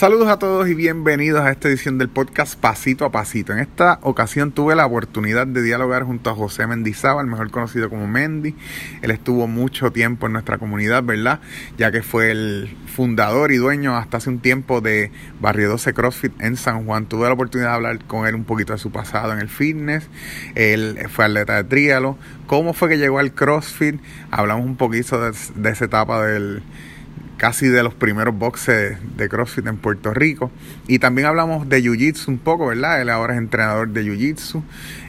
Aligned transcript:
Saludos 0.00 0.28
a 0.28 0.38
todos 0.38 0.66
y 0.66 0.72
bienvenidos 0.72 1.42
a 1.42 1.50
esta 1.50 1.68
edición 1.68 1.98
del 1.98 2.08
podcast 2.08 2.58
Pasito 2.58 3.04
a 3.04 3.12
Pasito. 3.12 3.52
En 3.52 3.58
esta 3.58 3.98
ocasión 4.00 4.50
tuve 4.50 4.74
la 4.74 4.86
oportunidad 4.86 5.46
de 5.46 5.62
dialogar 5.62 6.04
junto 6.04 6.30
a 6.30 6.34
José 6.34 6.66
Mendizábal, 6.66 7.26
mejor 7.26 7.50
conocido 7.50 7.90
como 7.90 8.06
Mendy. 8.06 8.54
Él 9.02 9.10
estuvo 9.10 9.46
mucho 9.46 9.92
tiempo 9.92 10.24
en 10.24 10.32
nuestra 10.32 10.56
comunidad, 10.56 11.02
¿verdad? 11.02 11.40
Ya 11.76 11.92
que 11.92 12.00
fue 12.02 12.30
el 12.30 12.74
fundador 12.86 13.52
y 13.52 13.58
dueño 13.58 13.94
hasta 13.94 14.16
hace 14.16 14.30
un 14.30 14.38
tiempo 14.38 14.80
de 14.80 15.12
Barrio 15.38 15.68
12 15.68 15.92
CrossFit 15.92 16.40
en 16.40 16.56
San 16.56 16.86
Juan. 16.86 17.04
Tuve 17.04 17.26
la 17.26 17.34
oportunidad 17.34 17.68
de 17.68 17.74
hablar 17.74 18.04
con 18.06 18.26
él 18.26 18.34
un 18.34 18.44
poquito 18.44 18.72
de 18.72 18.78
su 18.78 18.90
pasado 18.90 19.34
en 19.34 19.40
el 19.40 19.50
fitness. 19.50 20.08
Él 20.54 20.96
fue 21.10 21.26
atleta 21.26 21.56
de 21.56 21.64
trialo. 21.64 22.16
¿Cómo 22.46 22.72
fue 22.72 22.88
que 22.88 22.96
llegó 22.96 23.18
al 23.18 23.34
CrossFit? 23.34 24.00
Hablamos 24.30 24.64
un 24.64 24.76
poquito 24.76 25.20
de 25.20 25.70
esa 25.70 25.84
etapa 25.84 26.24
del 26.24 26.62
casi 27.40 27.68
de 27.68 27.82
los 27.82 27.94
primeros 27.94 28.36
boxes 28.36 28.98
de 29.16 29.28
CrossFit 29.30 29.66
en 29.66 29.78
Puerto 29.78 30.12
Rico. 30.12 30.50
Y 30.86 30.98
también 30.98 31.26
hablamos 31.26 31.66
de 31.70 31.82
Jiu-Jitsu 31.82 32.28
un 32.28 32.36
poco, 32.36 32.66
¿verdad? 32.66 33.00
Él 33.00 33.08
ahora 33.08 33.32
es 33.32 33.38
entrenador 33.38 33.88
de 33.88 34.04
Jiu-Jitsu, 34.04 34.62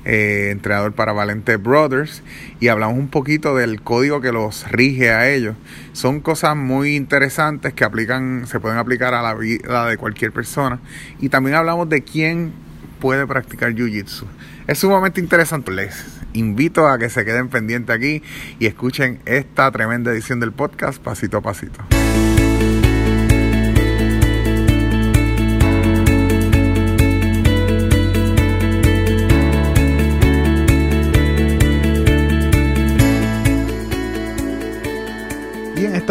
eh, 0.06 0.48
entrenador 0.50 0.94
para 0.94 1.12
Valente 1.12 1.58
Brothers. 1.58 2.24
Y 2.62 2.70
hablamos 2.70 2.98
un 2.98 3.10
poquito 3.10 3.58
del 3.58 3.82
código 3.82 4.22
que 4.22 4.32
los 4.32 4.72
rige 4.72 5.12
a 5.12 5.28
ellos. 5.28 5.58
Son 5.92 6.22
cosas 6.22 6.56
muy 6.56 6.96
interesantes 6.96 7.74
que 7.74 7.84
aplican, 7.84 8.48
se 8.48 8.62
pueden 8.62 8.78
aplicar 8.78 9.14
a 9.14 9.22
la 9.22 9.34
vida 9.34 9.86
de 9.88 9.98
cualquier 9.98 10.32
persona. 10.32 10.80
Y 11.20 11.28
también 11.28 11.58
hablamos 11.58 11.90
de 11.90 12.02
quién 12.02 12.54
puede 13.02 13.28
practicar 13.28 13.74
Jiu-Jitsu. 13.74 14.24
Es 14.68 14.80
sumamente 14.80 15.20
interesante. 15.20 15.74
Les 15.74 16.06
invito 16.32 16.88
a 16.88 16.98
que 16.98 17.10
se 17.10 17.26
queden 17.26 17.50
pendientes 17.50 17.94
aquí 17.94 18.24
y 18.58 18.68
escuchen 18.68 19.20
esta 19.26 19.70
tremenda 19.70 20.14
edición 20.14 20.40
del 20.40 20.54
podcast 20.54 21.04
pasito 21.04 21.36
a 21.36 21.42
pasito. 21.42 21.82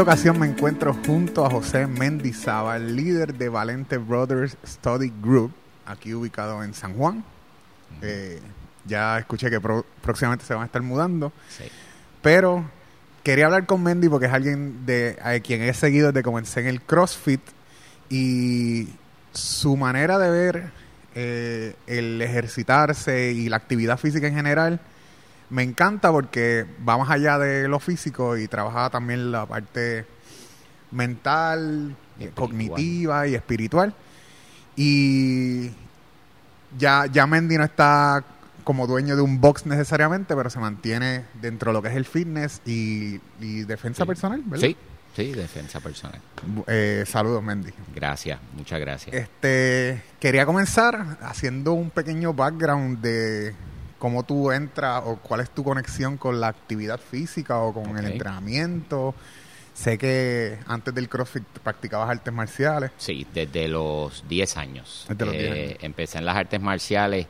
Esta 0.00 0.12
ocasión 0.12 0.38
me 0.38 0.46
encuentro 0.46 0.96
junto 1.04 1.44
a 1.44 1.50
José 1.50 1.86
Mendizábal, 1.86 2.96
líder 2.96 3.34
de 3.34 3.50
Valente 3.50 3.98
Brothers 3.98 4.56
Study 4.66 5.12
Group, 5.20 5.52
aquí 5.84 6.14
ubicado 6.14 6.64
en 6.64 6.72
San 6.72 6.94
Juan. 6.94 7.22
Eh, 8.00 8.40
ya 8.86 9.18
escuché 9.18 9.50
que 9.50 9.60
próximamente 9.60 10.46
se 10.46 10.54
van 10.54 10.62
a 10.62 10.66
estar 10.66 10.80
mudando. 10.80 11.34
Sí. 11.50 11.64
Pero 12.22 12.64
quería 13.22 13.44
hablar 13.44 13.66
con 13.66 13.82
Mendy 13.82 14.08
porque 14.08 14.24
es 14.24 14.32
alguien 14.32 14.86
de 14.86 15.18
a 15.22 15.38
quien 15.40 15.60
he 15.60 15.74
seguido 15.74 16.06
desde 16.06 16.20
que 16.20 16.24
comencé 16.24 16.60
en 16.60 16.68
el 16.68 16.80
CrossFit 16.80 17.42
y 18.08 18.88
su 19.32 19.76
manera 19.76 20.18
de 20.18 20.30
ver 20.30 20.70
eh, 21.14 21.74
el 21.86 22.22
ejercitarse 22.22 23.32
y 23.32 23.50
la 23.50 23.56
actividad 23.56 23.98
física 23.98 24.26
en 24.28 24.34
general 24.34 24.80
me 25.50 25.62
encanta 25.62 26.10
porque 26.10 26.64
va 26.88 26.96
más 26.96 27.10
allá 27.10 27.38
de 27.38 27.68
lo 27.68 27.80
físico 27.80 28.36
y 28.36 28.48
trabaja 28.48 28.88
también 28.90 29.32
la 29.32 29.46
parte 29.46 30.06
mental, 30.92 31.94
cognitiva 32.34 33.26
y 33.26 33.34
espiritual. 33.34 33.94
Y 34.76 35.70
ya, 36.78 37.06
ya 37.06 37.26
Mendy 37.26 37.58
no 37.58 37.64
está 37.64 38.24
como 38.64 38.86
dueño 38.86 39.16
de 39.16 39.22
un 39.22 39.40
box 39.40 39.66
necesariamente, 39.66 40.36
pero 40.36 40.50
se 40.50 40.60
mantiene 40.60 41.24
dentro 41.40 41.72
de 41.72 41.74
lo 41.74 41.82
que 41.82 41.88
es 41.88 41.96
el 41.96 42.04
fitness 42.04 42.62
y, 42.64 43.18
defensa 43.64 44.06
personal, 44.06 44.42
¿verdad? 44.44 44.68
Sí, 44.68 44.76
sí, 45.16 45.32
defensa 45.32 45.80
personal. 45.80 46.20
Eh, 46.68 47.04
saludos, 47.06 47.42
Mendy. 47.42 47.72
Gracias, 47.94 48.38
muchas 48.54 48.78
gracias. 48.78 49.16
Este, 49.16 50.02
quería 50.20 50.46
comenzar 50.46 51.18
haciendo 51.22 51.72
un 51.72 51.90
pequeño 51.90 52.32
background 52.32 53.00
de 53.00 53.54
cómo 54.00 54.24
tú 54.24 54.50
entras 54.50 55.02
o 55.06 55.16
cuál 55.16 55.42
es 55.42 55.50
tu 55.50 55.62
conexión 55.62 56.16
con 56.16 56.40
la 56.40 56.48
actividad 56.48 56.98
física 56.98 57.58
o 57.58 57.72
con 57.72 57.96
el 57.96 58.06
entrenamiento. 58.06 59.14
Sé 59.74 59.98
que 59.98 60.58
antes 60.66 60.92
del 60.94 61.08
CrossFit 61.08 61.44
practicabas 61.62 62.10
artes 62.10 62.32
marciales. 62.32 62.90
Sí, 62.96 63.26
desde 63.32 63.68
los 63.68 64.24
10 64.28 64.56
años. 64.56 65.06
Desde 65.08 65.24
los 65.26 65.34
10 65.34 65.52
años. 65.52 65.76
Empecé 65.82 66.18
en 66.18 66.24
las 66.24 66.36
artes 66.36 66.60
marciales 66.60 67.26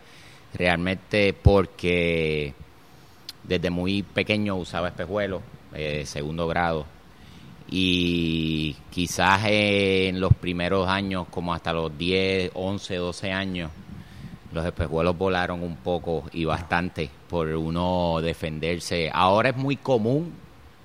realmente 0.55 1.35
porque 1.35 2.55
desde 3.43 3.69
muy 3.71 4.05
pequeño 4.05 4.57
usaba 4.57 4.89
espejuelos, 4.89 5.43
eh, 5.75 6.05
segundo 6.07 6.47
grado, 6.47 6.87
y 7.69 8.77
quizás 8.91 9.41
en 9.45 10.21
los 10.21 10.35
primeros 10.35 10.89
años, 10.89 11.27
como 11.31 11.53
hasta 11.53 11.73
los 11.73 11.97
10, 11.97 12.53
11, 12.55 12.97
12 12.97 13.33
años, 13.33 13.71
los 14.53 14.65
espejuelos 14.65 15.17
volaron 15.17 15.63
un 15.63 15.77
poco 15.77 16.25
y 16.33 16.45
bastante 16.45 17.09
por 17.29 17.49
uno 17.49 18.21
defenderse. 18.21 19.11
Ahora 19.13 19.51
es 19.51 19.57
muy 19.57 19.77
común 19.77 20.33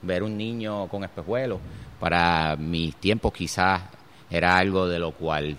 ver 0.02 0.24
un 0.24 0.38
niño 0.38 0.88
con 0.88 1.04
espejuelos. 1.04 1.60
Para 2.00 2.56
mis 2.58 2.96
tiempos 2.98 3.34
quizás 3.34 3.82
era 4.30 4.58
algo 4.58 4.88
de 4.88 5.00
lo 5.00 5.12
cual 5.12 5.58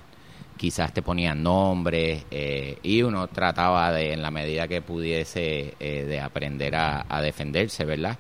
quizás 0.57 0.93
te 0.93 1.03
ponían 1.03 1.43
nombres 1.43 2.25
eh, 2.31 2.79
y 2.83 3.03
uno 3.03 3.29
trataba 3.29 3.93
de, 3.93 4.13
en 4.13 4.23
la 4.23 4.31
medida 4.31 4.67
que 4.67 4.83
pudiese, 4.83 5.75
eh, 5.79 6.05
de 6.05 6.21
aprender 6.21 6.75
a, 6.75 7.21
defenderse, 7.23 7.85
¿verdad? 7.85 8.19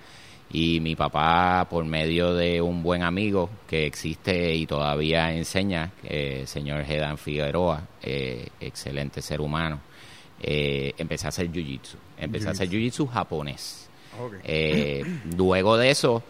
Y 0.56 0.80
mi 0.80 0.96
papá, 0.96 1.66
por 1.68 1.84
medio 1.84 2.32
de 2.32 2.62
un 2.62 2.82
buen 2.82 3.02
amigo 3.02 3.50
que 3.68 3.84
existe 3.84 4.54
y 4.54 4.64
todavía 4.66 5.30
enseña, 5.34 5.92
el 6.02 6.10
eh, 6.42 6.46
señor 6.46 6.82
Gedan 6.86 7.18
Figueroa, 7.18 7.86
excelente 8.00 9.20
ser 9.20 9.42
humano, 9.42 9.80
empecé 10.40 11.26
a 11.26 11.28
hacer 11.28 11.52
jiu-jitsu. 11.52 11.96
Empecé 12.16 12.48
a 12.48 12.52
hacer 12.52 12.70
jiu-jitsu 12.70 13.06
japonés. 13.06 13.90
luego 15.36 15.76
de 15.76 15.90
eso 15.90 16.22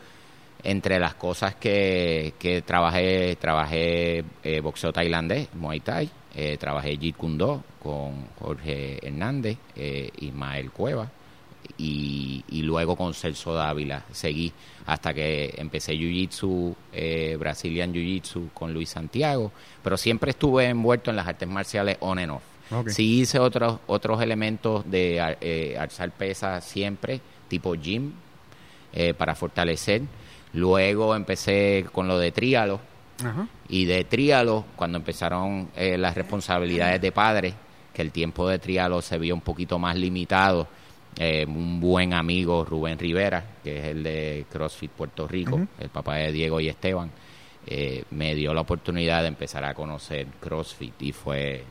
entre 0.65 0.99
las 0.99 1.15
cosas 1.15 1.55
que, 1.55 2.35
que 2.37 2.63
trabajé, 2.63 3.37
trabajé 3.37 4.25
eh, 4.43 4.61
boxeo 4.61 4.93
tailandés, 4.93 5.55
Muay 5.55 5.79
Thai, 5.79 6.11
eh, 6.35 6.57
trabajé 6.59 6.97
Jeet 6.97 7.17
Kune 7.17 7.37
Do 7.37 7.63
con 7.81 8.27
Jorge 8.41 8.99
Hernández, 9.07 9.59
eh, 9.77 10.11
Ismael 10.19 10.73
Cueva 10.73 11.09
y, 11.79 12.45
y, 12.49 12.63
luego 12.63 12.97
con 12.97 13.15
Celso 13.15 13.55
Dávila. 13.55 14.05
Seguí 14.13 14.53
hasta 14.87 15.13
que 15.13 15.55
empecé 15.57 15.95
Jiu-Jitsu, 15.95 16.75
eh, 16.93 17.37
Brazilian 17.39 17.93
Jiu-Jitsu 17.93 18.51
con 18.53 18.73
Luis 18.73 18.91
Santiago, 18.91 19.53
pero 19.83 19.97
siempre 19.97 20.31
estuve 20.31 20.69
envuelto 20.69 21.11
en 21.11 21.17
las 21.17 21.27
artes 21.27 21.49
marciales 21.49 21.97
on 22.01 22.19
and 22.19 22.33
off. 22.33 22.43
Sí 22.89 23.21
hice 23.21 23.39
otros, 23.39 23.79
otros 23.87 24.21
elementos 24.21 24.89
de 24.91 25.37
eh, 25.41 25.77
alzar 25.79 26.11
pesas 26.11 26.65
siempre, 26.65 27.21
tipo 27.49 27.75
gym, 27.75 28.13
para 29.19 29.35
fortalecer 29.35 30.03
Luego 30.57 31.15
empecé 31.15 31.87
con 31.93 32.09
lo 32.09 32.19
de 32.19 32.33
tríalo. 32.33 32.81
Y 33.69 33.85
de 33.85 34.05
tríalo, 34.05 34.65
cuando 34.75 34.99
empezaron 34.99 35.69
eh, 35.77 35.97
las 35.99 36.15
responsabilidades 36.15 37.01
de 37.01 37.13
padre, 37.13 37.55
que 37.93 38.03
el 38.03 38.11
tiempo 38.11 38.49
de 38.49 38.59
tríalo 38.59 39.01
se 39.03 39.19
vio 39.19 39.35
un 39.35 39.41
poquito 39.43 39.79
más 39.79 39.97
limitado, 39.97 40.67
eh, 41.19 41.47
un 41.47 41.81
buen 41.81 42.13
amigo, 42.13 42.65
Rubén 42.65 42.99
Rivera, 42.99 43.45
que 43.63 43.79
es 43.79 43.85
el 43.87 44.03
de 44.03 44.47
CrossFit 44.51 44.91
Puerto 44.91 45.27
Rico, 45.27 45.61
el 45.79 45.89
papá 45.89 46.17
de 46.17 46.33
Diego 46.33 46.61
y 46.61 46.69
Esteban, 46.69 47.11
eh, 47.67 48.05
me 48.11 48.35
dio 48.35 48.55
la 48.55 48.61
oportunidad 48.61 49.23
de 49.23 49.29
empezar 49.29 49.65
a 49.65 49.75
conocer 49.75 50.27
CrossFit 50.41 51.03
y 51.03 51.13
fue 51.13 51.65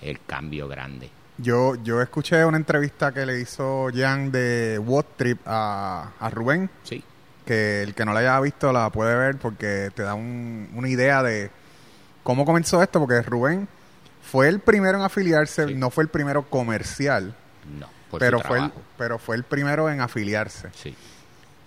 el 0.00 0.20
cambio 0.24 0.68
grande. 0.68 1.10
Yo, 1.36 1.74
yo 1.82 2.02
escuché 2.02 2.44
una 2.44 2.58
entrevista 2.58 3.12
que 3.12 3.24
le 3.24 3.40
hizo 3.40 3.88
Jan 3.94 4.30
de 4.30 4.78
What 4.78 5.06
Trip 5.16 5.40
a, 5.46 6.12
a 6.18 6.30
Rubén. 6.30 6.68
Sí 6.84 7.02
que 7.50 7.82
el 7.82 7.94
que 7.94 8.04
no 8.04 8.12
la 8.12 8.20
haya 8.20 8.38
visto 8.38 8.72
la 8.72 8.90
puede 8.90 9.16
ver 9.16 9.36
porque 9.36 9.90
te 9.92 10.04
da 10.04 10.14
una 10.14 10.88
idea 10.88 11.20
de 11.22 11.50
cómo 12.22 12.44
comenzó 12.44 12.80
esto, 12.80 13.00
porque 13.00 13.22
Rubén 13.22 13.66
fue 14.22 14.46
el 14.46 14.60
primero 14.60 14.98
en 14.98 15.04
afiliarse, 15.04 15.74
no 15.74 15.90
fue 15.90 16.04
el 16.04 16.10
primero 16.10 16.48
comercial. 16.48 17.34
No, 17.78 17.88
pero 18.18 18.40
fue 18.40 18.58
el, 18.58 18.72
pero 18.96 19.18
fue 19.18 19.36
el 19.36 19.44
primero 19.44 19.90
en 19.90 20.00
afiliarse. 20.00 20.68
Sí. 20.74 20.94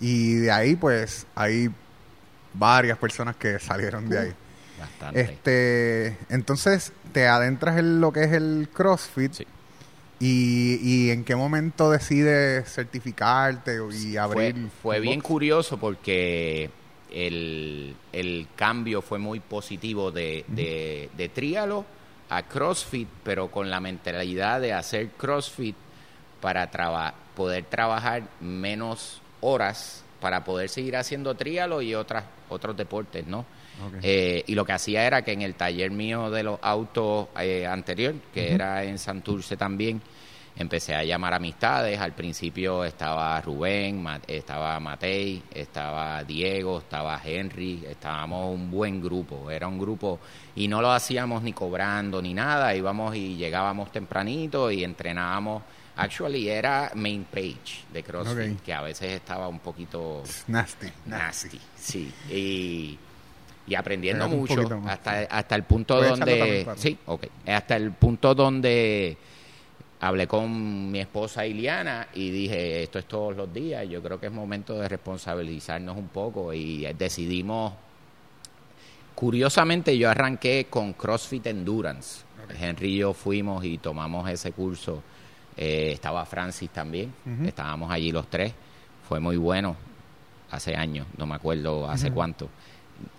Y 0.00 0.34
de 0.34 0.50
ahí 0.50 0.76
pues 0.76 1.26
hay 1.34 1.70
varias 2.52 2.98
personas 2.98 3.36
que 3.36 3.58
salieron 3.58 4.08
de 4.08 4.18
ahí. 4.18 4.34
Bastante. 4.78 5.20
Este, 5.20 6.18
entonces 6.28 6.92
te 7.12 7.26
adentras 7.28 7.78
en 7.78 8.00
lo 8.00 8.12
que 8.12 8.24
es 8.24 8.32
el 8.32 8.68
CrossFit. 8.72 9.32
Sí. 9.32 9.46
¿Y, 10.20 11.10
en 11.10 11.24
qué 11.24 11.36
momento 11.36 11.90
decides 11.90 12.72
certificarte 12.72 13.78
y 13.92 14.16
abrir? 14.16 14.68
Fue, 14.82 15.00
bien 15.00 15.20
curioso 15.20 15.78
porque 15.78 16.70
el, 17.10 17.96
cambio 18.56 19.02
fue 19.02 19.18
muy 19.18 19.40
positivo 19.40 20.10
de, 20.10 20.44
de, 20.48 21.10
de 21.16 21.28
trialo 21.28 21.84
a 22.30 22.42
CrossFit, 22.42 23.08
pero 23.22 23.50
con 23.50 23.70
la 23.70 23.80
mentalidad 23.80 24.60
de 24.60 24.72
hacer 24.72 25.10
CrossFit 25.10 25.76
para 26.44 27.14
poder 27.34 27.64
trabajar 27.64 28.24
menos 28.38 29.22
horas 29.40 30.04
para 30.20 30.44
poder 30.44 30.68
seguir 30.68 30.94
haciendo 30.96 31.34
trialo 31.34 31.80
y 31.80 31.94
otras, 31.94 32.24
otros 32.50 32.76
deportes, 32.76 33.26
¿no? 33.26 33.46
Eh, 34.02 34.44
y 34.46 34.54
lo 34.54 34.66
que 34.66 34.72
hacía 34.72 35.06
era 35.06 35.22
que 35.22 35.32
en 35.32 35.40
el 35.40 35.54
taller 35.54 35.90
mío 35.90 36.30
de 36.30 36.42
los 36.42 36.58
autos 36.60 37.28
eh, 37.40 37.66
anterior, 37.66 38.14
que 38.32 38.52
era 38.52 38.84
en 38.84 38.98
Santurce 38.98 39.56
también, 39.56 40.02
empecé 40.56 40.94
a 40.94 41.02
llamar 41.02 41.32
amistades. 41.32 41.98
Al 41.98 42.12
principio 42.12 42.84
estaba 42.84 43.40
Rubén, 43.40 44.06
estaba 44.26 44.78
Matei, 44.80 45.42
estaba 45.52 46.22
Diego, 46.24 46.78
estaba 46.78 47.20
Henry, 47.24 47.84
estábamos 47.88 48.54
un 48.54 48.70
buen 48.70 49.02
grupo, 49.02 49.50
era 49.50 49.66
un 49.66 49.78
grupo 49.78 50.20
y 50.56 50.68
no 50.68 50.82
lo 50.82 50.92
hacíamos 50.92 51.42
ni 51.42 51.54
cobrando 51.54 52.20
ni 52.20 52.34
nada, 52.34 52.74
íbamos 52.74 53.16
y 53.16 53.36
llegábamos 53.36 53.90
tempranito 53.90 54.70
y 54.70 54.84
entrenábamos. 54.84 55.62
Actually 55.96 56.48
era 56.48 56.90
main 56.94 57.24
page 57.24 57.84
de 57.92 58.02
CrossFit, 58.02 58.60
que 58.62 58.72
a 58.72 58.82
veces 58.82 59.12
estaba 59.12 59.46
un 59.46 59.60
poquito 59.60 60.24
nasty, 60.48 60.88
nasty, 61.06 61.60
sí, 61.76 62.12
y, 62.28 62.98
y 63.66 63.74
aprendiendo 63.76 64.28
mucho 64.28 64.82
hasta 64.86 65.20
hasta 65.22 65.54
el 65.54 65.62
punto 65.62 66.02
donde 66.02 66.66
sí, 66.76 66.98
okay, 67.06 67.30
hasta 67.46 67.76
el 67.76 67.92
punto 67.92 68.34
donde 68.34 69.16
hablé 70.00 70.26
con 70.26 70.90
mi 70.90 70.98
esposa 70.98 71.46
Iliana 71.46 72.08
y 72.12 72.30
dije, 72.30 72.82
esto 72.82 72.98
es 72.98 73.06
todos 73.06 73.36
los 73.36 73.52
días, 73.54 73.88
yo 73.88 74.02
creo 74.02 74.18
que 74.18 74.26
es 74.26 74.32
momento 74.32 74.74
de 74.74 74.88
responsabilizarnos 74.88 75.96
un 75.96 76.08
poco 76.08 76.52
y 76.52 76.92
decidimos, 76.94 77.72
curiosamente 79.14 79.96
yo 79.96 80.10
arranqué 80.10 80.66
con 80.68 80.92
CrossFit 80.94 81.46
Endurance. 81.46 82.24
Henry 82.60 82.94
y 82.94 82.96
yo 82.98 83.14
fuimos 83.14 83.64
y 83.64 83.78
tomamos 83.78 84.28
ese 84.28 84.52
curso, 84.52 85.02
eh, 85.56 85.92
estaba 85.92 86.24
Francis 86.24 86.70
también, 86.70 87.12
estábamos 87.44 87.90
allí 87.90 88.12
los 88.12 88.28
tres, 88.28 88.52
fue 89.08 89.20
muy 89.20 89.36
bueno, 89.36 89.76
hace 90.50 90.74
años, 90.76 91.06
no 91.16 91.26
me 91.26 91.34
acuerdo 91.34 91.88
hace 91.88 92.10
cuánto, 92.10 92.48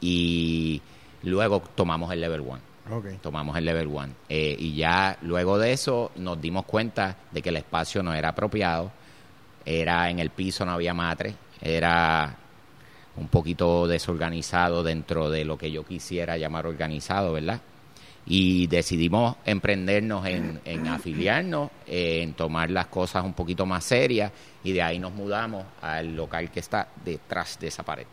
y 0.01 0.81
luego 1.23 1.61
tomamos 1.75 2.11
el 2.11 2.21
Level 2.21 2.41
One 2.41 2.75
Tomamos 3.21 3.57
el 3.57 3.65
level 3.65 3.87
one. 3.87 4.13
Eh, 4.29 4.55
y 4.57 4.75
ya 4.75 5.17
luego 5.21 5.57
de 5.57 5.73
eso 5.73 6.11
nos 6.17 6.39
dimos 6.39 6.65
cuenta 6.65 7.17
de 7.31 7.41
que 7.41 7.49
el 7.49 7.57
espacio 7.57 8.03
no 8.03 8.13
era 8.13 8.29
apropiado. 8.29 8.91
Era 9.65 10.09
en 10.09 10.19
el 10.19 10.29
piso, 10.29 10.65
no 10.65 10.73
había 10.73 10.93
matre. 10.93 11.33
Era 11.61 12.35
un 13.17 13.27
poquito 13.27 13.87
desorganizado 13.87 14.83
dentro 14.83 15.29
de 15.29 15.45
lo 15.45 15.57
que 15.57 15.71
yo 15.71 15.83
quisiera 15.83 16.37
llamar 16.37 16.67
organizado, 16.67 17.33
¿verdad? 17.33 17.59
Y 18.27 18.67
decidimos 18.67 19.37
emprendernos 19.45 20.25
en, 20.25 20.59
en 20.65 20.87
afiliarnos, 20.87 21.69
en 21.85 22.33
tomar 22.33 22.71
las 22.71 22.87
cosas 22.87 23.23
un 23.23 23.33
poquito 23.33 23.65
más 23.67 23.83
serias 23.83 24.31
y 24.63 24.73
de 24.73 24.81
ahí 24.81 24.97
nos 24.97 25.13
mudamos 25.13 25.63
al 25.81 26.15
local 26.15 26.49
que 26.49 26.59
está 26.59 26.87
detrás 27.03 27.59
de 27.59 27.67
esa 27.67 27.83
pared. 27.83 28.07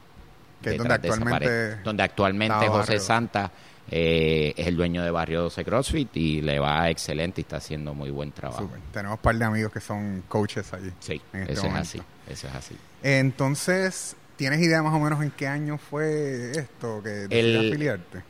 Que 0.61 0.71
es 0.71 0.79
donde 0.79 0.95
actualmente, 0.95 1.77
donde 1.83 2.03
actualmente 2.03 2.69
José 2.69 2.99
Santa 3.01 3.51
eh, 3.91 4.55
es 4.57 4.67
el 4.67 4.77
dueño 4.77 5.03
de 5.03 5.11
Barrio 5.11 5.43
12 5.43 5.65
CrossFit 5.65 6.17
y 6.17 6.41
le 6.41 6.59
va 6.59 6.89
excelente 6.89 7.41
y 7.41 7.43
está 7.43 7.57
haciendo 7.57 7.95
muy 7.95 8.11
buen 8.11 8.33
trabajo. 8.33 8.71
Tenemos 8.93 9.17
un 9.17 9.23
par 9.23 9.37
de 9.37 9.45
amigos 9.45 9.73
que 9.73 9.81
son 9.81 10.23
coaches 10.29 10.73
allí. 10.73 10.93
Sí, 11.01 11.21
este 11.33 11.53
eso 11.53 11.67
es 11.67 11.75
así. 11.75 12.03
Eso 12.29 12.49
es 12.49 12.55
así. 12.55 12.77
Entonces, 13.03 14.15
¿tienes 14.37 14.61
idea 14.61 14.83
más 14.83 14.95
o 14.95 15.01
menos 15.01 15.23
en 15.23 15.31
qué 15.31 15.49
año 15.49 15.79
fue 15.79 16.53
esto 16.53 17.03
que 17.03 17.27
el, 17.29 17.57
afiliarte? 17.57 18.23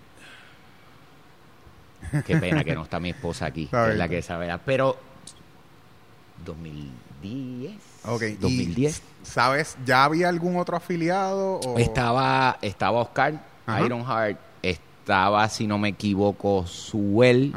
Qué 2.27 2.37
pena 2.37 2.65
que 2.65 2.75
no 2.75 2.83
está 2.83 3.01
mi 3.01 3.11
esposa 3.11 3.47
aquí, 3.47 3.65
es 3.73 3.97
la 3.97 4.09
que 4.09 4.23
sabe. 4.23 4.49
Pero 4.65 4.97
2010. 6.45 7.73
Ok, 8.05 8.23
2010. 8.41 9.03
¿Sabes? 9.23 9.77
¿Ya 9.87 10.05
había 10.05 10.29
algún 10.29 10.57
otro 10.57 10.77
afiliado? 10.77 11.61
Estaba, 11.77 12.59
estaba 12.61 13.01
Oscar 13.01 13.41
Ironheart 13.85 14.39
estaba, 15.03 15.49
si 15.49 15.67
no 15.67 15.79
me 15.79 15.89
equivoco, 15.91 16.65
Suel. 16.67 17.53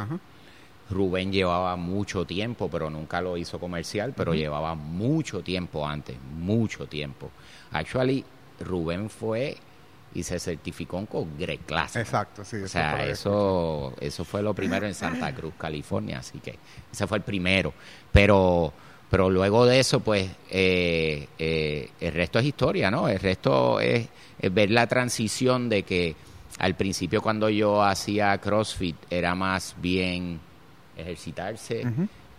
Rubén 0.89 1.31
llevaba 1.31 1.75
mucho 1.75 2.25
tiempo, 2.25 2.69
pero 2.69 2.89
nunca 2.89 3.21
lo 3.21 3.37
hizo 3.37 3.59
comercial, 3.59 4.13
pero 4.15 4.33
llevaba 4.33 4.75
mucho 4.75 5.41
tiempo 5.41 5.87
antes, 5.87 6.17
mucho 6.37 6.87
tiempo. 6.87 7.29
Actually, 7.71 8.25
Rubén 8.59 9.09
fue 9.09 9.57
y 10.15 10.23
se 10.23 10.39
certificó 10.39 11.05
con 11.05 11.37
Greg 11.37 11.59
Class. 11.59 11.97
Exacto, 11.97 12.43
sí. 12.43 12.57
O 12.57 12.67
sea, 12.67 13.05
eso, 13.05 13.93
eso 13.99 14.23
fue 14.23 14.41
lo 14.41 14.53
primero 14.53 14.87
en 14.87 14.93
Santa 14.93 15.35
Cruz, 15.35 15.53
California, 15.57 16.19
así 16.19 16.39
que 16.39 16.57
ese 16.91 17.05
fue 17.05 17.17
el 17.17 17.23
primero. 17.23 17.73
Pero, 18.11 18.73
pero 19.09 19.29
luego 19.29 19.65
de 19.65 19.79
eso, 19.79 19.99
pues, 19.99 20.29
eh, 20.49 21.27
eh, 21.37 21.89
el 21.99 22.13
resto 22.13 22.39
es 22.39 22.45
historia, 22.45 22.89
¿no? 22.89 23.09
El 23.09 23.19
resto 23.19 23.79
es 23.81 24.07
ver 24.51 24.71
la 24.71 24.87
transición 24.87 25.69
de 25.69 25.83
que 25.83 26.15
al 26.59 26.75
principio 26.75 27.21
cuando 27.21 27.49
yo 27.49 27.83
hacía 27.83 28.37
CrossFit 28.37 28.95
era 29.09 29.35
más 29.35 29.75
bien 29.81 30.39
ejercitarse, 30.95 31.83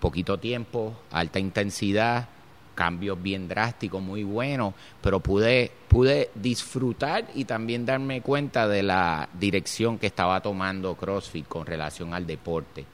poquito 0.01 0.39
tiempo, 0.39 0.95
alta 1.11 1.39
intensidad, 1.39 2.29
cambios 2.77 3.21
bien 3.21 3.49
drásticos, 3.49 4.01
muy 4.01 4.23
buenos, 4.23 4.75
pero 5.01 5.19
pude, 5.19 5.73
pude 5.89 6.31
disfrutar 6.37 7.25
y 7.35 7.45
también 7.45 7.85
darme 7.85 8.21
cuenta 8.21 8.69
de 8.69 8.85
la 8.85 9.29
dirección 9.33 9.99
que 9.99 10.07
estaba 10.07 10.41
tomando 10.41 10.95
CrossFit 10.95 11.49
con 11.49 11.67
relación 11.67 12.15
al 12.15 12.25
deporte. 12.25 12.85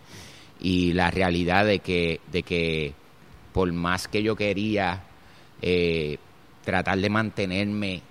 Y 0.60 0.94
la 0.94 1.10
realidad 1.10 1.66
de 1.66 1.80
que, 1.80 2.20
de 2.30 2.42
que 2.42 2.94
por 3.52 3.70
más 3.72 4.08
que 4.08 4.22
yo 4.22 4.34
quería 4.36 5.02
eh, 5.60 6.16
tratar 6.64 6.98
de 6.98 7.10
mantenerme 7.10 8.02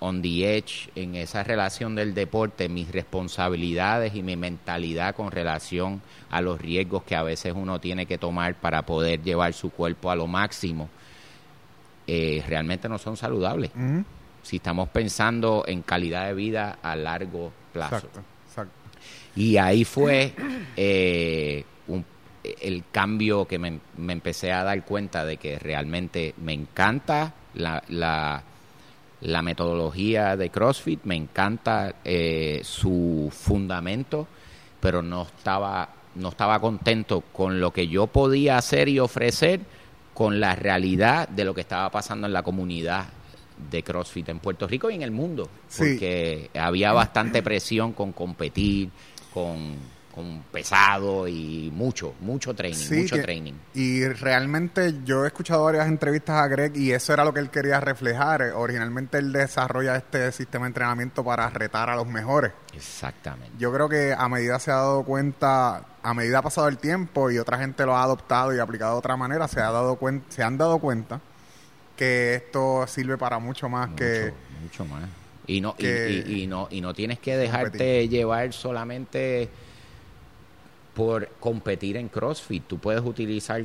on 0.00 0.22
the 0.22 0.56
edge 0.56 0.90
en 0.94 1.14
esa 1.14 1.44
relación 1.44 1.94
del 1.94 2.14
deporte, 2.14 2.68
mis 2.68 2.90
responsabilidades 2.90 4.14
y 4.14 4.22
mi 4.22 4.36
mentalidad 4.36 5.14
con 5.14 5.30
relación 5.30 6.02
a 6.30 6.40
los 6.40 6.60
riesgos 6.60 7.04
que 7.04 7.14
a 7.14 7.22
veces 7.22 7.52
uno 7.54 7.78
tiene 7.78 8.06
que 8.06 8.18
tomar 8.18 8.54
para 8.54 8.82
poder 8.82 9.22
llevar 9.22 9.52
su 9.52 9.70
cuerpo 9.70 10.10
a 10.10 10.16
lo 10.16 10.26
máximo, 10.26 10.88
eh, 12.12 12.42
realmente 12.48 12.88
no 12.88 12.98
son 12.98 13.16
saludables. 13.16 13.70
Si 14.42 14.56
estamos 14.56 14.88
pensando 14.88 15.64
en 15.66 15.82
calidad 15.82 16.26
de 16.26 16.34
vida 16.34 16.78
a 16.82 16.96
largo 16.96 17.52
plazo. 17.72 17.96
Exacto, 17.96 18.20
exacto. 18.48 18.74
Y 19.36 19.56
ahí 19.58 19.84
fue 19.84 20.34
eh, 20.76 21.64
el 22.62 22.84
cambio 22.90 23.46
que 23.46 23.58
me, 23.58 23.78
me, 23.96 24.12
empecé 24.12 24.50
a 24.50 24.64
dar 24.64 24.84
cuenta 24.84 25.24
de 25.24 25.36
que 25.36 25.58
realmente 25.58 26.34
me 26.38 26.52
encanta 26.52 27.34
la, 27.54 27.82
la 27.88 28.42
la 29.20 29.42
metodología 29.42 30.36
de 30.36 30.50
CrossFit, 30.50 31.04
me 31.04 31.16
encanta 31.16 31.94
eh, 32.04 32.60
su 32.64 33.30
fundamento, 33.30 34.26
pero 34.80 35.02
no 35.02 35.22
estaba, 35.22 35.90
no 36.14 36.30
estaba 36.30 36.58
contento 36.58 37.22
con 37.32 37.60
lo 37.60 37.70
que 37.70 37.88
yo 37.88 38.06
podía 38.06 38.56
hacer 38.56 38.88
y 38.88 38.98
ofrecer 38.98 39.60
con 40.20 40.38
la 40.38 40.54
realidad 40.54 41.30
de 41.30 41.46
lo 41.46 41.54
que 41.54 41.62
estaba 41.62 41.90
pasando 41.90 42.26
en 42.26 42.34
la 42.34 42.42
comunidad 42.42 43.06
de 43.70 43.82
CrossFit 43.82 44.28
en 44.28 44.38
Puerto 44.38 44.68
Rico 44.68 44.90
y 44.90 44.94
en 44.94 45.00
el 45.00 45.12
mundo, 45.12 45.48
porque 45.78 46.50
había 46.52 46.92
bastante 46.92 47.42
presión 47.42 47.94
con 47.94 48.12
competir, 48.12 48.90
con 49.32 49.76
con 50.14 50.42
pesado 50.52 51.28
y 51.28 51.70
mucho, 51.72 52.14
mucho 52.20 52.54
training, 52.54 53.02
mucho 53.02 53.20
training. 53.22 53.52
Y 53.74 54.04
realmente 54.06 54.94
yo 55.04 55.24
he 55.24 55.28
escuchado 55.28 55.64
varias 55.64 55.86
entrevistas 55.86 56.36
a 56.36 56.48
Greg 56.48 56.76
y 56.76 56.92
eso 56.92 57.12
era 57.12 57.24
lo 57.24 57.32
que 57.32 57.40
él 57.40 57.50
quería 57.50 57.80
reflejar. 57.80 58.42
Originalmente 58.54 59.18
él 59.18 59.32
desarrolla 59.32 59.96
este 59.96 60.32
sistema 60.32 60.64
de 60.64 60.68
entrenamiento 60.68 61.24
para 61.24 61.48
retar 61.50 61.90
a 61.90 61.96
los 61.96 62.06
mejores. 62.06 62.52
Exactamente. 62.74 63.52
Yo 63.58 63.72
creo 63.72 63.88
que 63.88 64.14
a 64.16 64.28
medida 64.28 64.58
se 64.58 64.70
ha 64.70 64.76
dado 64.76 65.04
cuenta, 65.04 65.84
a 66.02 66.14
medida 66.14 66.38
ha 66.38 66.42
pasado 66.42 66.68
el 66.68 66.78
tiempo 66.78 67.30
y 67.30 67.38
otra 67.38 67.58
gente 67.58 67.86
lo 67.86 67.96
ha 67.96 68.02
adoptado 68.02 68.54
y 68.54 68.58
aplicado 68.58 68.92
de 68.94 68.98
otra 68.98 69.16
manera, 69.16 69.46
se 69.48 69.60
ha 69.60 69.70
dado 69.70 69.96
cuenta, 69.96 70.26
se 70.30 70.42
han 70.42 70.58
dado 70.58 70.78
cuenta 70.78 71.20
que 71.96 72.34
esto 72.34 72.86
sirve 72.86 73.16
para 73.18 73.38
mucho 73.38 73.68
más 73.68 73.90
que 73.90 74.32
mucho 74.62 74.84
más. 74.84 75.02
Y 75.46 75.60
no, 75.60 75.74
y, 75.78 76.46
no, 76.46 76.68
y 76.70 76.80
no 76.80 76.94
tienes 76.94 77.18
que 77.18 77.36
dejarte 77.36 78.08
llevar 78.08 78.52
solamente 78.52 79.48
por 81.00 81.28
competir 81.40 81.96
en 81.96 82.10
CrossFit. 82.10 82.64
Tú 82.66 82.78
puedes 82.78 83.00
utilizar 83.00 83.64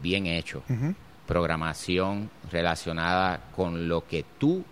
bien 0.00 0.24
hecho 0.24 0.62
programación 1.26 2.30
relacionada 2.50 3.40
con 3.54 3.88
lo 3.88 4.06
que 4.06 4.24
tú 4.38 4.64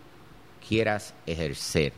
quieras 0.67 1.13
ejercer. 1.27 1.93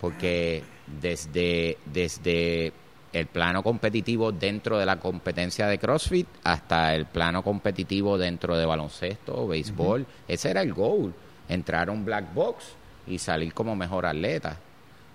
Porque 0.00 0.62
desde, 0.98 1.76
desde 1.92 2.72
el 3.12 3.26
plano 3.26 3.62
competitivo 3.62 4.32
dentro 4.32 4.78
de 4.78 4.86
la 4.86 4.98
competencia 4.98 5.66
de 5.66 5.78
CrossFit 5.78 6.26
hasta 6.42 6.94
el 6.94 7.04
plano 7.04 7.42
competitivo 7.42 8.16
dentro 8.16 8.56
de 8.56 8.64
baloncesto, 8.64 9.46
béisbol, 9.46 10.06
ese 10.26 10.52
era 10.52 10.62
el 10.62 10.72
goal, 10.72 11.12
entrar 11.50 11.90
a 11.90 11.92
un 11.92 12.02
black 12.02 12.32
box 12.32 12.64
y 13.06 13.18
salir 13.18 13.52
como 13.52 13.76
mejor 13.76 14.06
atleta 14.06 14.56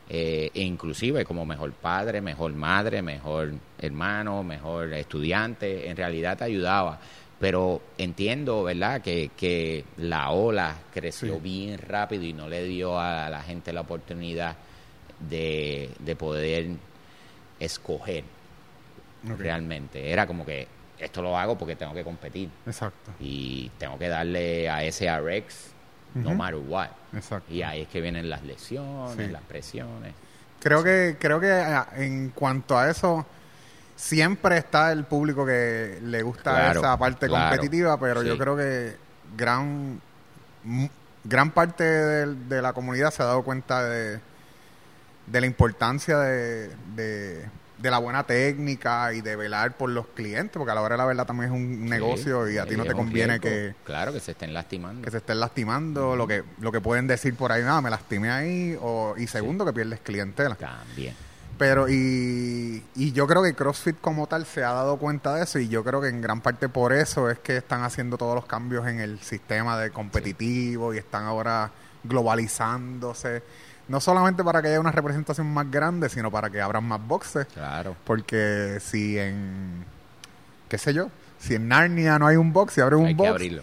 eh, 0.10 0.52
e 0.54 0.62
inclusive 0.62 1.26
como 1.26 1.46
mejor 1.46 1.72
padre, 1.74 2.22
mejor 2.22 2.54
madre, 2.54 3.02
mejor 3.02 3.54
hermano, 3.80 4.44
mejor 4.44 4.94
estudiante, 4.94 5.90
en 5.90 5.98
realidad 5.98 6.38
te 6.38 6.44
ayudaba. 6.44 7.00
Pero 7.40 7.82
entiendo, 7.98 8.64
¿verdad?, 8.64 9.02
que, 9.02 9.32
que 9.36 9.84
la 9.98 10.30
ola 10.32 10.78
creció 10.94 11.40
bien 11.40 11.78
rápido 11.78 12.24
y 12.24 12.34
no 12.34 12.48
le 12.48 12.64
dio 12.64 13.00
a 13.00 13.30
la 13.30 13.42
gente 13.42 13.74
la 13.74 13.82
oportunidad 13.82 14.56
de, 15.20 15.90
de 16.00 16.16
poder 16.16 16.68
escoger 17.60 18.24
realmente. 19.38 20.12
Era 20.12 20.28
como 20.28 20.46
que 20.46 20.68
esto 20.98 21.22
lo 21.22 21.38
hago 21.38 21.58
porque 21.58 21.76
tengo 21.76 21.94
que 21.94 22.04
competir. 22.04 22.50
Exacto. 22.66 23.12
Y 23.20 23.70
tengo 23.78 23.98
que 23.98 24.08
darle 24.08 24.70
a 24.70 24.84
ese 24.84 25.10
RX 25.14 25.75
no 26.16 26.34
matter 26.34 26.60
what. 26.68 26.90
Exacto. 27.14 27.54
Y 27.54 27.62
ahí 27.62 27.82
es 27.82 27.88
que 27.88 28.02
vienen 28.02 28.30
las 28.30 28.44
lesiones, 28.44 29.32
las 29.32 29.42
presiones. 29.44 30.14
Creo 30.60 30.84
que, 30.84 31.18
creo 31.20 31.40
que 31.40 31.52
ah, 31.52 31.88
en 31.96 32.30
cuanto 32.30 32.78
a 32.78 32.90
eso, 32.90 33.26
siempre 33.96 34.58
está 34.58 34.92
el 34.92 35.04
público 35.04 35.46
que 35.46 36.00
le 36.02 36.24
gusta 36.24 36.72
esa 36.72 36.98
parte 36.98 37.28
competitiva, 37.28 38.00
pero 38.00 38.24
yo 38.24 38.38
creo 38.38 38.58
que 38.58 38.98
gran, 39.38 40.02
gran 41.24 41.52
parte 41.52 41.84
de, 41.84 42.62
la 42.62 42.74
comunidad 42.74 43.12
se 43.12 43.22
ha 43.22 43.28
dado 43.28 43.44
cuenta 43.44 43.84
de, 43.88 44.20
de 45.28 45.42
la 45.42 45.46
importancia 45.46 46.18
de 46.18 46.72
de 46.96 47.46
la 47.82 47.98
buena 48.00 48.24
técnica 48.26 49.14
y 49.14 49.22
de 49.22 49.36
velar 49.36 49.78
por 49.78 49.90
los 49.90 50.08
clientes, 50.08 50.52
porque 50.54 50.72
a 50.72 50.76
la 50.76 50.82
hora 50.82 50.96
de 50.96 50.98
la 50.98 51.06
verdad 51.06 51.26
también 51.26 51.52
es 51.52 51.56
un 51.56 51.86
negocio 51.86 52.50
y 52.50 52.58
a 52.58 52.66
ti 52.66 52.76
no 52.76 52.84
te 52.84 52.94
conviene 52.94 53.40
que... 53.40 53.76
Claro, 53.84 54.14
que 54.14 54.20
se 54.20 54.32
estén 54.32 54.54
lastimando. 54.54 55.02
Que 55.04 55.12
se 55.12 55.18
estén 55.18 55.40
lastimando, 55.40 56.16
lo 56.16 56.28
que 56.28 56.44
lo 56.60 56.72
que 56.72 56.82
pueden 56.82 57.08
decir 57.08 57.36
por 57.36 57.52
ahí, 57.52 57.64
nada, 57.64 57.82
me 57.82 57.90
lastimé 57.90 58.32
ahí, 58.32 58.78
o, 58.82 59.16
y 59.18 59.28
segundo, 59.28 59.66
que 59.66 59.74
pierdes 59.74 60.00
clientela. 60.00 60.56
También. 60.56 61.16
Pero, 61.58 61.88
y, 61.88 62.84
y 62.96 63.12
yo 63.14 63.28
creo 63.28 63.42
que 63.42 63.54
CrossFit 63.54 64.02
como 64.02 64.28
tal 64.28 64.46
se 64.46 64.64
ha 64.64 64.74
dado 64.74 64.98
cuenta 64.98 65.36
de 65.36 65.44
eso, 65.44 65.60
y 65.60 65.70
yo 65.70 65.84
creo 65.84 66.02
que 66.02 66.10
en 66.10 66.22
gran 66.22 66.42
parte 66.42 66.68
por 66.68 66.92
eso 66.92 67.30
es 67.30 67.40
que 67.40 67.58
están 67.58 67.84
haciendo 67.84 68.18
todos 68.18 68.36
los 68.36 68.46
cambios 68.46 68.88
en 68.88 69.00
el 69.00 69.20
sistema 69.22 69.80
de 69.80 69.92
competitivo 69.92 70.94
y 70.94 70.98
están 70.98 71.24
ahora 71.26 71.72
globalizándose 72.04 73.42
no 73.88 74.00
solamente 74.00 74.44
para 74.44 74.62
que 74.62 74.70
haya 74.70 74.80
una 74.80 74.92
representación 74.92 75.54
más 75.54 75.70
grande, 75.70 76.10
sino 76.10 76.32
para 76.32 76.50
que 76.50 76.62
abran 76.62 76.84
más 76.84 77.06
boxes. 77.06 77.48
Claro. 77.54 77.96
Porque 78.04 78.80
si 78.82 79.18
en, 79.18 79.86
qué 80.68 80.78
sé 80.78 80.94
yo, 80.94 81.10
si 81.40 81.56
en 81.56 81.68
Narnia 81.68 82.18
no 82.18 82.28
hay 82.28 82.38
un 82.38 82.52
box 82.52 82.78
y 82.78 82.82
abres 82.82 83.00
un 83.00 83.16
box. 83.16 83.30
abrirlo. 83.30 83.62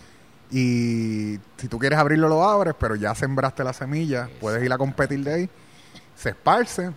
Y 0.50 1.38
si 1.56 1.68
tú 1.68 1.78
quieres 1.78 1.98
abrirlo, 1.98 2.28
lo 2.28 2.44
abres, 2.44 2.74
pero 2.78 2.94
ya 2.94 3.14
sembraste 3.14 3.64
la 3.64 3.72
semilla, 3.72 4.28
puedes 4.40 4.62
ir 4.62 4.72
a 4.72 4.78
competir 4.78 5.24
de 5.24 5.34
ahí. 5.34 5.50
Se 6.14 6.30
esparce. 6.30 6.90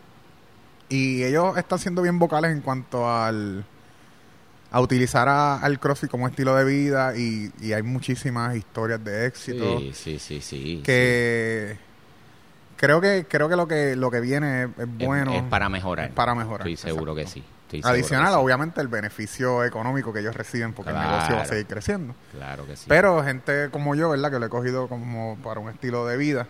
Y 0.89 1.24
ellos 1.24 1.58
están 1.58 1.79
siendo 1.79 2.01
bien 2.01 2.20
vocales 2.20 2.51
en 2.51 2.62
cuanto 2.62 3.10
al 3.10 3.65
a 4.72 4.82
utilizar 4.82 5.29
al 5.29 5.79
CrossFit 5.79 6.10
como 6.12 6.27
estilo 6.27 6.53
de 6.53 6.65
vida 6.65 7.15
y, 7.15 7.50
y 7.62 7.72
hay 7.72 7.82
muchísimas 7.82 8.58
historias 8.58 9.01
de 9.03 9.25
éxito. 9.25 9.79
Sí, 9.79 9.91
sí, 9.94 10.20
sí, 10.20 10.41
sí. 10.41 10.82
Que 10.84 11.77
creo 12.75 13.01
que 13.01 13.25
creo 13.27 13.50
que 13.50 13.55
lo 13.55 13.67
que 13.67 13.96
lo 13.96 14.12
que 14.12 14.20
viene 14.20 14.63
es, 14.63 14.70
bueno. 14.98 15.34
Es, 15.34 15.44
para 15.44 15.70
mejorar. 15.70 16.12
para 16.12 16.36
mejorar. 16.36 16.67
Estoy 16.67 16.77
seguro 16.77 17.15
que 17.15 17.27
sí. 17.27 17.44
Adicional, 17.84 18.34
obviamente, 18.36 18.79
el 18.79 18.88
beneficio 18.88 19.63
económico 19.63 20.13
que 20.13 20.20
ellos 20.20 20.36
reciben 20.36 20.74
porque 20.74 20.91
el 20.91 20.98
negocio 20.98 21.36
va 21.36 21.41
a 21.41 21.46
seguir 21.46 21.65
creciendo. 21.65 22.15
Claro 22.32 22.65
que 22.65 22.77
sí. 22.77 22.86
Pero 22.88 23.24
gente 23.24 23.70
como 23.72 23.96
yo, 23.96 24.10
¿verdad? 24.10 24.32
Que 24.32 24.39
lo 24.39 24.46
he 24.46 24.50
cogido 24.50 24.88
como 24.88 25.38
para 25.44 25.60
un 25.60 25.70
estilo 25.70 26.05
de 26.05 26.15
vida, 26.15 26.48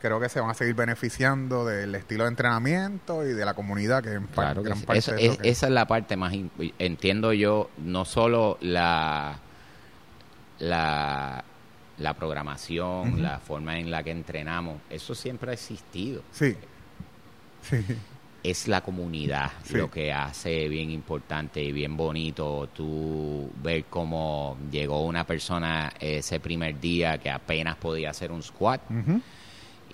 creo 0.00 0.20
que 0.20 0.28
se 0.28 0.40
van 0.40 0.50
a 0.50 0.54
seguir 0.54 0.74
beneficiando 0.74 1.64
del 1.64 1.94
estilo 1.94 2.24
de 2.24 2.30
entrenamiento 2.30 3.26
y 3.26 3.32
de 3.32 3.44
la 3.44 3.54
comunidad 3.54 4.02
que 4.02 4.12
en 4.12 4.26
claro 4.26 4.62
gran 4.62 4.80
parte 4.82 4.98
Esa 5.42 5.66
es 5.66 5.72
la 5.72 5.86
parte 5.86 6.16
más... 6.16 6.34
Entiendo 6.78 7.32
yo, 7.32 7.70
no 7.78 8.04
solo 8.04 8.58
la... 8.60 9.38
la 10.58 11.44
la 11.98 12.14
programación, 12.14 13.22
la 13.22 13.38
forma 13.38 13.78
en 13.78 13.90
la 13.90 14.02
que 14.02 14.10
entrenamos, 14.10 14.78
eso 14.90 15.14
siempre 15.14 15.50
ha 15.50 15.54
existido. 15.54 16.22
Sí. 16.32 16.56
Es 18.42 18.68
la 18.68 18.82
comunidad 18.82 19.52
lo 19.70 19.90
que 19.90 20.12
hace 20.12 20.68
bien 20.68 20.90
importante 20.90 21.62
y 21.62 21.72
bien 21.72 21.96
bonito. 21.96 22.68
Tú 22.74 23.50
ver 23.62 23.84
cómo 23.84 24.58
llegó 24.70 25.04
una 25.04 25.24
persona 25.24 25.92
ese 25.98 26.40
primer 26.40 26.78
día 26.78 27.16
que 27.16 27.30
apenas 27.30 27.76
podía 27.76 28.10
hacer 28.10 28.30
un 28.30 28.42
squat 28.42 28.82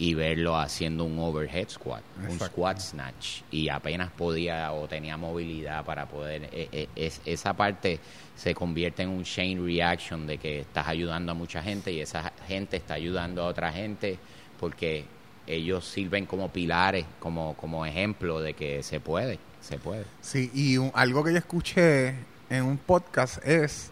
y 0.01 0.15
verlo 0.15 0.57
haciendo 0.57 1.05
un 1.05 1.19
overhead 1.19 1.69
squat, 1.69 2.03
un 2.27 2.41
squat 2.41 2.81
snatch 2.81 3.43
y 3.51 3.69
apenas 3.69 4.11
podía 4.11 4.73
o 4.73 4.89
tenía 4.89 5.19
movilidad 5.19 5.85
para 5.85 6.07
poder 6.07 6.45
eh, 6.53 6.69
eh, 6.73 6.89
es, 6.97 7.21
esa 7.27 7.53
parte 7.53 8.01
se 8.35 8.55
convierte 8.55 9.03
en 9.03 9.11
un 9.11 9.25
chain 9.25 9.63
reaction 9.63 10.27
de 10.27 10.39
que 10.39 10.61
estás 10.61 10.89
ayudando 10.89 11.33
a 11.33 11.35
mucha 11.35 11.63
gente 11.63 11.93
y 11.93 12.01
esa 12.01 12.33
gente 12.49 12.79
está 12.79 12.95
ayudando 12.95 13.43
a 13.43 13.47
otra 13.49 13.71
gente 13.73 14.19
porque 14.59 15.05
ellos 15.47 15.85
sirven 15.85 16.25
como 16.25 16.49
pilares, 16.49 17.05
como 17.19 17.55
como 17.59 17.85
ejemplo 17.85 18.41
de 18.41 18.55
que 18.55 18.83
se 18.83 19.01
puede, 19.01 19.39
se 19.61 19.77
puede. 19.77 20.07
Sí, 20.23 20.51
y 20.55 20.79
algo 20.95 21.23
que 21.23 21.33
yo 21.33 21.39
escuché 21.39 22.15
en 22.49 22.65
un 22.65 22.79
podcast 22.79 23.45
es 23.47 23.91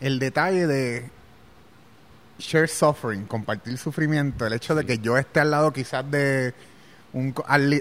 el 0.00 0.18
detalle 0.18 0.66
de 0.66 1.10
share 2.38 2.68
suffering, 2.68 3.24
compartir 3.26 3.78
sufrimiento, 3.78 4.46
el 4.46 4.52
hecho 4.52 4.74
de 4.74 4.84
que 4.84 4.98
yo 4.98 5.16
esté 5.16 5.40
al 5.40 5.50
lado 5.50 5.72
quizás 5.72 6.08
de 6.10 6.54
un, 7.12 7.34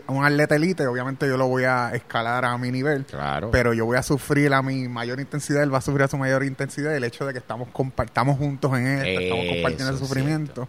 un 0.07 0.25
atleta 0.25 0.55
elite, 0.55 0.85
obviamente 0.85 1.27
yo 1.27 1.37
lo 1.37 1.47
voy 1.47 1.63
a 1.63 1.93
escalar 1.93 2.45
a 2.45 2.57
mi 2.57 2.71
nivel, 2.71 3.05
claro. 3.05 3.49
pero 3.51 3.73
yo 3.73 3.85
voy 3.85 3.97
a 3.97 4.03
sufrir 4.03 4.53
a 4.53 4.61
mi 4.61 4.87
mayor 4.87 5.19
intensidad, 5.19 5.63
él 5.63 5.73
va 5.73 5.79
a 5.79 5.81
sufrir 5.81 6.03
a 6.03 6.07
su 6.07 6.17
mayor 6.17 6.43
intensidad, 6.43 6.95
el 6.95 7.03
hecho 7.03 7.25
de 7.25 7.33
que 7.33 7.39
estamos 7.39 7.67
estamos 8.05 8.37
juntos 8.37 8.77
en 8.77 8.87
esto, 8.87 9.21
estamos 9.21 9.45
compartiendo 9.47 9.93
el 9.93 9.97
sufrimiento. 9.97 10.67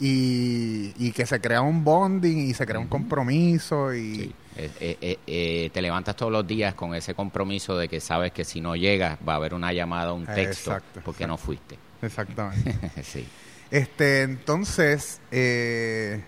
Y, 0.00 0.94
y, 0.96 1.10
que 1.10 1.26
se 1.26 1.40
crea 1.40 1.60
un 1.60 1.82
bonding 1.82 2.38
y 2.48 2.54
se 2.54 2.64
crea 2.64 2.78
un 2.78 2.86
compromiso 2.86 3.92
y... 3.92 4.20
Eh, 4.20 4.32
eh, 4.58 5.18
eh, 5.26 5.70
te 5.72 5.80
levantas 5.80 6.16
todos 6.16 6.32
los 6.32 6.46
días 6.46 6.74
con 6.74 6.94
ese 6.94 7.14
compromiso 7.14 7.76
de 7.76 7.88
que 7.88 8.00
sabes 8.00 8.32
que 8.32 8.44
si 8.44 8.60
no 8.60 8.74
llegas 8.74 9.18
va 9.26 9.34
a 9.34 9.36
haber 9.36 9.54
una 9.54 9.72
llamada, 9.72 10.12
un 10.12 10.26
texto, 10.26 10.76
porque 11.04 11.26
no 11.26 11.36
fuiste. 11.36 11.78
Exactamente. 12.02 12.74
sí. 13.02 13.26
Este, 13.70 14.22
entonces, 14.22 15.20
eh, 15.30 16.22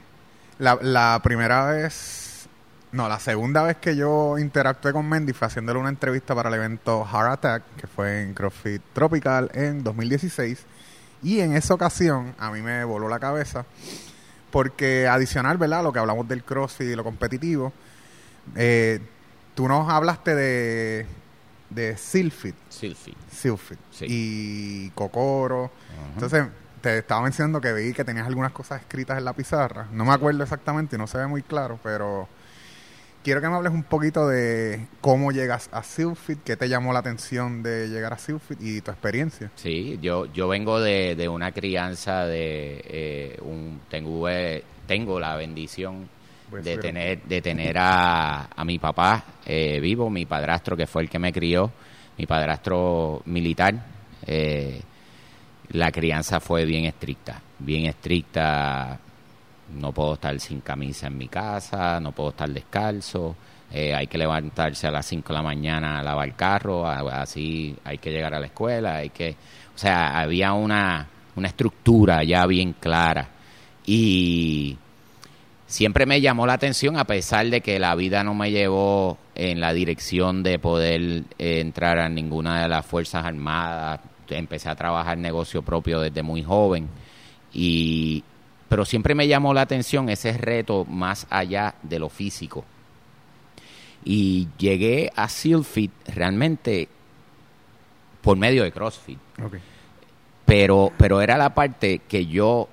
la, 0.58 0.78
la, 0.82 1.20
primera 1.22 1.66
vez, 1.66 2.48
no, 2.92 3.08
la 3.08 3.18
segunda 3.18 3.62
vez 3.62 3.78
que 3.78 3.96
yo 3.96 4.38
interactué 4.38 4.92
con 4.92 5.08
Mendy 5.08 5.32
fue 5.32 5.48
haciéndole 5.48 5.80
una 5.80 5.88
entrevista 5.88 6.34
para 6.34 6.50
el 6.50 6.54
evento 6.54 7.04
Heart 7.04 7.32
Attack, 7.32 7.62
que 7.76 7.86
fue 7.86 8.22
en 8.22 8.34
CrossFit 8.34 8.82
Tropical 8.92 9.50
en 9.54 9.82
2016. 9.82 10.66
Y 11.22 11.40
en 11.40 11.54
esa 11.54 11.74
ocasión 11.74 12.34
a 12.38 12.50
mí 12.50 12.62
me 12.62 12.84
voló 12.84 13.08
la 13.08 13.18
cabeza, 13.18 13.64
porque 14.50 15.08
adicional, 15.08 15.58
¿verdad? 15.58 15.82
Lo 15.82 15.92
que 15.92 15.98
hablamos 15.98 16.28
del 16.28 16.44
CrossFit 16.44 16.88
y 16.88 16.96
lo 16.96 17.04
competitivo, 17.04 17.72
eh, 18.56 19.00
tú 19.54 19.68
nos 19.68 19.88
hablaste 19.88 20.34
de 20.34 21.06
de 21.70 21.96
Silfit. 21.96 22.54
Silfit. 22.68 23.16
Silfit. 23.30 23.78
Y 24.02 24.90
Cocoro. 24.90 25.70
Entonces, 26.14 26.46
te 26.80 26.98
estaba 26.98 27.22
mencionando 27.22 27.60
que 27.60 27.72
vi 27.72 27.92
que 27.92 28.04
tenías 28.04 28.26
algunas 28.26 28.52
cosas 28.52 28.80
escritas 28.80 29.16
en 29.18 29.24
la 29.24 29.32
pizarra. 29.32 29.86
No 29.92 30.04
me 30.04 30.12
acuerdo 30.12 30.42
exactamente 30.42 30.96
y 30.96 30.98
no 30.98 31.06
se 31.06 31.18
ve 31.18 31.26
muy 31.26 31.42
claro, 31.42 31.78
pero 31.82 32.28
quiero 33.22 33.40
que 33.40 33.48
me 33.48 33.54
hables 33.54 33.72
un 33.72 33.84
poquito 33.84 34.26
de 34.26 34.86
cómo 35.00 35.30
llegas 35.30 35.68
a 35.72 35.82
Silfit, 35.82 36.42
qué 36.42 36.56
te 36.56 36.68
llamó 36.68 36.92
la 36.92 37.00
atención 37.00 37.62
de 37.62 37.88
llegar 37.88 38.12
a 38.12 38.18
Silfit 38.18 38.60
y 38.60 38.80
tu 38.80 38.90
experiencia. 38.90 39.50
Sí, 39.56 39.98
yo, 40.02 40.26
yo 40.26 40.48
vengo 40.48 40.80
de, 40.80 41.14
de 41.14 41.28
una 41.28 41.52
crianza 41.52 42.26
de 42.26 42.82
eh, 42.84 43.38
un 43.42 43.80
tengo, 43.88 44.28
eh, 44.28 44.64
tengo 44.86 45.20
la 45.20 45.36
bendición 45.36 46.08
de 46.50 46.78
tener, 46.78 47.22
de 47.22 47.40
tener 47.40 47.76
a, 47.78 48.48
a 48.54 48.64
mi 48.64 48.78
papá 48.78 49.24
eh, 49.46 49.80
vivo, 49.80 50.10
mi 50.10 50.26
padrastro 50.26 50.76
que 50.76 50.86
fue 50.86 51.02
el 51.02 51.08
que 51.10 51.18
me 51.18 51.32
crió, 51.32 51.70
mi 52.18 52.26
padrastro 52.26 53.22
militar. 53.26 53.74
Eh, 54.26 54.80
la 55.72 55.90
crianza 55.92 56.40
fue 56.40 56.64
bien 56.64 56.84
estricta, 56.84 57.40
bien 57.58 57.86
estricta. 57.86 58.98
No 59.78 59.92
puedo 59.92 60.14
estar 60.14 60.38
sin 60.40 60.60
camisa 60.60 61.06
en 61.06 61.16
mi 61.16 61.28
casa, 61.28 62.00
no 62.00 62.12
puedo 62.12 62.30
estar 62.30 62.50
descalzo. 62.50 63.36
Eh, 63.72 63.94
hay 63.94 64.08
que 64.08 64.18
levantarse 64.18 64.88
a 64.88 64.90
las 64.90 65.06
5 65.06 65.28
de 65.28 65.34
la 65.34 65.42
mañana 65.42 66.00
a 66.00 66.02
lavar 66.02 66.26
el 66.28 66.34
carro, 66.34 66.88
así 66.88 67.76
hay 67.84 67.98
que 67.98 68.10
llegar 68.10 68.34
a 68.34 68.40
la 68.40 68.46
escuela, 68.46 68.96
hay 68.96 69.10
que, 69.10 69.36
o 69.74 69.78
sea, 69.78 70.18
había 70.18 70.52
una, 70.54 71.06
una 71.36 71.46
estructura 71.46 72.24
ya 72.24 72.46
bien 72.46 72.72
clara 72.80 73.28
y 73.86 74.76
siempre 75.70 76.04
me 76.04 76.20
llamó 76.20 76.46
la 76.46 76.54
atención 76.54 76.98
a 76.98 77.04
pesar 77.04 77.48
de 77.48 77.60
que 77.60 77.78
la 77.78 77.94
vida 77.94 78.24
no 78.24 78.34
me 78.34 78.50
llevó 78.50 79.18
en 79.36 79.60
la 79.60 79.72
dirección 79.72 80.42
de 80.42 80.58
poder 80.58 81.22
eh, 81.38 81.60
entrar 81.60 81.98
a 81.98 82.08
ninguna 82.08 82.62
de 82.62 82.68
las 82.68 82.84
Fuerzas 82.84 83.24
Armadas. 83.24 84.00
Empecé 84.28 84.68
a 84.68 84.76
trabajar 84.76 85.16
negocio 85.16 85.62
propio 85.62 86.00
desde 86.00 86.22
muy 86.22 86.42
joven 86.42 86.88
y 87.52 88.22
pero 88.68 88.84
siempre 88.84 89.16
me 89.16 89.26
llamó 89.26 89.52
la 89.52 89.62
atención 89.62 90.08
ese 90.08 90.32
reto 90.32 90.84
más 90.84 91.26
allá 91.30 91.74
de 91.82 91.98
lo 91.98 92.08
físico. 92.08 92.64
Y 94.04 94.48
llegué 94.58 95.10
a 95.16 95.28
Sealfit 95.28 95.90
realmente 96.06 96.88
por 98.22 98.36
medio 98.36 98.62
de 98.62 98.70
CrossFit. 98.70 99.18
Pero, 100.46 100.92
pero 100.96 101.20
era 101.20 101.36
la 101.36 101.52
parte 101.52 102.00
que 102.08 102.26
yo 102.26 102.68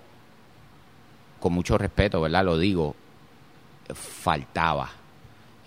con 1.48 1.54
mucho 1.54 1.78
respeto, 1.78 2.20
¿verdad? 2.20 2.44
Lo 2.44 2.58
digo, 2.58 2.94
faltaba. 3.94 4.90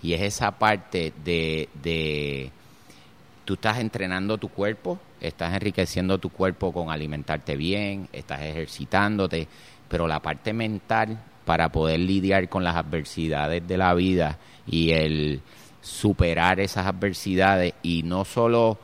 Y 0.03 0.13
es 0.13 0.21
esa 0.21 0.51
parte 0.51 1.11
de, 1.25 1.69
de 1.81 2.51
tú 3.45 3.55
estás 3.55 3.79
entrenando 3.79 4.37
tu 4.37 4.49
cuerpo, 4.49 4.99
estás 5.19 5.55
enriqueciendo 5.55 6.19
tu 6.19 6.29
cuerpo 6.29 6.71
con 6.71 6.91
alimentarte 6.91 7.55
bien, 7.55 8.09
estás 8.13 8.41
ejercitándote, 8.41 9.47
pero 9.87 10.07
la 10.07 10.19
parte 10.19 10.53
mental 10.53 11.17
para 11.45 11.69
poder 11.69 11.99
lidiar 12.01 12.47
con 12.47 12.63
las 12.63 12.75
adversidades 12.75 13.67
de 13.67 13.77
la 13.77 13.95
vida 13.95 14.37
y 14.67 14.91
el 14.91 15.41
superar 15.81 16.59
esas 16.59 16.85
adversidades 16.85 17.73
y 17.81 18.03
no 18.03 18.23
solo 18.23 18.77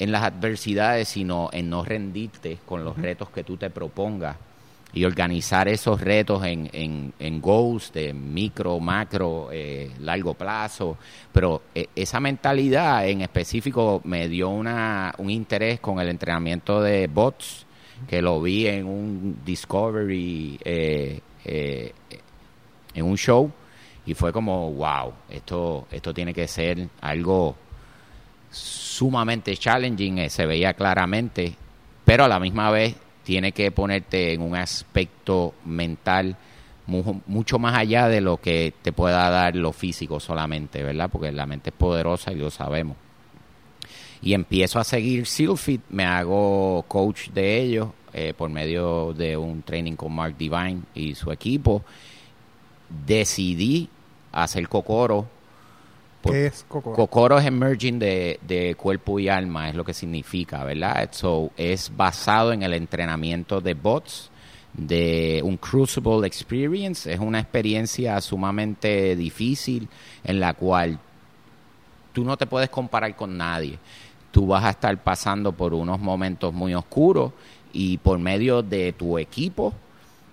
en 0.00 0.10
las 0.10 0.24
adversidades, 0.24 1.10
sino 1.10 1.48
en 1.52 1.70
no 1.70 1.84
rendirte 1.84 2.58
con 2.66 2.84
los 2.84 2.98
retos 2.98 3.30
que 3.30 3.44
tú 3.44 3.56
te 3.56 3.70
propongas 3.70 4.49
y 4.92 5.04
organizar 5.04 5.68
esos 5.68 6.00
retos 6.00 6.44
en, 6.44 6.68
en, 6.72 7.12
en 7.18 7.40
goals 7.40 7.92
de 7.92 8.12
micro, 8.12 8.80
macro, 8.80 9.48
eh, 9.52 9.90
largo 10.00 10.34
plazo. 10.34 10.98
Pero 11.32 11.62
eh, 11.74 11.86
esa 11.94 12.20
mentalidad 12.20 13.06
en 13.06 13.20
específico 13.20 14.00
me 14.04 14.28
dio 14.28 14.48
una, 14.48 15.14
un 15.18 15.30
interés 15.30 15.80
con 15.80 16.00
el 16.00 16.08
entrenamiento 16.08 16.80
de 16.80 17.06
bots, 17.06 17.66
que 18.08 18.22
lo 18.22 18.40
vi 18.40 18.66
en 18.66 18.86
un 18.86 19.40
Discovery, 19.44 20.58
eh, 20.64 21.20
en 22.94 23.04
un 23.04 23.16
show, 23.16 23.50
y 24.06 24.14
fue 24.14 24.32
como, 24.32 24.72
wow, 24.72 25.12
esto, 25.28 25.86
esto 25.90 26.12
tiene 26.12 26.34
que 26.34 26.48
ser 26.48 26.88
algo 27.00 27.56
sumamente 28.50 29.56
challenging, 29.56 30.28
se 30.28 30.46
veía 30.46 30.74
claramente, 30.74 31.54
pero 32.04 32.24
a 32.24 32.28
la 32.28 32.40
misma 32.40 32.70
vez 32.70 32.96
tiene 33.30 33.52
que 33.52 33.70
ponerte 33.70 34.32
en 34.32 34.42
un 34.42 34.56
aspecto 34.56 35.54
mental 35.64 36.36
mucho 36.88 37.60
más 37.60 37.78
allá 37.78 38.08
de 38.08 38.20
lo 38.20 38.38
que 38.38 38.74
te 38.82 38.90
pueda 38.90 39.30
dar 39.30 39.54
lo 39.54 39.72
físico 39.72 40.18
solamente, 40.18 40.82
¿verdad? 40.82 41.08
Porque 41.08 41.30
la 41.30 41.46
mente 41.46 41.70
es 41.70 41.76
poderosa 41.76 42.32
y 42.32 42.34
lo 42.34 42.50
sabemos. 42.50 42.96
Y 44.20 44.34
empiezo 44.34 44.80
a 44.80 44.84
seguir 44.84 45.26
SEALFIT, 45.26 45.80
me 45.90 46.06
hago 46.06 46.84
coach 46.88 47.28
de 47.28 47.62
ellos 47.62 47.90
eh, 48.12 48.34
por 48.36 48.50
medio 48.50 49.14
de 49.14 49.36
un 49.36 49.62
training 49.62 49.94
con 49.94 50.12
Mark 50.12 50.34
Divine 50.36 50.80
y 50.96 51.14
su 51.14 51.30
equipo. 51.30 51.84
Decidí 53.06 53.88
hacer 54.32 54.68
Cocoro 54.68 55.28
¿Qué 56.22 56.46
es 56.46 56.64
Kokoro? 56.68 56.96
Kokoro 56.96 57.38
es 57.38 57.46
emerging 57.46 57.98
de, 57.98 58.74
cuerpo 58.78 59.18
y 59.18 59.28
alma, 59.28 59.68
es 59.68 59.74
lo 59.74 59.84
que 59.84 59.94
significa, 59.94 60.64
¿verdad? 60.64 61.08
So, 61.12 61.50
es 61.56 61.90
basado 61.96 62.52
en 62.52 62.62
el 62.62 62.74
entrenamiento 62.74 63.60
de 63.60 63.74
bots, 63.74 64.30
de 64.72 65.40
un 65.44 65.56
Crucible 65.56 66.26
Experience. 66.26 67.12
Es 67.12 67.20
una 67.20 67.40
experiencia 67.40 68.20
sumamente 68.20 69.16
difícil 69.16 69.88
en 70.24 70.40
la 70.40 70.54
cual 70.54 70.98
tú 72.12 72.24
no 72.24 72.36
te 72.36 72.46
puedes 72.46 72.68
comparar 72.68 73.16
con 73.16 73.36
nadie. 73.36 73.78
Tú 74.30 74.46
vas 74.46 74.64
a 74.64 74.70
estar 74.70 74.96
pasando 75.02 75.52
por 75.52 75.74
unos 75.74 75.98
momentos 75.98 76.52
muy 76.52 76.74
oscuros 76.74 77.32
y 77.72 77.98
por 77.98 78.18
medio 78.18 78.62
de 78.62 78.92
tu 78.92 79.18
equipo 79.18 79.72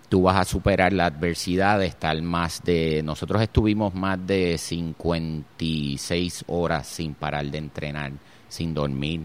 tú 0.09 0.21
vas 0.23 0.37
a 0.37 0.45
superar 0.45 0.93
la 0.93 1.07
adversidad 1.07 1.79
de 1.79 1.87
estar 1.87 2.19
más 2.21 2.63
de... 2.63 3.01
Nosotros 3.03 3.41
estuvimos 3.41 3.93
más 3.93 4.25
de 4.25 4.57
56 4.57 6.45
horas 6.47 6.87
sin 6.87 7.13
parar 7.13 7.45
de 7.45 7.57
entrenar, 7.57 8.11
sin 8.47 8.73
dormir, 8.73 9.21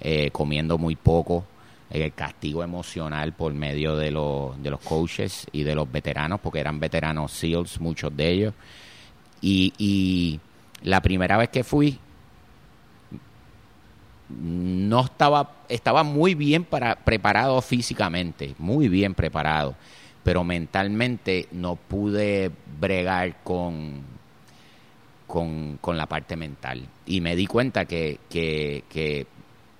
eh, 0.00 0.30
comiendo 0.30 0.78
muy 0.78 0.96
poco, 0.96 1.44
el 1.90 2.12
castigo 2.14 2.62
emocional 2.62 3.34
por 3.34 3.52
medio 3.52 3.96
de, 3.96 4.10
los, 4.10 4.60
de 4.62 4.70
los 4.70 4.80
coaches 4.80 5.46
y 5.52 5.62
de 5.62 5.74
los 5.74 5.90
veteranos, 5.90 6.40
porque 6.40 6.60
eran 6.60 6.80
veteranos 6.80 7.32
SEALs, 7.32 7.80
muchos 7.80 8.16
de 8.16 8.30
ellos. 8.30 8.54
Y, 9.42 9.74
y 9.76 10.40
la 10.82 11.02
primera 11.02 11.36
vez 11.36 11.50
que 11.50 11.62
fui, 11.62 11.98
no 14.30 15.00
estaba, 15.04 15.56
estaba 15.68 16.02
muy 16.04 16.34
bien 16.34 16.64
para, 16.64 16.96
preparado 16.96 17.60
físicamente, 17.60 18.54
muy 18.58 18.88
bien 18.88 19.12
preparado 19.12 19.74
pero 20.22 20.44
mentalmente 20.44 21.48
no 21.52 21.76
pude 21.76 22.50
bregar 22.80 23.42
con, 23.42 24.02
con, 25.26 25.96
la 25.96 26.06
parte 26.06 26.36
mental. 26.36 26.86
Y 27.06 27.20
me 27.20 27.34
di 27.34 27.46
cuenta 27.46 27.84
que, 27.86 28.18
que, 28.28 28.84
que, 28.88 29.26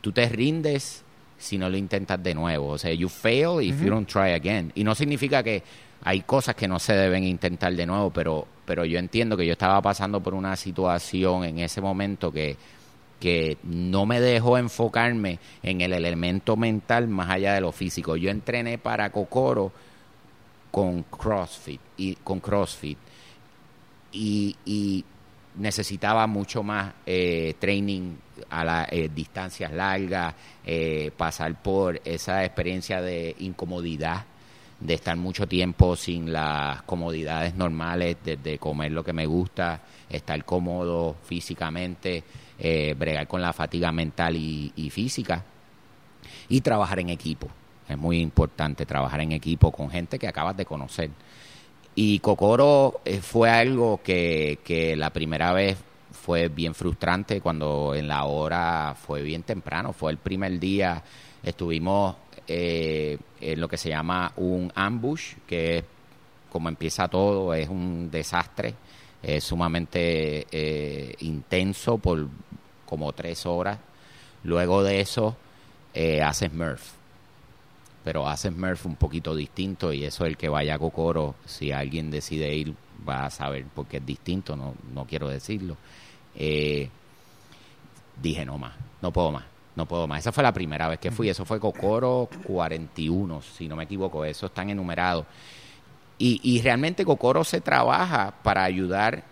tú 0.00 0.12
te 0.12 0.28
rindes 0.28 1.04
si 1.38 1.58
no 1.58 1.68
lo 1.68 1.76
intentas 1.76 2.22
de 2.22 2.34
nuevo. 2.34 2.68
O 2.68 2.78
sea, 2.78 2.92
you 2.92 3.08
fail 3.08 3.60
if 3.62 3.80
you 3.80 3.90
don't 3.90 4.08
try 4.08 4.32
again. 4.32 4.72
Y 4.74 4.84
no 4.84 4.94
significa 4.94 5.42
que 5.42 5.62
hay 6.04 6.22
cosas 6.22 6.56
que 6.56 6.66
no 6.66 6.78
se 6.78 6.94
deben 6.94 7.24
intentar 7.24 7.72
de 7.74 7.86
nuevo, 7.86 8.10
pero, 8.10 8.46
pero 8.64 8.84
yo 8.84 8.98
entiendo 8.98 9.36
que 9.36 9.46
yo 9.46 9.52
estaba 9.52 9.80
pasando 9.80 10.20
por 10.20 10.34
una 10.34 10.56
situación 10.56 11.44
en 11.44 11.60
ese 11.60 11.80
momento 11.80 12.32
que, 12.32 12.56
que 13.20 13.56
no 13.62 14.04
me 14.04 14.20
dejó 14.20 14.58
enfocarme 14.58 15.38
en 15.62 15.80
el 15.80 15.92
elemento 15.92 16.56
mental 16.56 17.06
más 17.06 17.30
allá 17.30 17.54
de 17.54 17.60
lo 17.60 17.70
físico. 17.70 18.16
Yo 18.16 18.30
entrené 18.30 18.78
para 18.78 19.10
Cocoro 19.10 19.70
con 20.72 21.04
CrossFit 21.04 21.80
y 21.98 22.16
con 22.16 22.40
CrossFit. 22.40 22.98
Y, 24.12 25.04
necesitaba 25.54 26.26
mucho 26.26 26.62
más 26.62 26.94
eh, 27.04 27.54
training 27.58 28.14
a 28.48 28.64
las 28.64 28.88
eh, 28.90 29.10
distancias 29.14 29.70
largas, 29.70 30.34
eh, 30.64 31.10
pasar 31.14 31.60
por 31.62 32.00
esa 32.06 32.42
experiencia 32.42 33.02
de 33.02 33.36
incomodidad, 33.40 34.24
de 34.80 34.94
estar 34.94 35.14
mucho 35.14 35.46
tiempo 35.46 35.94
sin 35.94 36.32
las 36.32 36.80
comodidades 36.84 37.54
normales, 37.54 38.16
de, 38.24 38.58
comer 38.58 38.92
lo 38.92 39.04
que 39.04 39.12
me 39.12 39.26
gusta, 39.26 39.82
estar 40.08 40.42
cómodo 40.46 41.16
físicamente, 41.22 42.24
bregar 42.96 43.28
con 43.28 43.42
la 43.42 43.52
fatiga 43.52 43.92
mental 43.92 44.34
y 44.36 44.90
física 44.90 45.44
y 46.48 46.62
trabajar 46.62 46.98
en 47.00 47.10
equipo 47.10 47.48
es 47.88 47.98
muy 47.98 48.20
importante 48.20 48.86
trabajar 48.86 49.20
en 49.20 49.32
equipo 49.32 49.72
con 49.72 49.90
gente 49.90 50.18
que 50.18 50.28
acabas 50.28 50.56
de 50.56 50.64
conocer. 50.64 51.10
Y 51.94 52.20
Cocoro 52.20 53.00
eh, 53.04 53.20
fue 53.20 53.50
algo 53.50 54.00
que, 54.02 54.60
que 54.64 54.96
la 54.96 55.10
primera 55.10 55.52
vez 55.52 55.76
fue 56.12 56.48
bien 56.48 56.74
frustrante 56.74 57.40
cuando 57.40 57.94
en 57.94 58.06
la 58.08 58.24
hora 58.24 58.94
fue 58.94 59.22
bien 59.22 59.42
temprano, 59.42 59.92
fue 59.92 60.12
el 60.12 60.18
primer 60.18 60.58
día, 60.60 61.02
estuvimos 61.42 62.16
eh, 62.46 63.18
en 63.40 63.60
lo 63.60 63.68
que 63.68 63.76
se 63.76 63.88
llama 63.88 64.32
un 64.36 64.70
ambush, 64.74 65.34
que 65.46 65.78
es 65.78 65.84
como 66.50 66.68
empieza 66.68 67.08
todo, 67.08 67.54
es 67.54 67.68
un 67.68 68.10
desastre, 68.10 68.74
es 69.22 69.42
sumamente 69.42 70.46
eh, 70.50 71.14
intenso 71.20 71.98
por 71.98 72.28
como 72.84 73.12
tres 73.12 73.46
horas. 73.46 73.78
Luego 74.44 74.82
de 74.82 75.00
eso 75.00 75.36
eh, 75.94 76.22
haces 76.22 76.52
Murph 76.52 77.01
pero 78.04 78.28
haces 78.28 78.54
Murph 78.54 78.86
un 78.86 78.96
poquito 78.96 79.34
distinto 79.34 79.92
y 79.92 80.04
eso 80.04 80.24
el 80.24 80.36
que 80.36 80.48
vaya 80.48 80.74
a 80.74 80.78
Cocoro, 80.78 81.34
si 81.44 81.72
alguien 81.72 82.10
decide 82.10 82.54
ir, 82.54 82.74
va 83.08 83.26
a 83.26 83.30
saber 83.30 83.64
por 83.66 83.86
qué 83.86 83.98
es 83.98 84.06
distinto, 84.06 84.56
no, 84.56 84.74
no 84.92 85.04
quiero 85.06 85.28
decirlo. 85.28 85.76
Eh, 86.34 86.88
dije, 88.20 88.44
no 88.44 88.58
más, 88.58 88.72
no 89.00 89.12
puedo 89.12 89.30
más, 89.30 89.44
no 89.76 89.86
puedo 89.86 90.06
más. 90.06 90.20
Esa 90.20 90.32
fue 90.32 90.42
la 90.42 90.52
primera 90.52 90.88
vez 90.88 90.98
que 90.98 91.10
fui, 91.10 91.28
eso 91.28 91.44
fue 91.44 91.60
Cocoro 91.60 92.28
41, 92.44 93.42
si 93.42 93.68
no 93.68 93.76
me 93.76 93.84
equivoco, 93.84 94.24
eso 94.24 94.46
están 94.46 94.70
enumerados. 94.70 95.26
Y, 96.18 96.40
y 96.42 96.60
realmente 96.60 97.04
Cocoro 97.04 97.44
se 97.44 97.60
trabaja 97.60 98.34
para 98.42 98.64
ayudar 98.64 99.31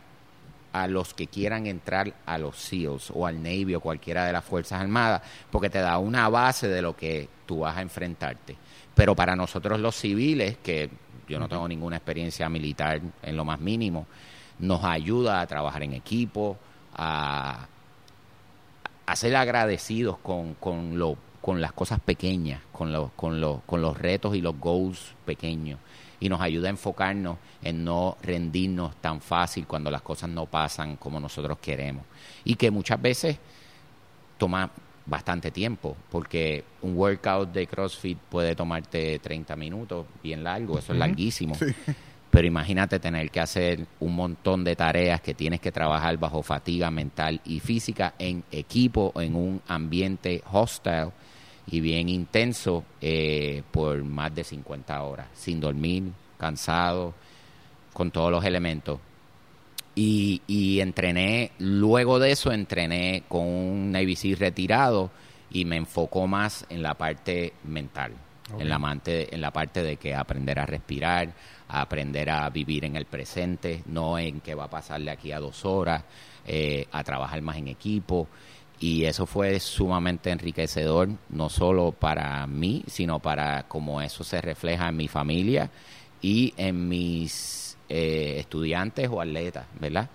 a 0.73 0.87
los 0.87 1.15
que 1.15 1.27
quieran 1.27 1.67
entrar 1.67 2.15
a 2.27 2.39
los 2.39 2.57
SEALs 2.57 3.11
o 3.15 3.27
al 3.27 3.43
Navy 3.43 3.75
o 3.75 3.81
cualquiera 3.81 4.25
de 4.25 4.33
las 4.33 4.45
Fuerzas 4.45 4.81
Armadas, 4.81 5.23
porque 5.51 5.71
te 5.71 5.81
da 5.81 5.99
una 5.99 6.29
base 6.29 6.69
de 6.69 6.83
lo 6.83 6.97
que 6.97 7.29
tú 7.47 7.61
vas 7.61 7.77
a 7.77 7.83
enfrentarte. 7.83 8.57
Pero 8.95 9.15
para 9.15 9.35
nosotros 9.35 9.81
los 9.81 9.97
civiles, 9.97 10.59
que 10.63 10.91
yo 11.29 11.39
no 11.39 11.49
tengo 11.49 11.67
ninguna 11.67 11.97
experiencia 11.97 12.49
militar 12.49 13.01
en 13.23 13.37
lo 13.37 13.45
más 13.45 13.61
mínimo, 13.61 14.07
nos 14.59 14.85
ayuda 14.85 15.41
a 15.41 15.47
trabajar 15.47 15.83
en 15.83 15.95
equipo, 15.95 16.57
a, 16.95 17.67
ser 19.15 19.35
agradecidos 19.35 20.19
con, 20.19 20.55
con, 20.55 20.99
lo, 20.99 21.17
con 21.41 21.61
las 21.61 21.73
cosas 21.73 21.99
pequeñas, 22.01 22.61
con, 22.73 22.93
los 22.93 23.11
con, 23.13 23.61
con 23.67 23.83
los 23.83 23.99
retos 23.99 24.37
y 24.37 24.41
los 24.41 24.59
goals 24.59 25.15
pequeños. 25.25 25.81
Y 26.21 26.29
nos 26.29 26.41
ayuda 26.41 26.69
a 26.69 26.71
enfocarnos 26.71 27.39
en 27.63 27.83
no 27.83 28.17
rendirnos 28.23 28.97
tan 28.97 29.21
fácil 29.21 29.67
cuando 29.67 29.91
las 29.91 30.03
cosas 30.03 30.29
no 30.31 30.47
pasan 30.47 30.97
como 30.97 31.19
nosotros 31.19 31.59
queremos. 31.59 32.05
Y 32.45 32.55
que 32.55 32.71
muchas 32.71 33.01
veces 33.01 33.39
toma 34.37 34.71
bastante 35.07 35.51
tiempo, 35.51 35.97
porque 36.11 36.65
un 36.83 36.97
workout 36.97 37.53
de 37.53 37.67
CrossFit 37.67 38.19
puede 38.19 38.55
tomarte 38.55 39.19
30 39.19 39.57
minutos, 39.57 40.07
bien 40.23 40.45
largo, 40.45 40.79
eso 40.79 40.93
es 40.93 40.99
larguísimo. 40.99 41.57
Pero 42.31 42.47
imagínate 42.47 43.01
tener 43.01 43.29
que 43.31 43.41
hacer 43.41 43.87
un 43.99 44.15
montón 44.15 44.63
de 44.63 44.77
tareas 44.77 45.21
que 45.21 45.35
tienes 45.35 45.61
que 45.61 45.73
trabajar 45.73 46.17
bajo 46.17 46.43
fatiga 46.43 46.91
mental 46.91 47.41
y 47.45 47.59
física 47.59 48.15
en 48.19 48.45
equipo, 48.53 49.13
en 49.17 49.35
un 49.35 49.61
ambiente 49.67 50.43
hostile 50.53 51.11
y 51.71 51.81
bien 51.81 52.09
intenso 52.09 52.85
eh, 53.01 53.63
por 53.71 54.03
más 54.03 54.35
de 54.35 54.45
50 54.45 55.03
horas, 55.03 55.29
sin 55.35 55.61
dormir, 55.61 56.05
cansado, 56.37 57.15
con 57.93 58.11
todos 58.11 58.31
los 58.31 58.45
elementos. 58.45 58.99
Y, 59.95 60.43
y 60.47 60.81
entrené, 60.81 61.53
luego 61.59 62.19
de 62.19 62.33
eso 62.33 62.53
entrené 62.53 63.25
con 63.29 63.47
un 63.47 63.93
Navy 63.93 64.17
SEAL 64.17 64.39
retirado 64.39 65.11
y 65.51 65.65
me 65.65 65.77
enfocó 65.77 66.27
más 66.27 66.65
en 66.71 66.83
la 66.83 66.95
parte 66.95 67.53
mental, 67.65 68.13
en, 68.59 68.69
la, 68.69 68.99
en 69.05 69.41
la 69.41 69.51
parte 69.53 69.83
de 69.83 69.97
que 69.97 70.15
aprender 70.15 70.59
a 70.59 70.67
respirar, 70.67 71.33
a 71.69 71.83
aprender 71.83 72.31
a 72.31 72.49
vivir 72.51 72.85
en 72.85 72.97
el 72.97 73.05
presente, 73.05 73.83
no 73.87 74.19
en 74.19 74.41
qué 74.41 74.55
va 74.55 74.65
a 74.65 74.71
pasar 74.71 75.01
de 75.03 75.11
aquí 75.11 75.33
a 75.33 75.41
dos 75.41 75.65
horas, 75.65 76.05
eh, 76.47 76.87
a 76.91 77.05
trabajar 77.05 77.43
más 77.43 77.57
en 77.57 77.69
equipo. 77.69 78.29
Y 78.81 79.05
eso 79.05 79.27
fue 79.27 79.61
sumamente 79.61 80.31
enriquecedor, 80.31 81.11
no 81.29 81.51
solo 81.51 81.93
para 81.93 82.47
mí, 82.47 82.83
sino 82.87 83.19
para 83.19 83.65
cómo 83.69 84.01
eso 84.01 84.25
se 84.25 84.41
refleja 84.41 84.89
en 84.89 84.97
mi 84.97 85.07
familia 85.07 85.71
y 86.23 86.55
en 86.57 86.89
mis 86.89 87.77
eh, 87.91 88.37
estudiantes 88.39 89.09
o 89.13 89.21
atletas, 89.21 89.67
¿verdad? 89.79 90.09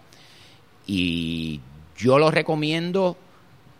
Y 0.87 1.61
yo 1.95 2.17
lo 2.17 2.31
recomiendo 2.31 3.15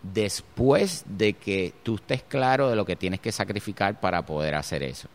después 0.02 1.04
de 1.08 1.32
que 1.32 1.74
tú 1.82 1.96
estés 1.96 2.22
claro 2.22 2.70
de 2.70 2.76
lo 2.76 2.84
que 2.84 2.94
tienes 2.94 3.18
que 3.18 3.32
sacrificar 3.32 3.98
para 3.98 4.24
poder 4.24 4.54
hacer 4.54 4.84
eso. 4.84 5.08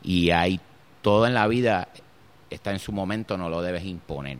Y 0.00 0.30
hay 0.30 0.60
todo 1.02 1.26
en 1.26 1.34
la 1.34 1.48
vida 1.48 1.88
está 2.50 2.70
en 2.70 2.78
su 2.78 2.92
momento, 2.92 3.36
no 3.36 3.48
lo 3.48 3.62
debes 3.62 3.84
imponer. 3.84 4.38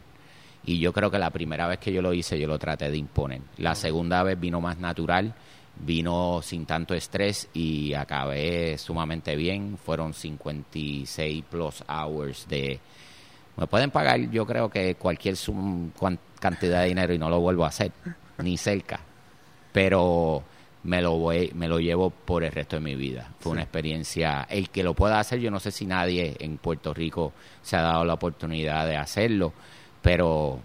Y 0.65 0.79
yo 0.79 0.93
creo 0.93 1.11
que 1.11 1.19
la 1.19 1.31
primera 1.31 1.67
vez 1.67 1.79
que 1.79 1.93
yo 1.93 2.03
lo 2.03 2.13
hice, 2.13 2.39
yo 2.39 2.47
lo 2.47 2.59
traté 2.59 2.91
de 2.91 2.97
imponer. 2.97 3.41
La 3.57 3.75
segunda 3.75 4.23
vez 4.23 4.39
vino 4.39 4.61
más 4.61 4.79
natural, 4.79 5.35
vino 5.81 6.41
sin 6.43 6.67
tanto 6.67 6.95
estrés 6.95 7.49
y 7.55 7.95
acabé 7.95 8.77
sumamente 8.79 9.35
bien. 9.37 9.79
Fueron 9.79 10.13
56 10.13 11.45
plus 11.51 11.83
hours 11.89 12.47
de... 12.49 12.81
Me 13.57 13.67
pueden 13.67 13.91
pagar, 13.91 14.31
yo 14.31 14.47
creo 14.47 14.69
que 14.69 14.95
cualquier 14.95 15.37
cantidad 16.39 16.83
de 16.83 16.89
dinero 16.89 17.13
y 17.15 17.19
no 17.19 17.29
lo 17.29 17.41
vuelvo 17.41 17.65
a 17.65 17.69
hacer, 17.69 17.91
ni 18.39 18.57
cerca 18.57 19.01
pero 19.79 20.43
me 20.85 21.03
lo 21.03 21.19
voy, 21.19 21.53
me 21.55 21.69
lo 21.69 21.79
llevo 21.79 22.11
por 22.11 22.43
el 22.43 22.53
resto 22.53 22.75
de 22.75 22.81
mi 22.81 22.97
vida. 22.97 23.33
Fue 23.39 23.53
una 23.53 23.63
experiencia, 23.63 24.47
el 24.51 24.71
que 24.71 24.83
lo 24.83 24.95
pueda 24.95 25.21
hacer, 25.21 25.39
yo 25.39 25.51
no 25.51 25.61
sé 25.61 25.71
si 25.71 25.87
nadie 25.87 26.37
en 26.41 26.59
Puerto 26.59 26.95
Rico 26.95 27.33
se 27.63 27.77
ha 27.77 27.83
dado 27.83 28.05
la 28.05 28.15
oportunidad 28.15 28.87
de 28.87 28.97
hacerlo, 28.97 29.53
pero 30.09 30.59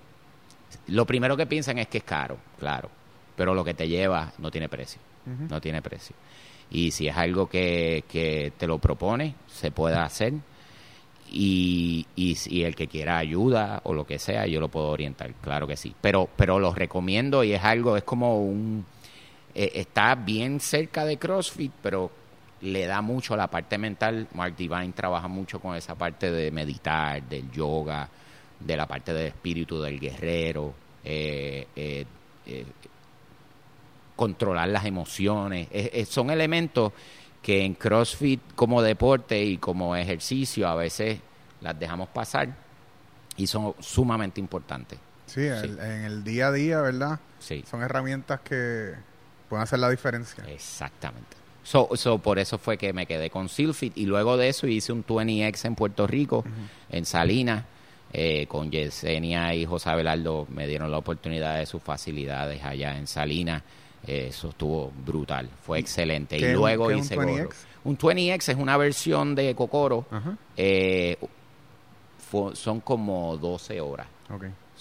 lo 0.87 1.05
primero 1.05 1.35
que 1.35 1.45
piensan 1.45 1.77
es 1.77 1.87
que 1.87 1.97
es 1.97 2.05
caro, 2.05 2.37
claro, 2.57 2.89
pero 3.35 3.53
lo 3.53 3.61
que 3.61 3.73
te 3.73 3.89
lleva 3.89 4.31
no 4.37 4.49
tiene 4.49 4.69
precio, 4.69 5.01
no 5.49 5.59
tiene 5.59 5.81
precio. 5.81 6.15
Y 6.71 6.91
si 6.91 7.09
es 7.09 7.17
algo 7.17 7.49
que, 7.49 8.05
que 8.07 8.53
te 8.57 8.65
lo 8.67 8.77
propone, 8.77 9.35
se 9.47 9.69
puede 9.69 9.97
hacer. 9.97 10.31
Y, 11.29 12.07
y, 12.15 12.37
y, 12.45 12.63
el 12.63 12.73
que 12.73 12.87
quiera 12.87 13.17
ayuda 13.17 13.81
o 13.83 13.93
lo 13.93 14.07
que 14.07 14.17
sea, 14.17 14.45
yo 14.45 14.61
lo 14.61 14.69
puedo 14.69 14.87
orientar, 14.87 15.33
claro 15.41 15.67
que 15.67 15.75
sí. 15.75 15.93
Pero, 15.99 16.29
pero 16.37 16.57
lo 16.57 16.73
recomiendo 16.73 17.43
y 17.43 17.51
es 17.51 17.63
algo, 17.65 17.97
es 17.97 18.03
como 18.03 18.39
un, 18.39 18.85
eh, 19.53 19.71
está 19.75 20.15
bien 20.15 20.61
cerca 20.61 21.03
de 21.03 21.17
CrossFit, 21.17 21.73
pero 21.81 22.11
le 22.61 22.85
da 22.85 23.01
mucho 23.01 23.33
a 23.33 23.37
la 23.37 23.47
parte 23.47 23.77
mental. 23.77 24.29
Mark 24.35 24.55
Divine 24.55 24.93
trabaja 24.93 25.27
mucho 25.27 25.59
con 25.59 25.75
esa 25.75 25.95
parte 25.95 26.31
de 26.31 26.49
meditar, 26.49 27.21
del 27.23 27.51
yoga, 27.51 28.09
de 28.65 28.77
la 28.77 28.87
parte 28.87 29.13
del 29.13 29.27
espíritu 29.27 29.81
del 29.81 29.99
guerrero, 29.99 30.73
eh, 31.03 31.67
eh, 31.75 32.05
controlar 34.15 34.69
las 34.69 34.85
emociones. 34.85 35.67
son 36.07 36.29
elementos 36.29 36.93
que 37.41 37.65
en 37.65 37.75
CrossFit 37.75 38.39
como 38.55 38.81
deporte 38.81 39.43
y 39.43 39.57
como 39.57 39.95
ejercicio 39.95 40.67
a 40.67 40.75
veces 40.75 41.19
las 41.61 41.77
dejamos 41.77 42.09
pasar 42.09 42.55
y 43.37 43.47
son 43.47 43.73
sumamente 43.79 44.39
importantes. 44.39 44.99
Sí, 45.25 45.47
En, 45.47 45.79
el 45.79 46.23
día 46.23 46.47
a 46.47 46.51
día, 46.51 46.81
¿verdad? 46.81 47.19
Sí. 47.39 47.63
Son 47.69 47.81
herramientas 47.81 48.41
que 48.41 48.93
pueden 49.49 49.63
hacer 49.63 49.79
la 49.79 49.89
diferencia. 49.89 50.43
Exactamente. 50.47 51.37
So, 51.63 51.87
por 52.19 52.39
eso 52.39 52.57
fue 52.57 52.77
que 52.77 52.91
me 52.91 53.05
quedé 53.05 53.29
con 53.29 53.47
Silfit 53.47 53.97
y 53.97 54.05
luego 54.05 54.35
de 54.35 54.49
eso 54.49 54.67
hice 54.67 54.91
un 54.91 55.05
20X 55.05 55.65
en 55.65 55.75
Puerto 55.75 56.05
Rico, 56.05 56.43
en 56.89 57.05
Salinas, 57.05 57.63
eh, 58.15 58.45
con 58.45 58.69
Yesenia 58.69 59.55
y 59.55 59.65
José 59.65 59.89
Abelardo 59.89 60.45
me 60.51 60.67
dieron 60.67 60.91
la 60.91 60.99
oportunidad 60.99 61.57
de 61.57 61.65
sus 61.65 61.81
facilidades 61.81 62.63
allá 62.63 62.95
en 62.95 63.07
Salinas. 63.07 63.63
Eh, 64.05 64.27
eso 64.29 64.49
estuvo 64.49 64.91
brutal, 65.03 65.49
fue 65.63 65.79
excelente. 65.79 66.37
Y 66.37 66.53
luego 66.53 66.91
hice 66.91 67.17
un 67.17 67.25
20X? 67.25 67.53
Un 67.85 67.97
20X 67.97 68.49
es 68.49 68.55
una 68.55 68.77
versión 68.77 69.33
de 69.33 69.55
Cocoro. 69.55 70.05
Eh, 70.55 71.17
son 72.53 72.81
como 72.81 73.35
12 73.37 73.81
horas. 73.81 74.05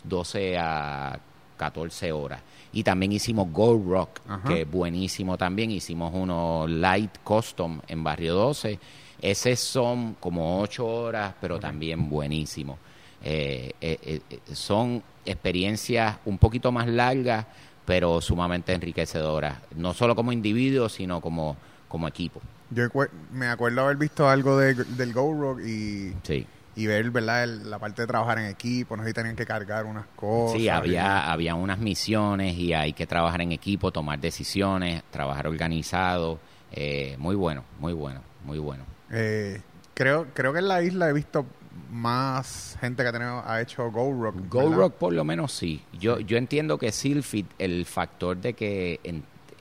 12 0.04 0.58
a 0.58 1.18
14 1.56 2.12
horas. 2.12 2.40
Y 2.74 2.82
también 2.82 3.12
hicimos 3.12 3.50
Gold 3.50 3.88
Rock, 3.88 4.20
que 4.46 4.62
es 4.62 4.70
buenísimo 4.70 5.38
también. 5.38 5.70
Hicimos 5.70 6.12
uno 6.14 6.66
Light 6.68 7.18
Custom 7.24 7.80
en 7.88 8.04
Barrio 8.04 8.34
12. 8.34 8.78
Ese 9.22 9.56
son 9.56 10.16
como 10.20 10.60
8 10.60 10.86
horas, 10.86 11.34
pero 11.40 11.58
también 11.58 12.10
buenísimo. 12.10 12.78
Eh, 13.22 13.72
eh, 13.80 14.20
eh, 14.30 14.38
son 14.52 15.02
experiencias 15.24 16.16
un 16.24 16.38
poquito 16.38 16.72
más 16.72 16.86
largas, 16.88 17.46
pero 17.84 18.20
sumamente 18.20 18.72
enriquecedoras. 18.72 19.58
No 19.76 19.94
solo 19.94 20.14
como 20.14 20.32
individuo, 20.32 20.88
sino 20.88 21.20
como, 21.20 21.56
como 21.88 22.08
equipo. 22.08 22.40
Yo 22.70 22.88
me 23.32 23.48
acuerdo 23.48 23.82
haber 23.82 23.96
visto 23.96 24.28
algo 24.28 24.58
de, 24.58 24.74
del 24.74 25.12
Gold 25.12 25.40
Rock 25.40 25.60
y... 25.60 26.14
Sí 26.22 26.46
y 26.74 26.86
ver 26.86 27.10
verdad 27.10 27.46
la 27.46 27.78
parte 27.78 28.02
de 28.02 28.08
trabajar 28.08 28.38
en 28.38 28.46
equipo, 28.46 28.96
no 28.96 29.02
sé 29.02 29.10
si 29.10 29.14
tenían 29.14 29.36
que 29.36 29.44
cargar 29.44 29.84
unas 29.84 30.06
cosas. 30.16 30.58
Sí, 30.58 30.68
había, 30.68 31.30
había 31.30 31.54
unas 31.54 31.78
misiones 31.78 32.56
y 32.56 32.72
hay 32.72 32.92
que 32.92 33.06
trabajar 33.06 33.42
en 33.42 33.52
equipo, 33.52 33.90
tomar 33.90 34.18
decisiones, 34.20 35.02
trabajar 35.10 35.46
organizado. 35.46 36.40
Eh, 36.72 37.16
muy 37.18 37.36
bueno, 37.36 37.64
muy 37.78 37.92
bueno, 37.92 38.22
muy 38.44 38.58
bueno. 38.58 38.84
Eh, 39.10 39.60
creo, 39.92 40.28
creo 40.32 40.52
que 40.52 40.60
en 40.60 40.68
la 40.68 40.82
isla 40.82 41.10
he 41.10 41.12
visto 41.12 41.44
más 41.90 42.76
gente 42.80 43.02
que 43.02 43.08
ha, 43.08 43.12
tenido, 43.12 43.42
ha 43.46 43.60
hecho 43.60 43.90
Go 43.90 44.12
Rock. 44.12 44.36
Go 44.48 44.72
Rock 44.72 44.94
por 44.94 45.12
lo 45.12 45.24
menos 45.24 45.52
sí. 45.52 45.82
Yo, 45.98 46.20
yo 46.20 46.36
entiendo 46.36 46.78
que 46.78 46.92
Silfit, 46.92 47.46
el 47.58 47.84
factor 47.86 48.36
de 48.36 48.54
que 48.54 49.00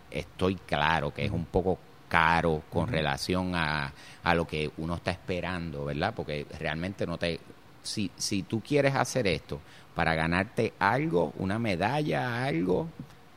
estoy 0.10 0.56
claro 0.56 1.14
que 1.14 1.26
es 1.26 1.32
un 1.32 1.46
poco 1.46 1.80
caro 2.08 2.64
con 2.70 2.90
relación 2.90 3.56
a, 3.56 3.94
a, 4.24 4.36
lo 4.36 4.46
que 4.46 4.70
uno 4.78 4.96
está 4.96 5.12
esperando, 5.12 5.86
¿verdad? 5.86 6.14
Porque 6.16 6.46
realmente 6.60 7.06
no 7.06 7.18
te... 7.18 7.40
Si, 7.84 8.12
si 8.16 8.44
tú 8.44 8.62
quieres 8.62 8.94
hacer 8.96 9.26
esto 9.28 9.60
para 9.96 10.14
ganarte 10.14 10.74
algo, 10.78 11.34
una 11.38 11.58
medalla, 11.58 12.44
algo, 12.44 12.90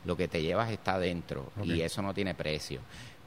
lo 0.05 0.15
que 0.15 0.27
te 0.27 0.41
llevas 0.41 0.71
está 0.71 0.99
dentro 0.99 1.51
y 1.63 1.81
eso 1.81 2.01
no 2.01 2.13
tiene 2.13 2.35
precio. 2.35 2.81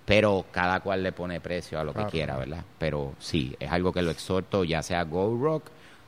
Pero 0.08 0.46
cada 0.50 0.80
cual 0.80 1.02
le 1.02 1.12
pone 1.12 1.38
precio 1.38 1.78
a 1.78 1.84
lo 1.84 1.92
que 1.92 2.06
quiera, 2.06 2.38
¿verdad? 2.38 2.64
Pero 2.78 3.12
sí, 3.18 3.54
es 3.60 3.70
algo 3.70 3.92
que 3.92 4.00
lo 4.00 4.10
exhorto, 4.10 4.64
ya 4.64 4.82
sea 4.82 5.04
Go 5.04 5.38
Rock, 5.38 5.64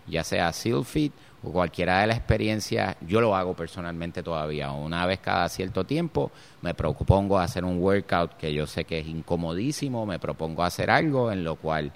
ya 0.06 0.24
sea 0.24 0.50
Sealfit 0.54 1.12
o 1.42 1.52
cualquiera 1.52 2.00
de 2.00 2.06
las 2.06 2.16
experiencias, 2.16 2.96
yo 3.06 3.20
lo 3.20 3.36
hago 3.36 3.54
personalmente 3.54 4.22
todavía. 4.22 4.72
Una 4.72 5.04
vez 5.04 5.20
cada 5.20 5.46
cierto 5.50 5.84
tiempo 5.84 6.30
me 6.62 6.72
propongo 6.72 7.38
hacer 7.38 7.62
un 7.62 7.78
workout 7.78 8.38
que 8.38 8.54
yo 8.54 8.66
sé 8.66 8.86
que 8.86 9.00
es 9.00 9.06
incomodísimo, 9.06 10.06
me 10.06 10.18
propongo 10.18 10.64
hacer 10.64 10.90
algo 10.90 11.30
en 11.30 11.44
lo 11.44 11.56
cual 11.56 11.92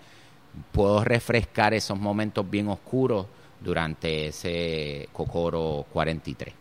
puedo 0.72 1.02
refrescar 1.04 1.72
esos 1.72 1.98
momentos 1.98 2.48
bien 2.50 2.68
oscuros 2.68 3.26
durante 3.60 4.28
ese 4.28 5.08
Cocoro 5.10 5.86
43. 5.90 6.54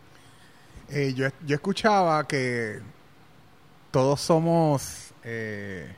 Eh, 0.90 1.14
yo, 1.14 1.28
yo 1.46 1.56
escuchaba 1.56 2.26
que 2.26 2.80
todos 3.92 4.22
somos 4.22 5.13
eh, 5.24 5.94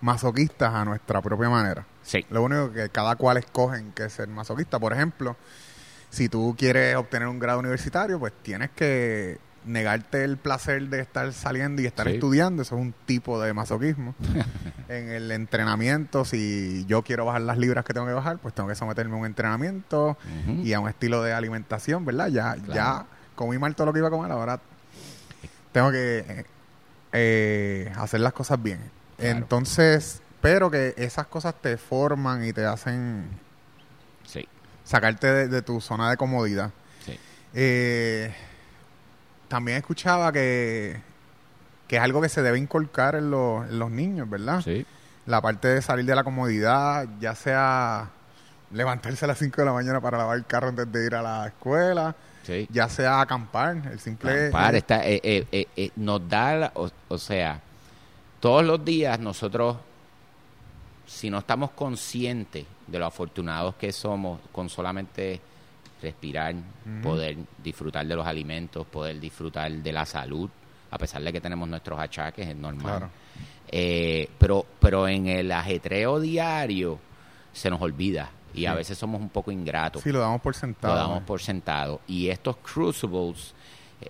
masoquistas 0.00 0.74
a 0.74 0.84
nuestra 0.84 1.20
propia 1.20 1.48
manera. 1.48 1.86
Sí. 2.02 2.24
Lo 2.30 2.42
único 2.42 2.72
que 2.72 2.88
cada 2.90 3.16
cual 3.16 3.36
escogen 3.36 3.92
que 3.92 4.04
es 4.04 4.12
ser 4.12 4.28
masoquista. 4.28 4.78
Por 4.78 4.92
ejemplo, 4.92 5.36
si 6.10 6.28
tú 6.28 6.54
quieres 6.56 6.96
obtener 6.96 7.28
un 7.28 7.38
grado 7.38 7.58
universitario, 7.60 8.18
pues 8.18 8.32
tienes 8.42 8.70
que 8.70 9.38
negarte 9.64 10.24
el 10.24 10.38
placer 10.38 10.88
de 10.88 11.00
estar 11.00 11.30
saliendo 11.32 11.82
y 11.82 11.86
estar 11.86 12.08
estudiando. 12.08 12.62
Eso 12.62 12.76
es 12.76 12.80
un 12.80 12.94
tipo 13.06 13.40
de 13.40 13.52
masoquismo. 13.52 14.14
en 14.88 15.10
el 15.10 15.30
entrenamiento, 15.30 16.24
si 16.24 16.84
yo 16.86 17.02
quiero 17.02 17.26
bajar 17.26 17.42
las 17.42 17.58
libras 17.58 17.84
que 17.84 17.92
tengo 17.92 18.06
que 18.06 18.14
bajar, 18.14 18.38
pues 18.38 18.54
tengo 18.54 18.68
que 18.68 18.74
someterme 18.74 19.14
a 19.14 19.18
un 19.18 19.26
entrenamiento 19.26 20.16
y 20.62 20.72
a 20.72 20.80
un 20.80 20.88
estilo 20.88 21.22
de 21.22 21.32
alimentación, 21.32 22.04
¿verdad? 22.04 22.28
Ya, 22.28 22.56
ya 22.72 23.06
comí 23.34 23.58
mal 23.58 23.74
todo 23.76 23.88
lo 23.88 23.92
que 23.92 23.98
iba 23.98 24.08
a 24.08 24.10
comer, 24.10 24.32
ahora 24.32 24.60
tengo 25.72 25.90
que 25.92 26.46
eh, 27.12 27.92
hacer 27.96 28.20
las 28.20 28.32
cosas 28.32 28.62
bien. 28.62 28.90
Entonces, 29.18 30.20
pero 30.40 30.70
que 30.70 30.94
esas 30.96 31.26
cosas 31.26 31.54
te 31.60 31.76
forman 31.76 32.44
y 32.44 32.52
te 32.52 32.64
hacen 32.64 33.28
sacarte 34.84 35.48
de, 35.48 35.62
tu 35.62 35.80
zona 35.80 36.10
de 36.10 36.16
comodidad. 36.16 36.70
Eh, 37.54 38.32
también 39.48 39.78
escuchaba 39.78 40.32
que, 40.32 41.00
que 41.86 41.96
es 41.96 42.02
algo 42.02 42.20
que 42.20 42.28
se 42.28 42.42
debe 42.42 42.58
inculcar 42.58 43.14
en, 43.14 43.30
los, 43.30 43.90
niños, 43.90 44.28
¿verdad? 44.28 44.60
Sí. 44.62 44.86
La 45.26 45.40
parte 45.40 45.68
de 45.68 45.82
salir 45.82 46.04
de 46.04 46.14
la 46.14 46.24
comodidad, 46.24 47.06
ya 47.20 47.34
sea 47.34 48.10
levantarse 48.70 49.24
a 49.24 49.28
las 49.28 49.38
5 49.38 49.60
de 49.60 49.64
la 49.64 49.72
mañana 49.72 50.00
para 50.00 50.18
lavar 50.18 50.36
el 50.36 50.46
carro 50.46 50.68
antes 50.68 50.90
de 50.90 51.06
ir 51.06 51.14
a 51.14 51.22
la 51.22 51.46
escuela. 51.48 52.14
Ya 52.70 52.88
sea 52.88 53.20
acampar, 53.20 53.82
el 53.90 54.00
simple... 54.00 54.48
Acampar, 54.48 54.74
está, 54.74 55.06
eh, 55.06 55.20
eh, 55.24 55.66
eh, 55.76 55.90
nos 55.96 56.28
da, 56.28 56.72
o, 56.74 57.18
sea, 57.18 57.60
todos 58.40 58.64
los 58.64 58.84
días 58.84 59.18
nosotros, 59.18 59.76
si 61.06 61.30
no 61.30 61.38
estamos 61.38 61.70
conscientes 61.72 62.64
de 62.86 62.98
lo 62.98 63.06
afortunados 63.06 63.74
que 63.76 63.92
somos 63.92 64.40
con 64.52 64.68
solamente 64.68 65.40
respirar, 66.00 66.54
poder 67.02 67.36
disfrutar 67.62 68.06
de 68.06 68.14
los 68.14 68.26
alimentos, 68.26 68.86
poder 68.86 69.18
disfrutar 69.18 69.70
de 69.70 69.92
la 69.92 70.06
salud, 70.06 70.48
a 70.90 70.98
pesar 70.98 71.22
de 71.22 71.32
que 71.32 71.40
tenemos 71.40 71.68
nuestros 71.68 71.98
achaques, 71.98 72.48
es 72.48 72.56
normal. 72.56 73.10
pero, 74.38 74.64
pero 74.80 75.08
en 75.08 75.26
el 75.26 75.52
ajetreo 75.52 76.20
diario 76.20 76.98
se 77.52 77.68
nos 77.68 77.82
olvida 77.82 78.30
y 78.54 78.66
a 78.66 78.74
veces 78.74 78.98
somos 78.98 79.20
un 79.20 79.28
poco 79.28 79.50
ingratos. 79.50 80.02
Sí, 80.02 80.10
lo 80.10 80.20
damos 80.20 80.40
por 80.40 80.54
sentado. 80.54 80.94
Lo 80.94 81.00
damos 81.00 81.22
por 81.22 81.40
sentado. 81.40 82.00
Y 82.06 82.28
estos 82.28 82.56
crucibles 82.56 83.54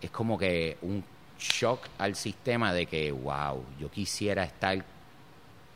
es 0.00 0.10
como 0.10 0.38
que 0.38 0.76
un 0.82 1.02
shock 1.38 1.80
al 1.98 2.14
sistema 2.14 2.72
de 2.72 2.86
que, 2.86 3.12
wow, 3.12 3.62
yo 3.78 3.90
quisiera 3.90 4.44
estar, 4.44 4.84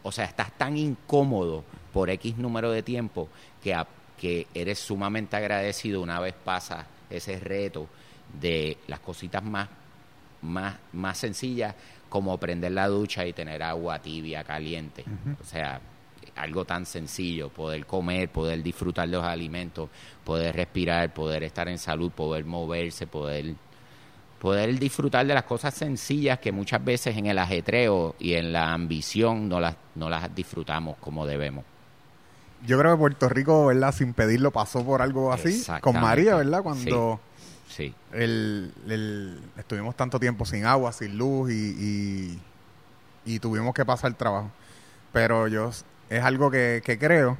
o 0.02 0.12
sea, 0.12 0.24
estás 0.24 0.52
tan 0.52 0.76
incómodo 0.76 1.64
por 1.92 2.10
X 2.10 2.36
número 2.36 2.70
de 2.70 2.82
tiempo 2.82 3.28
que, 3.62 3.76
que 4.18 4.46
eres 4.54 4.78
sumamente 4.78 5.36
agradecido 5.36 6.00
una 6.00 6.20
vez 6.20 6.34
pasa 6.34 6.86
ese 7.10 7.38
reto 7.38 7.88
de 8.40 8.78
las 8.86 9.00
cositas 9.00 9.42
más, 9.42 9.68
más, 10.40 10.76
más 10.92 11.18
sencillas 11.18 11.74
como 12.08 12.36
prender 12.38 12.72
la 12.72 12.88
ducha 12.88 13.26
y 13.26 13.32
tener 13.32 13.62
agua 13.62 14.00
tibia, 14.00 14.44
caliente. 14.44 15.04
O 15.40 15.44
sea, 15.44 15.80
algo 16.36 16.64
tan 16.64 16.86
sencillo, 16.86 17.48
poder 17.48 17.86
comer, 17.86 18.30
poder 18.30 18.62
disfrutar 18.62 19.08
de 19.08 19.16
los 19.16 19.24
alimentos, 19.24 19.88
poder 20.24 20.56
respirar, 20.56 21.12
poder 21.12 21.42
estar 21.44 21.68
en 21.68 21.78
salud, 21.78 22.10
poder 22.10 22.44
moverse, 22.44 23.06
poder 23.06 23.54
poder 24.42 24.76
disfrutar 24.76 25.24
de 25.24 25.34
las 25.34 25.44
cosas 25.44 25.72
sencillas 25.72 26.40
que 26.40 26.50
muchas 26.50 26.84
veces 26.84 27.16
en 27.16 27.26
el 27.26 27.38
ajetreo 27.38 28.16
y 28.18 28.34
en 28.34 28.52
la 28.52 28.72
ambición 28.72 29.48
no 29.48 29.60
las, 29.60 29.76
no 29.94 30.10
las 30.10 30.34
disfrutamos 30.34 30.96
como 30.98 31.26
debemos. 31.26 31.64
Yo 32.66 32.76
creo 32.76 32.90
que 32.92 32.98
Puerto 32.98 33.28
Rico, 33.28 33.66
¿verdad? 33.66 33.94
Sin 33.94 34.14
pedirlo 34.14 34.50
pasó 34.50 34.84
por 34.84 35.00
algo 35.00 35.32
así. 35.32 35.64
Con 35.80 36.00
María, 36.00 36.34
¿verdad? 36.34 36.60
Cuando 36.60 37.20
sí, 37.68 37.94
El, 38.12 38.72
estuvimos 39.56 39.94
tanto 39.94 40.18
tiempo 40.18 40.44
sin 40.44 40.64
agua, 40.64 40.92
sin 40.92 41.16
luz 41.16 41.52
y, 41.52 41.54
y, 41.54 43.34
y 43.34 43.38
tuvimos 43.38 43.74
que 43.74 43.84
pasar 43.84 44.12
trabajo. 44.14 44.50
Pero 45.12 45.46
yo 45.46 45.70
es 46.12 46.22
algo 46.22 46.50
que, 46.50 46.82
creo. 47.00 47.38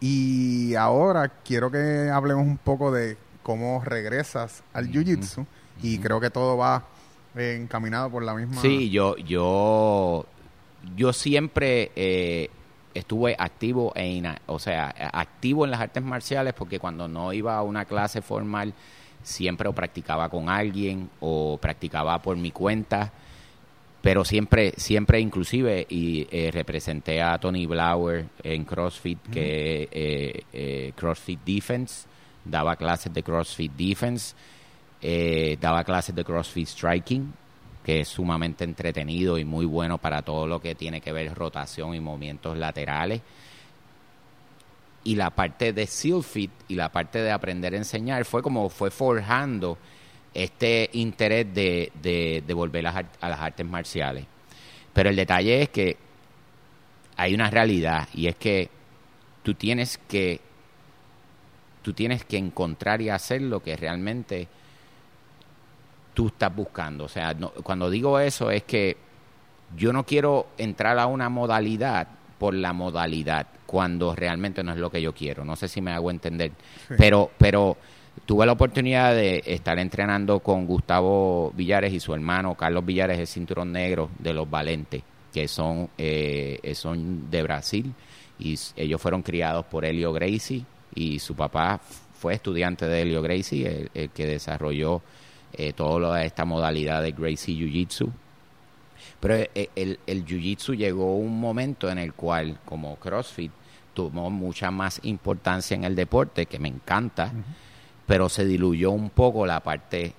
Y 0.00 0.74
ahora 0.74 1.28
quiero 1.44 1.70
que 1.70 2.10
hablemos 2.10 2.46
un 2.46 2.58
poco 2.58 2.90
de 2.90 3.16
cómo 3.42 3.82
regresas 3.84 4.62
al 4.72 4.90
Jiu-Jitsu 4.90 5.46
y 5.82 5.98
creo 5.98 6.20
que 6.20 6.30
todo 6.30 6.56
va 6.56 6.86
encaminado 7.34 8.10
por 8.10 8.22
la 8.22 8.34
misma... 8.34 8.60
Sí, 8.60 8.90
yo, 8.90 9.16
yo, 9.16 10.26
yo 10.96 11.12
siempre 11.12 11.92
eh, 11.96 12.50
estuve 12.94 13.36
activo, 13.38 13.92
en, 13.94 14.26
o 14.46 14.58
sea, 14.58 14.94
activo 15.12 15.64
en 15.64 15.70
las 15.70 15.80
artes 15.80 16.02
marciales 16.02 16.54
porque 16.54 16.78
cuando 16.78 17.08
no 17.08 17.32
iba 17.32 17.56
a 17.56 17.62
una 17.62 17.84
clase 17.84 18.22
formal 18.22 18.74
siempre 19.22 19.68
o 19.68 19.72
practicaba 19.72 20.28
con 20.28 20.48
alguien 20.48 21.10
o 21.20 21.58
practicaba 21.60 22.20
por 22.22 22.36
mi 22.36 22.50
cuenta 22.50 23.12
pero 24.06 24.24
siempre, 24.24 24.72
siempre 24.76 25.18
inclusive, 25.18 25.84
y 25.90 26.28
eh, 26.30 26.52
representé 26.52 27.20
a 27.20 27.36
Tony 27.38 27.66
Blauer 27.66 28.26
en 28.40 28.64
CrossFit, 28.64 29.18
que 29.32 29.88
eh, 29.90 30.44
eh, 30.52 30.92
CrossFit 30.94 31.40
Defense, 31.44 32.06
daba 32.44 32.76
clases 32.76 33.12
de 33.12 33.24
CrossFit 33.24 33.72
Defense, 33.72 34.36
daba 35.60 35.82
clases 35.82 36.14
de 36.14 36.22
CrossFit 36.22 36.68
Striking, 36.68 37.32
que 37.82 38.02
es 38.02 38.06
sumamente 38.06 38.62
entretenido 38.62 39.38
y 39.38 39.44
muy 39.44 39.66
bueno 39.66 39.98
para 39.98 40.22
todo 40.22 40.46
lo 40.46 40.60
que 40.60 40.76
tiene 40.76 41.00
que 41.00 41.10
ver 41.10 41.34
rotación 41.34 41.92
y 41.96 41.98
movimientos 41.98 42.56
laterales. 42.56 43.22
Y 45.02 45.16
la 45.16 45.30
parte 45.30 45.72
de 45.72 45.84
SEALFIT 45.84 46.52
y 46.68 46.76
la 46.76 46.92
parte 46.92 47.18
de 47.18 47.32
aprender 47.32 47.74
a 47.74 47.78
enseñar 47.78 48.24
fue 48.24 48.40
como 48.40 48.68
fue 48.68 48.92
forjando 48.92 49.76
este 50.36 50.90
interés 50.92 51.52
de, 51.54 51.90
de, 52.02 52.54
volver 52.54 52.86
a, 52.86 52.92
las 52.92 53.40
artes 53.40 53.64
marciales. 53.64 54.26
Pero 54.92 55.08
el 55.08 55.16
detalle 55.16 55.62
es 55.62 55.70
que 55.70 55.96
hay 57.16 57.34
una 57.34 57.50
realidad 57.50 58.06
y 58.12 58.26
es 58.26 58.36
que 58.36 58.68
tú 59.42 59.54
tienes 59.54 59.98
que 60.08 60.40
tú 61.80 61.94
tienes 61.94 62.24
que 62.24 62.36
encontrar 62.36 63.00
y 63.00 63.08
hacer 63.08 63.40
lo 63.42 63.62
que 63.62 63.76
realmente 63.76 64.48
tú 66.12 66.26
estás 66.26 66.54
buscando. 66.54 67.04
O 67.04 67.08
sea, 67.08 67.34
cuando 67.62 67.88
digo 67.88 68.18
eso 68.18 68.50
es 68.50 68.64
que 68.64 68.96
yo 69.76 69.92
no 69.92 70.04
quiero 70.04 70.48
entrar 70.58 70.98
a 70.98 71.06
una 71.06 71.30
modalidad 71.30 72.08
por 72.38 72.52
la 72.52 72.74
modalidad 72.74 73.46
cuando 73.64 74.14
realmente 74.14 74.62
no 74.62 74.72
es 74.72 74.78
lo 74.78 74.90
que 74.90 75.00
yo 75.00 75.14
quiero. 75.14 75.44
No 75.44 75.56
sé 75.56 75.68
si 75.68 75.80
me 75.80 75.92
hago 75.92 76.10
entender, 76.10 76.52
pero 76.98 77.30
pero 77.38 77.78
tuve 78.24 78.46
la 78.46 78.52
oportunidad 78.52 79.14
de 79.14 79.42
estar 79.46 79.78
entrenando 79.78 80.40
con 80.40 80.66
Gustavo 80.66 81.52
Villares 81.54 81.92
y 81.92 82.00
su 82.00 82.14
hermano 82.14 82.54
Carlos 82.54 82.84
Villares, 82.84 83.18
el 83.18 83.26
cinturón 83.26 83.72
negro 83.72 84.10
de 84.18 84.32
los 84.32 84.48
Valentes, 84.48 85.02
que 85.32 85.46
son, 85.48 85.90
eh, 85.98 86.72
son 86.74 87.30
de 87.30 87.42
Brasil. 87.42 87.92
Y 88.38 88.58
ellos 88.76 89.00
fueron 89.00 89.22
criados 89.22 89.64
por 89.66 89.84
Helio 89.84 90.12
Gracie 90.12 90.64
y 90.94 91.18
su 91.18 91.34
papá 91.34 91.80
fue 92.18 92.34
estudiante 92.34 92.86
de 92.86 93.02
Helio 93.02 93.22
Gracie, 93.22 93.90
el, 93.92 94.10
que 94.10 94.26
desarrolló 94.26 95.02
eh, 95.52 95.72
toda 95.72 96.24
esta 96.24 96.44
modalidad 96.44 97.02
de 97.02 97.12
Gracie 97.12 97.54
Jiu-Jitsu. 97.54 98.10
Pero 99.20 99.34
eh, 99.34 99.70
el, 99.74 99.98
el, 100.06 100.24
Jiu-Jitsu 100.24 100.76
llegó 100.76 101.16
un 101.16 101.38
momento 101.38 101.90
en 101.90 101.98
el 101.98 102.14
cual, 102.14 102.58
como 102.64 102.96
CrossFit, 102.96 103.52
tomó 103.94 104.30
mucha 104.30 104.70
más 104.70 105.00
importancia 105.04 105.74
en 105.74 105.84
el 105.84 105.94
deporte, 105.94 106.46
que 106.46 106.58
me 106.58 106.68
encanta 106.68 107.32
pero 108.06 108.28
se 108.28 108.44
diluyó 108.44 108.92
un 108.92 109.10
poco 109.10 109.46
la 109.46 109.60
parte 109.60 110.14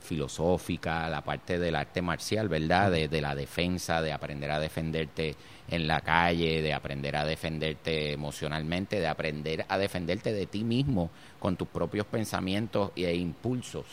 filosófica, 0.00 1.08
la 1.08 1.20
parte 1.20 1.58
del 1.58 1.74
arte 1.74 2.00
marcial, 2.00 2.48
¿verdad? 2.48 2.90
De, 2.90 3.20
la 3.20 3.34
defensa, 3.34 4.00
de 4.00 4.12
aprender 4.12 4.50
a 4.50 4.58
defenderte 4.58 5.36
en 5.68 5.86
la 5.86 6.00
calle, 6.00 6.62
de 6.62 6.72
aprender 6.72 7.16
a 7.16 7.26
defenderte 7.26 8.12
emocionalmente, 8.12 8.98
de 8.98 9.06
aprender 9.06 9.66
a 9.68 9.76
defenderte 9.76 10.32
de 10.32 10.46
ti 10.46 10.64
mismo 10.64 11.10
con 11.38 11.56
tus 11.56 11.68
propios 11.68 12.06
pensamientos 12.06 12.92
e 12.96 13.14
impulsos. 13.14 13.84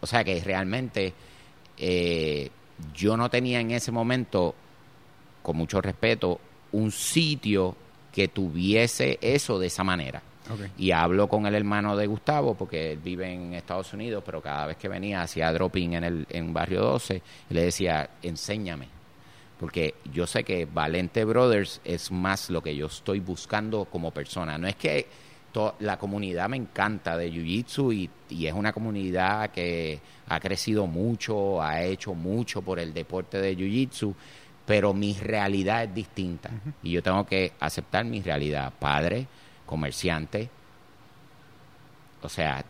O 0.00 0.06
sea 0.06 0.22
que 0.22 0.38
realmente 0.44 1.14
eh, 1.78 2.50
yo 2.94 3.16
no 3.16 3.30
tenía 3.30 3.60
en 3.60 3.70
ese 3.70 3.90
momento, 3.90 4.54
con 5.42 5.56
mucho 5.56 5.80
respeto, 5.80 6.40
un 6.72 6.92
sitio 6.92 7.74
que 8.12 8.28
tuviese 8.28 9.18
eso 9.22 9.58
de 9.58 9.68
esa 9.68 9.82
manera. 9.82 10.22
Y 10.76 10.90
hablo 10.90 11.28
con 11.28 11.46
el 11.46 11.54
hermano 11.54 11.96
de 11.96 12.06
Gustavo, 12.06 12.54
porque 12.54 12.92
él 12.92 12.98
vive 12.98 13.32
en 13.32 13.54
Estados 13.54 13.92
Unidos, 13.92 14.22
pero 14.24 14.40
cada 14.40 14.66
vez 14.66 14.76
que 14.76 14.88
venía 14.88 15.22
hacía 15.22 15.52
dropping 15.52 15.94
en 15.94 16.04
el 16.04 16.26
en 16.30 16.52
Barrio 16.52 16.82
12, 16.82 17.22
le 17.50 17.62
decía, 17.62 18.10
enséñame. 18.22 18.88
Porque 19.58 19.94
yo 20.12 20.26
sé 20.26 20.42
que 20.42 20.66
Valente 20.66 21.24
Brothers 21.24 21.80
es 21.84 22.10
más 22.10 22.50
lo 22.50 22.60
que 22.62 22.74
yo 22.74 22.86
estoy 22.86 23.20
buscando 23.20 23.84
como 23.84 24.10
persona. 24.10 24.58
No 24.58 24.66
es 24.66 24.74
que 24.74 25.06
la 25.80 25.98
comunidad 25.98 26.48
me 26.48 26.56
encanta 26.56 27.16
de 27.16 27.30
Jiu-Jitsu 27.30 27.94
y, 27.94 28.10
y, 28.30 28.46
es 28.46 28.54
una 28.54 28.72
comunidad 28.72 29.50
que 29.50 30.00
ha 30.28 30.40
crecido 30.40 30.86
mucho, 30.86 31.62
ha 31.62 31.82
hecho 31.82 32.14
mucho 32.14 32.62
por 32.62 32.78
el 32.78 32.92
deporte 32.92 33.40
de 33.40 33.56
Jiu-Jitsu, 33.56 34.14
pero 34.66 34.94
mi 34.94 35.14
realidad 35.14 35.84
es 35.84 35.94
distinta. 35.94 36.50
Y 36.82 36.92
yo 36.92 37.02
tengo 37.02 37.24
que 37.26 37.52
aceptar 37.60 38.04
mi 38.04 38.22
realidad. 38.22 38.72
Padre, 38.78 39.26
comerciante. 39.72 40.50
O 42.22 42.28
sea, 42.28 42.62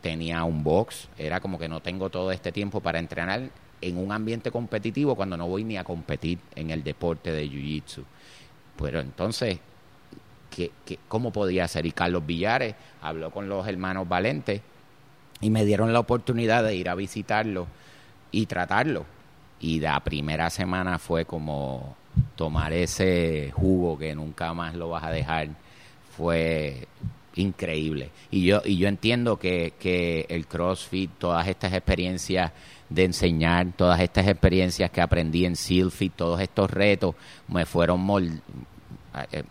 tenía 0.00 0.44
un 0.44 0.62
box, 0.62 1.08
era 1.18 1.40
como 1.40 1.58
que 1.58 1.68
no 1.68 1.80
tengo 1.80 2.08
todo 2.08 2.30
este 2.30 2.52
tiempo 2.52 2.80
para 2.80 3.00
entrenar 3.00 3.50
en 3.80 3.98
un 3.98 4.12
ambiente 4.12 4.52
competitivo 4.52 5.16
cuando 5.16 5.36
no 5.36 5.48
voy 5.48 5.64
ni 5.64 5.76
a 5.76 5.82
competir 5.82 6.38
en 6.54 6.70
el 6.70 6.84
deporte 6.84 7.32
de 7.32 7.50
Jiu-Jitsu. 7.50 8.04
Pero 8.80 9.00
entonces, 9.00 9.58
¿qué, 10.50 10.70
cómo 11.08 11.32
podía 11.32 11.66
ser? 11.66 11.84
Y 11.84 11.90
Carlos 11.90 12.24
Villares 12.24 12.76
habló 13.02 13.32
con 13.32 13.48
los 13.48 13.66
hermanos 13.66 14.08
Valentes 14.08 14.62
y 15.40 15.50
me 15.50 15.64
dieron 15.64 15.92
la 15.92 15.98
oportunidad 15.98 16.62
de 16.62 16.76
ir 16.76 16.88
a 16.88 16.94
visitarlo 16.94 17.66
y 18.30 18.46
tratarlo. 18.46 19.04
Y 19.58 19.80
la 19.80 19.98
primera 19.98 20.48
semana 20.48 21.00
fue 21.00 21.24
como 21.24 21.96
tomar 22.36 22.72
ese 22.72 23.52
jugo 23.52 23.98
que 23.98 24.14
nunca 24.14 24.54
más 24.54 24.76
lo 24.76 24.90
vas 24.90 25.02
a 25.02 25.10
dejar 25.10 25.48
fue 26.16 26.86
increíble. 27.36 28.10
Y 28.30 28.44
yo, 28.44 28.62
y 28.64 28.76
yo 28.76 28.88
entiendo 28.88 29.38
que, 29.38 29.74
que 29.78 30.26
el 30.28 30.46
CrossFit, 30.46 31.10
todas 31.18 31.48
estas 31.48 31.72
experiencias 31.72 32.52
de 32.88 33.04
enseñar, 33.04 33.72
todas 33.76 34.00
estas 34.00 34.26
experiencias 34.26 34.90
que 34.90 35.00
aprendí 35.00 35.44
en 35.44 35.56
SEALFIT, 35.56 36.14
todos 36.14 36.40
estos 36.40 36.70
retos, 36.70 37.14
me 37.48 37.66
fueron 37.66 38.40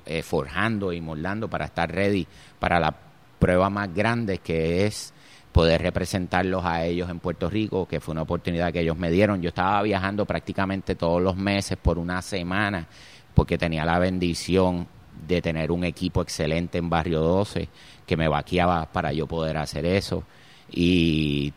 eh, 0.05 0.21
forjando 0.21 0.93
y 0.93 1.01
moldando 1.01 1.49
para 1.49 1.65
estar 1.65 1.91
ready 1.91 2.27
para 2.59 2.79
la 2.79 2.95
prueba 3.39 3.69
más 3.69 3.93
grande 3.93 4.37
que 4.37 4.85
es 4.85 5.13
poder 5.51 5.81
representarlos 5.81 6.65
a 6.65 6.83
ellos 6.85 7.09
en 7.09 7.19
Puerto 7.19 7.49
Rico, 7.49 7.87
que 7.87 7.99
fue 7.99 8.13
una 8.13 8.23
oportunidad 8.23 8.73
que 8.73 8.79
ellos 8.79 8.97
me 8.97 9.11
dieron. 9.11 9.41
Yo 9.41 9.49
estaba 9.49 9.81
viajando 9.83 10.25
prácticamente 10.25 10.95
todos 10.95 11.21
los 11.21 11.35
meses 11.35 11.77
por 11.77 11.99
una 11.99 12.21
semana 12.21 12.87
porque 13.33 13.57
tenía 13.57 13.85
la 13.85 13.99
bendición 13.99 14.87
de 15.27 15.41
tener 15.41 15.71
un 15.71 15.83
equipo 15.83 16.21
excelente 16.21 16.77
en 16.77 16.89
Barrio 16.89 17.21
12 17.21 17.69
que 18.05 18.17
me 18.17 18.27
vaqueaba 18.27 18.85
para 18.85 19.13
yo 19.13 19.27
poder 19.27 19.57
hacer 19.57 19.85
eso. 19.85 20.23
Y 20.69 21.53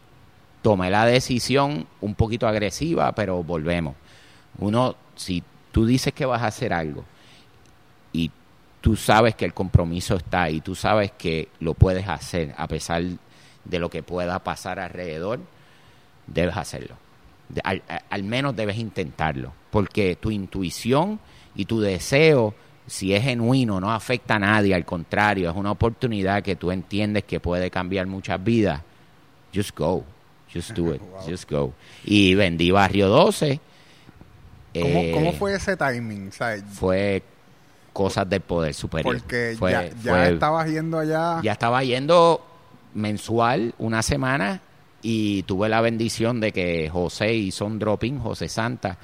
tomé 0.62 0.90
la 0.90 1.06
decisión 1.06 1.86
un 2.00 2.14
poquito 2.14 2.46
agresiva, 2.46 3.12
pero 3.12 3.42
volvemos. 3.42 3.94
Uno, 4.58 4.96
si 5.14 5.42
tú 5.72 5.86
dices 5.86 6.12
que 6.12 6.26
vas 6.26 6.42
a 6.42 6.46
hacer 6.46 6.72
algo 6.72 7.04
y 8.12 8.30
tú 8.80 8.96
sabes 8.96 9.34
que 9.34 9.44
el 9.44 9.54
compromiso 9.54 10.16
está 10.16 10.48
y 10.50 10.60
tú 10.60 10.74
sabes 10.74 11.12
que 11.12 11.48
lo 11.60 11.74
puedes 11.74 12.08
hacer 12.08 12.54
a 12.56 12.66
pesar 12.66 13.02
de 13.64 13.78
lo 13.78 13.90
que 13.90 14.02
pueda 14.02 14.38
pasar 14.42 14.78
alrededor, 14.78 15.40
debes 16.26 16.56
hacerlo. 16.56 16.96
al, 17.62 18.22
menos 18.24 18.56
debes 18.56 18.78
intentarlo, 18.78 19.52
porque 19.70 20.16
tu 20.16 20.30
intuición 20.30 21.20
y 21.54 21.66
tu 21.66 21.80
deseo, 21.80 22.54
si 22.86 23.14
es 23.14 23.22
genuino, 23.22 23.80
no 23.80 23.92
afecta 23.92 24.36
a 24.36 24.38
nadie, 24.38 24.74
al 24.74 24.84
contrario, 24.84 25.50
es 25.50 25.56
una 25.56 25.72
oportunidad 25.72 26.42
que 26.42 26.56
tú 26.56 26.70
entiendes 26.70 27.24
que 27.24 27.40
puede 27.40 27.70
cambiar 27.70 28.06
muchas 28.06 28.42
vidas. 28.42 28.82
Just 29.54 29.76
go, 29.76 30.04
just 30.52 30.72
do 30.72 30.94
it, 30.94 31.02
just 31.28 31.50
go. 31.50 31.72
Y 32.04 32.34
vendí 32.34 32.70
Barrio 32.70 33.08
12. 33.08 33.60
¿Cómo, 34.74 35.30
eh, 35.30 35.36
fue 35.38 35.54
ese 35.54 35.76
timing? 35.76 36.30
fue 36.72 37.22
cosas 37.92 38.28
del 38.28 38.42
poder 38.42 38.74
superior. 38.74 39.16
Porque 39.16 39.56
ya, 39.58 39.88
ya 40.02 40.28
estabas 40.28 40.68
yendo 40.68 40.98
allá. 40.98 41.40
Ya 41.42 41.52
estaba 41.52 41.82
yendo 41.82 42.44
mensual, 42.92 43.74
una 43.78 44.02
semana, 44.02 44.60
y 45.02 45.44
tuve 45.44 45.68
la 45.68 45.80
bendición 45.80 46.40
de 46.40 46.52
que 46.52 46.90
José 46.90 47.32
hizo 47.32 47.64
un 47.64 47.78
dropping, 47.78 48.18
José 48.18 48.48
Santa, 48.48 48.98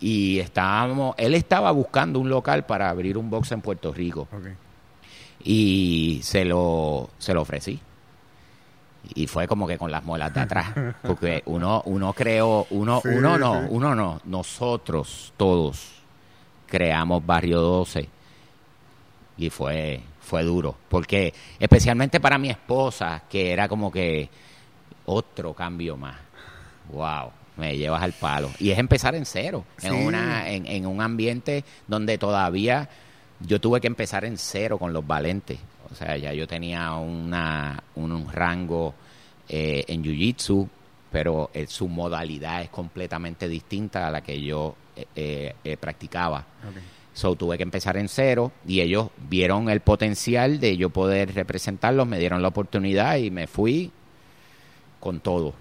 y 0.00 0.38
estábamos, 0.38 1.14
él 1.18 1.34
estaba 1.34 1.70
buscando 1.70 2.20
un 2.20 2.28
local 2.28 2.66
para 2.66 2.90
abrir 2.90 3.16
un 3.16 3.30
box 3.30 3.52
en 3.52 3.60
Puerto 3.60 3.92
Rico. 3.92 4.28
Y 5.42 6.20
se 6.22 6.44
lo, 6.44 7.10
se 7.18 7.32
lo 7.32 7.42
ofrecí. 7.42 7.80
Y 9.14 9.26
fue 9.28 9.46
como 9.46 9.66
que 9.66 9.78
con 9.78 9.90
las 9.90 10.04
muelas 10.04 10.34
de 10.34 10.40
atrás. 10.40 10.68
Porque 11.02 11.42
uno, 11.46 11.82
uno 11.86 12.12
creó, 12.12 12.66
uno, 12.70 13.00
uno 13.04 13.38
no, 13.38 13.66
uno 13.68 13.94
no, 13.94 14.20
nosotros 14.24 15.32
todos 15.36 15.92
creamos 16.66 17.24
Barrio 17.24 17.60
12. 17.60 18.08
Y 19.38 19.50
fue, 19.50 20.00
fue 20.20 20.42
duro, 20.42 20.74
porque 20.88 21.34
especialmente 21.60 22.20
para 22.20 22.38
mi 22.38 22.48
esposa, 22.48 23.24
que 23.28 23.52
era 23.52 23.68
como 23.68 23.92
que 23.92 24.30
otro 25.04 25.52
cambio 25.52 25.98
más. 25.98 26.16
Wow, 26.90 27.32
me 27.56 27.76
llevas 27.76 28.02
al 28.02 28.12
palo. 28.12 28.50
Y 28.58 28.70
es 28.70 28.78
empezar 28.78 29.14
en 29.14 29.26
cero, 29.26 29.64
en, 29.82 29.94
una, 29.94 30.48
en, 30.48 30.86
un 30.86 31.00
ambiente 31.00 31.64
donde 31.86 32.18
todavía 32.18 32.88
yo 33.40 33.60
tuve 33.60 33.80
que 33.80 33.86
empezar 33.86 34.24
en 34.24 34.36
cero 34.38 34.78
con 34.78 34.92
los 34.92 35.06
valentes. 35.06 35.58
O 35.90 35.94
sea, 35.94 36.16
ya 36.16 36.32
yo 36.32 36.46
tenía 36.46 36.92
una, 36.94 37.82
un, 37.94 38.30
rango 38.32 38.94
eh, 39.48 39.84
en 39.88 40.02
Jiu-Jitsu, 40.02 40.68
pero 41.10 41.50
eh, 41.54 41.66
su 41.66 41.88
modalidad 41.88 42.62
es 42.62 42.70
completamente 42.70 43.48
distinta 43.48 44.08
a 44.08 44.10
la 44.10 44.20
que 44.20 44.40
yo 44.40 44.74
eh, 45.14 45.54
practicaba. 45.80 46.44
So 47.14 47.34
tuve 47.34 47.56
que 47.56 47.62
empezar 47.62 47.96
en 47.96 48.08
cero 48.08 48.52
y 48.66 48.82
ellos 48.82 49.08
vieron 49.30 49.70
el 49.70 49.80
potencial 49.80 50.60
de 50.60 50.76
yo 50.76 50.90
poder 50.90 51.34
representarlos, 51.34 52.06
me 52.06 52.18
dieron 52.18 52.42
la 52.42 52.48
oportunidad 52.48 53.16
y 53.16 53.30
me 53.30 53.46
fui 53.46 53.90
con 55.00 55.20
todo. 55.20 55.54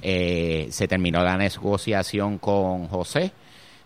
Eh, 0.00 0.68
se 0.70 0.88
terminó 0.88 1.22
la 1.22 1.36
negociación 1.36 2.38
con 2.38 2.88
José, 2.88 3.32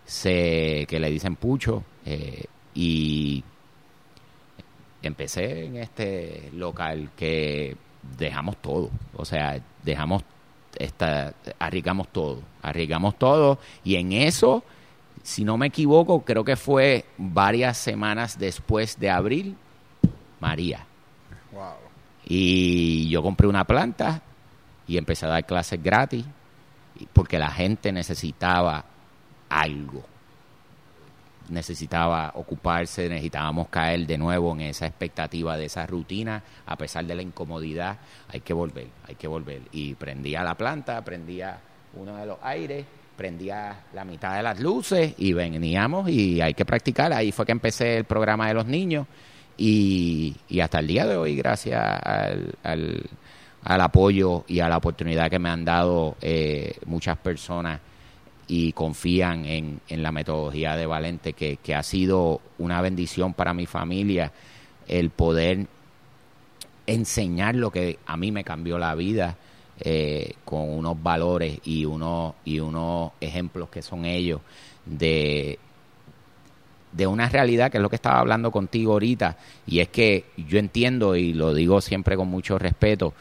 se, 0.04 0.86
que 0.88 1.00
le 1.00 1.10
dicen 1.10 1.36
Pucho, 1.36 1.82
eh, 2.04 2.44
y 2.74 3.42
empecé 5.02 5.64
en 5.64 5.76
este 5.76 6.50
local 6.52 7.10
que 7.16 7.76
dejamos 8.18 8.56
todo, 8.58 8.90
o 9.16 9.24
sea, 9.24 9.60
dejamos, 9.82 10.22
esta, 10.78 11.34
arriesgamos 11.58 12.08
todo, 12.08 12.40
arriesgamos 12.62 13.18
todo 13.18 13.58
y 13.84 13.96
en 13.96 14.12
eso 14.12 14.62
si 15.26 15.44
no 15.44 15.58
me 15.58 15.66
equivoco, 15.66 16.20
creo 16.20 16.44
que 16.44 16.54
fue 16.54 17.04
varias 17.18 17.78
semanas 17.78 18.38
después 18.38 18.96
de 19.00 19.10
abril, 19.10 19.56
María. 20.38 20.86
Y 22.24 23.08
yo 23.08 23.22
compré 23.22 23.48
una 23.48 23.64
planta 23.64 24.22
y 24.86 24.98
empecé 24.98 25.26
a 25.26 25.30
dar 25.30 25.46
clases 25.46 25.82
gratis 25.82 26.24
porque 27.12 27.38
la 27.38 27.50
gente 27.50 27.92
necesitaba 27.92 28.84
algo. 29.48 30.04
Necesitaba 31.48 32.32
ocuparse, 32.34 33.08
necesitábamos 33.08 33.68
caer 33.68 34.06
de 34.06 34.18
nuevo 34.18 34.52
en 34.52 34.62
esa 34.62 34.86
expectativa 34.86 35.56
de 35.56 35.66
esa 35.66 35.86
rutina, 35.86 36.42
a 36.66 36.76
pesar 36.76 37.04
de 37.04 37.14
la 37.14 37.22
incomodidad, 37.22 37.98
hay 38.28 38.40
que 38.40 38.52
volver, 38.52 38.88
hay 39.06 39.14
que 39.14 39.28
volver. 39.28 39.62
Y 39.70 39.94
prendía 39.94 40.42
la 40.42 40.56
planta, 40.56 41.02
prendía 41.04 41.60
uno 41.94 42.16
de 42.16 42.26
los 42.26 42.38
aires 42.42 42.84
prendía 43.16 43.84
la 43.94 44.04
mitad 44.04 44.36
de 44.36 44.42
las 44.42 44.60
luces 44.60 45.14
y 45.16 45.32
veníamos 45.32 46.08
y 46.08 46.40
hay 46.40 46.54
que 46.54 46.64
practicar. 46.64 47.12
Ahí 47.12 47.32
fue 47.32 47.46
que 47.46 47.52
empecé 47.52 47.96
el 47.96 48.04
programa 48.04 48.46
de 48.48 48.54
los 48.54 48.66
niños 48.66 49.06
y, 49.56 50.36
hasta 50.62 50.80
el 50.80 50.86
día 50.86 51.06
de 51.06 51.16
hoy, 51.16 51.34
gracias 51.34 51.82
al, 51.82 52.54
al, 52.62 53.02
apoyo 53.66 54.44
y 54.46 54.60
a 54.60 54.68
la 54.68 54.76
oportunidad 54.76 55.30
que 55.30 55.38
me 55.38 55.48
han 55.48 55.64
dado 55.64 56.16
eh, 56.20 56.76
muchas 56.86 57.18
personas 57.18 57.80
y 58.48 58.72
confían 58.72 59.44
en, 59.44 59.80
en 59.88 60.02
la 60.02 60.12
metodología 60.12 60.76
de 60.76 60.86
Valente, 60.86 61.32
que, 61.32 61.56
que 61.56 61.74
ha 61.74 61.82
sido 61.82 62.40
una 62.58 62.80
bendición 62.80 63.34
para 63.34 63.52
mi 63.54 63.66
familia 63.66 64.32
el 64.86 65.10
poder 65.10 65.66
enseñar 66.86 67.56
lo 67.56 67.70
que 67.70 67.98
a 68.06 68.16
mí 68.16 68.30
me 68.30 68.44
cambió 68.44 68.78
la 68.78 68.94
vida 68.94 69.36
eh, 69.80 70.34
con 70.44 70.70
unos 70.70 71.02
valores 71.02 71.58
y 71.64 71.84
unos, 71.84 72.34
y 72.44 72.60
unos 72.60 73.12
ejemplos 73.20 73.68
que 73.68 73.82
son 73.82 74.04
ellos 74.04 74.40
de, 74.84 75.58
de 76.92 77.06
una 77.06 77.28
realidad 77.28 77.70
que 77.70 77.78
es 77.78 77.82
lo 77.82 77.90
que 77.90 77.96
estaba 77.96 78.20
hablando 78.20 78.52
contigo 78.52 78.92
ahorita. 78.92 79.36
Y 79.66 79.80
es 79.80 79.88
que 79.88 80.26
yo 80.36 80.58
entiendo 80.58 81.16
y 81.16 81.32
lo 81.32 81.52
digo 81.52 81.80
siempre 81.80 82.16
con 82.16 82.28
mucho 82.28 82.58
respeto 82.58 83.12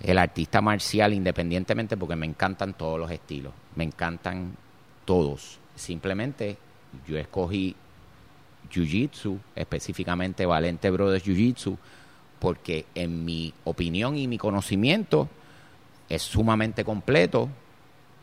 el 0.00 0.18
artista 0.18 0.60
marcial 0.60 1.12
independientemente 1.12 1.96
porque 1.96 2.16
me 2.16 2.26
encantan 2.26 2.74
todos 2.74 2.98
los 2.98 3.10
estilos 3.10 3.52
me 3.76 3.84
encantan 3.84 4.56
todos. 5.04 5.58
Simplemente 5.74 6.56
yo 7.06 7.18
escogí 7.18 7.74
Jiu-Jitsu 8.72 9.38
específicamente 9.54 10.46
Valente 10.46 10.90
Brothers 10.90 11.24
Jiu-Jitsu 11.24 11.76
porque 12.38 12.86
en 12.94 13.24
mi 13.24 13.52
opinión 13.64 14.16
y 14.16 14.28
mi 14.28 14.38
conocimiento 14.38 15.28
es 16.08 16.22
sumamente 16.22 16.84
completo, 16.84 17.48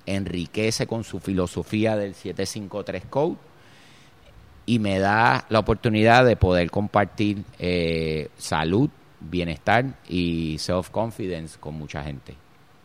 enriquece 0.06 0.88
con 0.88 1.04
su 1.04 1.20
filosofía 1.20 1.96
del 1.96 2.14
753 2.14 3.06
Code 3.10 3.36
y 4.66 4.80
me 4.80 5.00
da 5.00 5.46
la 5.50 5.60
oportunidad 5.60 6.26
de 6.26 6.36
poder 6.36 6.70
compartir 6.70 7.44
eh, 7.58 8.30
salud, 8.38 8.90
bienestar 9.22 9.86
y 10.08 10.58
self-confidence 10.58 11.60
con 11.60 11.76
mucha 11.76 12.04
gente. 12.04 12.36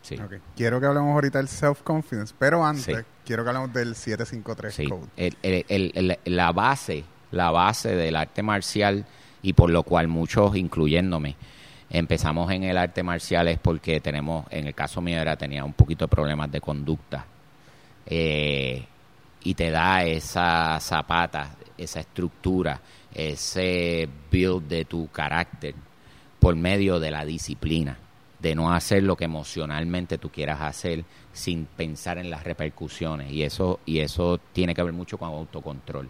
Sí. 0.01 0.15
Quiero 0.55 0.79
que 0.79 0.85
hablemos 0.85 1.13
ahorita 1.15 1.39
del 1.39 1.49
self-confidence, 1.49 2.33
pero 2.37 2.65
antes 2.65 3.05
quiero 3.25 3.43
que 3.43 3.49
hablemos 3.49 3.73
del 3.73 3.95
753 3.95 4.89
Code. 4.89 6.17
la 6.25 6.51
base, 6.53 7.03
la 7.31 7.51
base 7.51 7.95
del 7.95 8.15
arte 8.15 8.41
marcial 8.41 9.05
y 9.41 9.53
por 9.53 9.69
lo 9.69 9.83
cual 9.83 10.07
muchos, 10.07 10.55
incluyéndome, 10.55 11.35
Empezamos 11.89 12.51
en 12.51 12.63
el 12.63 12.77
arte 12.77 13.01
marcial 13.01 13.47
es 13.47 13.59
porque 13.59 14.01
tenemos, 14.01 14.45
en 14.49 14.67
el 14.67 14.75
caso 14.75 14.99
mío 15.01 15.19
era, 15.21 15.37
tenía 15.37 15.63
un 15.63 15.73
poquito 15.73 16.05
de 16.05 16.09
problemas 16.09 16.51
de 16.51 16.59
conducta. 16.59 17.25
Eh, 18.05 18.85
y 19.43 19.53
te 19.53 19.71
da 19.71 20.03
esa 20.03 20.79
zapata, 20.81 21.55
esa 21.77 22.01
estructura, 22.01 22.81
ese 23.13 24.07
build 24.29 24.67
de 24.67 24.85
tu 24.85 25.07
carácter 25.09 25.75
por 26.39 26.55
medio 26.55 26.99
de 26.99 27.11
la 27.11 27.25
disciplina 27.25 27.97
de 28.39 28.53
no 28.53 28.71
hacer 28.71 29.03
lo 29.03 29.15
que 29.15 29.25
emocionalmente 29.25 30.17
tú 30.17 30.29
quieras 30.29 30.61
hacer 30.61 31.03
sin 31.33 31.65
pensar 31.65 32.17
en 32.17 32.29
las 32.29 32.43
repercusiones 32.43 33.31
y 33.31 33.43
eso 33.43 33.79
y 33.85 33.99
eso 33.99 34.39
tiene 34.53 34.75
que 34.75 34.83
ver 34.83 34.93
mucho 34.93 35.17
con 35.17 35.29
autocontrol. 35.29 36.09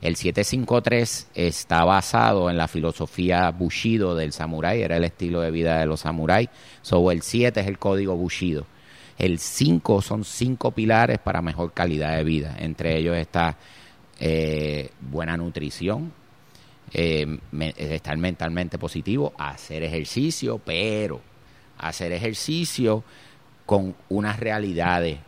El 0.00 0.16
753 0.16 1.28
está 1.34 1.84
basado 1.84 2.50
en 2.50 2.56
la 2.56 2.68
filosofía 2.68 3.50
Bushido 3.50 4.14
del 4.14 4.32
samurái, 4.32 4.82
era 4.82 4.96
el 4.96 5.04
estilo 5.04 5.40
de 5.40 5.50
vida 5.50 5.78
de 5.78 5.86
los 5.86 6.00
samuráis. 6.00 6.48
So 6.82 7.10
el 7.10 7.22
7 7.22 7.60
es 7.60 7.66
el 7.66 7.78
código 7.78 8.14
Bushido. 8.16 8.66
El 9.16 9.38
5 9.38 10.02
son 10.02 10.24
cinco 10.24 10.72
pilares 10.72 11.18
para 11.18 11.40
mejor 11.40 11.72
calidad 11.72 12.16
de 12.16 12.24
vida. 12.24 12.56
Entre 12.58 12.98
ellos 12.98 13.16
está 13.16 13.56
eh, 14.18 14.90
buena 15.00 15.36
nutrición, 15.36 16.12
eh, 16.96 17.26
estar 17.76 18.16
mentalmente 18.16 18.78
positivo, 18.78 19.32
hacer 19.36 19.82
ejercicio, 19.82 20.58
pero 20.58 21.20
hacer 21.78 22.12
ejercicio 22.12 23.02
con 23.66 23.96
unas 24.10 24.38
realidades, 24.38 25.18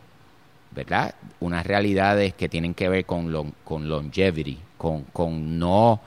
¿verdad? 0.71 1.13
Unas 1.41 1.65
realidades 1.65 2.33
que 2.35 2.47
tienen 2.47 2.73
que 2.73 2.87
ver 2.87 3.05
con, 3.05 3.53
con 3.65 3.89
longevity, 3.89 4.57
con, 4.77 5.03
con 5.03 5.59
no, 5.59 5.99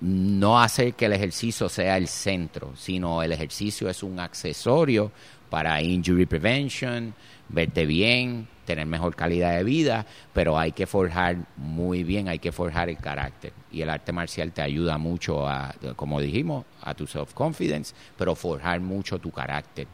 no 0.00 0.58
hacer 0.58 0.94
que 0.94 1.04
el 1.04 1.12
ejercicio 1.12 1.68
sea 1.68 1.98
el 1.98 2.08
centro, 2.08 2.72
sino 2.74 3.22
el 3.22 3.32
ejercicio 3.32 3.90
es 3.90 4.02
un 4.02 4.20
accesorio 4.20 5.12
para 5.50 5.82
injury 5.82 6.24
prevention, 6.24 7.14
verte 7.50 7.84
bien, 7.84 8.48
tener 8.72 8.86
mejor 8.86 9.14
calidad 9.14 9.56
de 9.56 9.64
vida, 9.64 10.06
pero 10.32 10.58
hay 10.58 10.72
que 10.72 10.86
forjar 10.86 11.36
muy 11.56 12.02
bien, 12.04 12.28
hay 12.28 12.38
que 12.38 12.52
forjar 12.52 12.88
el 12.88 12.96
carácter. 12.96 13.52
Y 13.70 13.82
el 13.82 13.90
arte 13.90 14.12
marcial 14.12 14.52
te 14.52 14.62
ayuda 14.62 14.98
mucho 14.98 15.46
a, 15.46 15.74
como 15.96 16.20
dijimos, 16.20 16.64
a 16.82 16.94
tu 16.94 17.06
self-confidence, 17.06 17.94
pero 18.16 18.34
forjar 18.34 18.80
mucho 18.80 19.18
tu 19.18 19.30
carácter. 19.30 19.86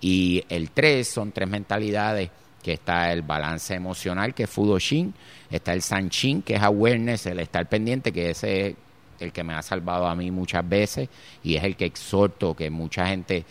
Y 0.00 0.44
el 0.48 0.70
tres 0.70 1.08
son 1.08 1.32
tres 1.32 1.48
mentalidades, 1.48 2.30
que 2.62 2.72
está 2.74 3.12
el 3.12 3.22
balance 3.22 3.74
emocional, 3.74 4.34
que 4.34 4.42
es 4.44 4.50
Fudoshin, 4.50 5.14
está 5.50 5.72
el 5.72 5.80
Sanchin, 5.80 6.42
que 6.42 6.56
es 6.56 6.62
awareness, 6.62 7.26
el 7.26 7.40
estar 7.40 7.68
pendiente, 7.68 8.12
que 8.12 8.30
ese 8.30 8.66
es 8.66 8.76
el 9.20 9.32
que 9.32 9.42
me 9.42 9.54
ha 9.54 9.62
salvado 9.62 10.06
a 10.06 10.14
mí 10.14 10.30
muchas 10.30 10.68
veces, 10.68 11.08
y 11.42 11.54
es 11.54 11.64
el 11.64 11.76
que 11.76 11.86
exhorto 11.86 12.54
que 12.54 12.68
mucha 12.68 13.06
gente 13.06 13.44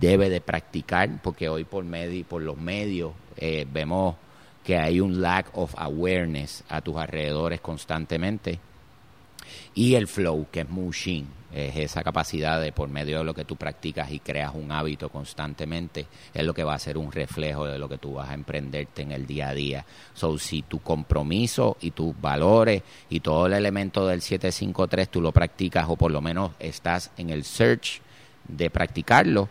debe 0.00 0.28
de 0.30 0.40
practicar, 0.40 1.20
porque 1.22 1.48
hoy 1.48 1.64
por, 1.64 1.84
medio, 1.84 2.24
por 2.24 2.42
los 2.42 2.56
medios 2.56 3.12
eh, 3.36 3.66
vemos 3.70 4.16
que 4.62 4.78
hay 4.78 5.00
un 5.00 5.20
lack 5.20 5.50
of 5.52 5.74
awareness 5.76 6.64
a 6.68 6.80
tus 6.80 6.96
alrededores 6.96 7.60
constantemente. 7.60 8.58
Y 9.74 9.94
el 9.94 10.08
flow, 10.08 10.46
que 10.50 10.60
es 10.60 10.68
Mushin, 10.68 11.26
es 11.54 11.76
esa 11.76 12.02
capacidad 12.02 12.60
de 12.60 12.72
por 12.72 12.88
medio 12.88 13.18
de 13.18 13.24
lo 13.24 13.32
que 13.32 13.44
tú 13.44 13.56
practicas 13.56 14.10
y 14.10 14.18
creas 14.18 14.54
un 14.54 14.72
hábito 14.72 15.08
constantemente, 15.08 16.06
es 16.32 16.44
lo 16.44 16.52
que 16.52 16.64
va 16.64 16.74
a 16.74 16.78
ser 16.78 16.98
un 16.98 17.12
reflejo 17.12 17.66
de 17.66 17.78
lo 17.78 17.88
que 17.88 17.98
tú 17.98 18.14
vas 18.14 18.30
a 18.30 18.34
emprenderte 18.34 19.02
en 19.02 19.12
el 19.12 19.26
día 19.26 19.50
a 19.50 19.54
día. 19.54 19.84
So, 20.14 20.36
si 20.38 20.62
tu 20.62 20.80
compromiso 20.80 21.76
y 21.80 21.92
tus 21.92 22.18
valores 22.20 22.82
y 23.08 23.20
todo 23.20 23.46
el 23.46 23.52
elemento 23.52 24.06
del 24.06 24.20
753 24.20 25.08
tú 25.08 25.20
lo 25.20 25.30
practicas 25.30 25.86
o 25.88 25.96
por 25.96 26.10
lo 26.10 26.20
menos 26.20 26.52
estás 26.58 27.12
en 27.16 27.30
el 27.30 27.44
search 27.44 28.00
de 28.48 28.70
practicarlo, 28.70 29.48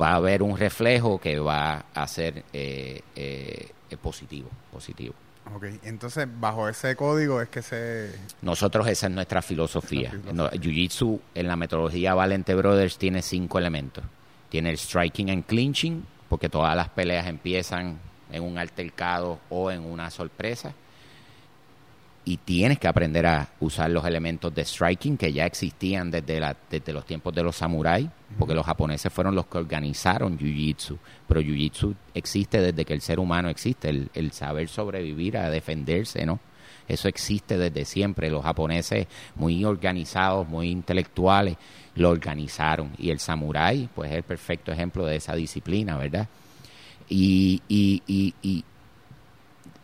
va 0.00 0.10
a 0.10 0.16
haber 0.16 0.42
un 0.42 0.56
reflejo 0.56 1.18
que 1.18 1.38
va 1.38 1.84
a 1.94 2.06
ser 2.06 2.44
eh, 2.52 3.02
eh, 3.16 3.68
positivo, 4.00 4.48
positivo. 4.72 5.14
Ok, 5.54 5.64
entonces 5.82 6.28
bajo 6.38 6.68
ese 6.68 6.94
código 6.94 7.40
es 7.40 7.48
que 7.48 7.62
se... 7.62 8.14
Nosotros 8.42 8.86
esa 8.86 9.06
es 9.08 9.12
nuestra 9.12 9.42
filosofía. 9.42 10.12
Jiu-Jitsu 10.12 11.20
en 11.34 11.48
la 11.48 11.56
metodología 11.56 12.14
Valente 12.14 12.54
Brothers 12.54 12.98
tiene 12.98 13.20
cinco 13.22 13.58
elementos. 13.58 14.04
Tiene 14.48 14.70
el 14.70 14.78
striking 14.78 15.30
and 15.30 15.44
clinching, 15.46 16.04
porque 16.28 16.48
todas 16.48 16.76
las 16.76 16.88
peleas 16.90 17.26
empiezan 17.26 17.98
en 18.30 18.42
un 18.42 18.58
altercado 18.58 19.40
o 19.48 19.70
en 19.70 19.84
una 19.84 20.10
sorpresa 20.10 20.72
y 22.30 22.36
tienes 22.36 22.78
que 22.78 22.86
aprender 22.86 23.26
a 23.26 23.48
usar 23.58 23.90
los 23.90 24.04
elementos 24.04 24.54
de 24.54 24.64
striking 24.64 25.16
que 25.16 25.32
ya 25.32 25.46
existían 25.46 26.12
desde, 26.12 26.38
la, 26.38 26.56
desde 26.70 26.92
los 26.92 27.04
tiempos 27.04 27.34
de 27.34 27.42
los 27.42 27.56
samuráis, 27.56 28.06
porque 28.38 28.54
los 28.54 28.64
japoneses 28.64 29.12
fueron 29.12 29.34
los 29.34 29.46
que 29.46 29.58
organizaron 29.58 30.38
Jiu-Jitsu, 30.38 30.96
pero 31.26 31.40
Jiu-Jitsu 31.40 31.92
existe 32.14 32.60
desde 32.60 32.84
que 32.84 32.92
el 32.92 33.00
ser 33.00 33.18
humano 33.18 33.48
existe, 33.48 33.88
el, 33.88 34.10
el, 34.14 34.30
saber 34.30 34.68
sobrevivir, 34.68 35.38
a 35.38 35.50
defenderse, 35.50 36.24
¿no? 36.24 36.38
Eso 36.86 37.08
existe 37.08 37.58
desde 37.58 37.84
siempre, 37.84 38.30
los 38.30 38.44
japoneses 38.44 39.08
muy 39.34 39.64
organizados, 39.64 40.46
muy 40.48 40.70
intelectuales, 40.70 41.56
lo 41.96 42.10
organizaron, 42.10 42.92
y 42.96 43.10
el 43.10 43.18
samurái, 43.18 43.88
pues 43.92 44.08
es 44.12 44.18
el 44.18 44.22
perfecto 44.22 44.70
ejemplo 44.70 45.04
de 45.04 45.16
esa 45.16 45.34
disciplina, 45.34 45.96
¿verdad? 45.96 46.28
y, 47.08 47.60
y, 47.68 48.02
y 48.40 48.64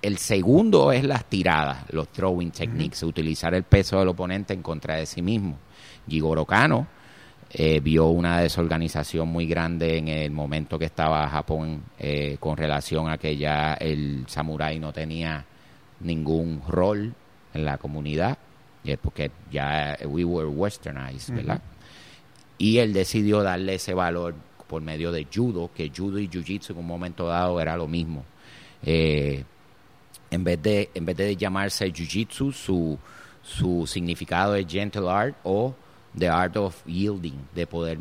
el 0.06 0.18
segundo 0.18 0.92
es 0.92 1.02
las 1.02 1.24
tiradas, 1.24 1.84
los 1.90 2.12
throwing 2.12 2.52
techniques, 2.52 3.02
utilizar 3.02 3.52
el 3.54 3.64
peso 3.64 3.98
del 3.98 4.06
oponente 4.06 4.54
en 4.54 4.62
contra 4.62 4.94
de 4.94 5.04
sí 5.04 5.20
mismo. 5.20 5.58
Gigoro 6.06 6.44
Kano 6.44 6.86
eh, 7.50 7.80
vio 7.80 8.06
una 8.06 8.38
desorganización 8.38 9.26
muy 9.26 9.46
grande 9.46 9.98
en 9.98 10.06
el 10.06 10.30
momento 10.30 10.78
que 10.78 10.84
estaba 10.84 11.28
Japón 11.28 11.82
eh, 11.98 12.36
con 12.38 12.56
relación 12.56 13.10
a 13.10 13.18
que 13.18 13.36
ya 13.36 13.74
el 13.74 14.22
samurái 14.28 14.78
no 14.78 14.92
tenía 14.92 15.44
ningún 15.98 16.62
rol 16.68 17.12
en 17.52 17.64
la 17.64 17.76
comunidad, 17.76 18.38
eh, 18.84 18.96
porque 19.02 19.32
ya 19.50 19.98
we 20.04 20.24
were 20.24 20.48
westernized, 20.48 21.34
¿verdad? 21.34 21.60
Y 22.58 22.78
él 22.78 22.92
decidió 22.92 23.42
darle 23.42 23.74
ese 23.74 23.92
valor 23.92 24.36
por 24.68 24.82
medio 24.82 25.10
de 25.10 25.26
judo, 25.34 25.68
que 25.74 25.90
judo 25.90 26.20
y 26.20 26.28
jiu-jitsu 26.28 26.70
en 26.70 26.78
un 26.78 26.86
momento 26.86 27.26
dado 27.26 27.60
era 27.60 27.76
lo 27.76 27.88
mismo. 27.88 28.24
Eh, 28.84 29.42
en 30.30 30.44
vez 30.44 30.62
de, 30.62 30.90
en 30.94 31.04
vez 31.04 31.16
de 31.16 31.36
llamarse 31.36 31.92
Jiu-Jitsu, 31.92 32.52
su, 32.52 32.98
su 33.42 33.86
significado 33.86 34.54
es 34.54 34.66
Gentle 34.66 35.08
Art 35.08 35.36
o 35.44 35.74
The 36.18 36.28
Art 36.28 36.56
of 36.56 36.84
Yielding, 36.86 37.48
de 37.54 37.66
poder 37.66 37.98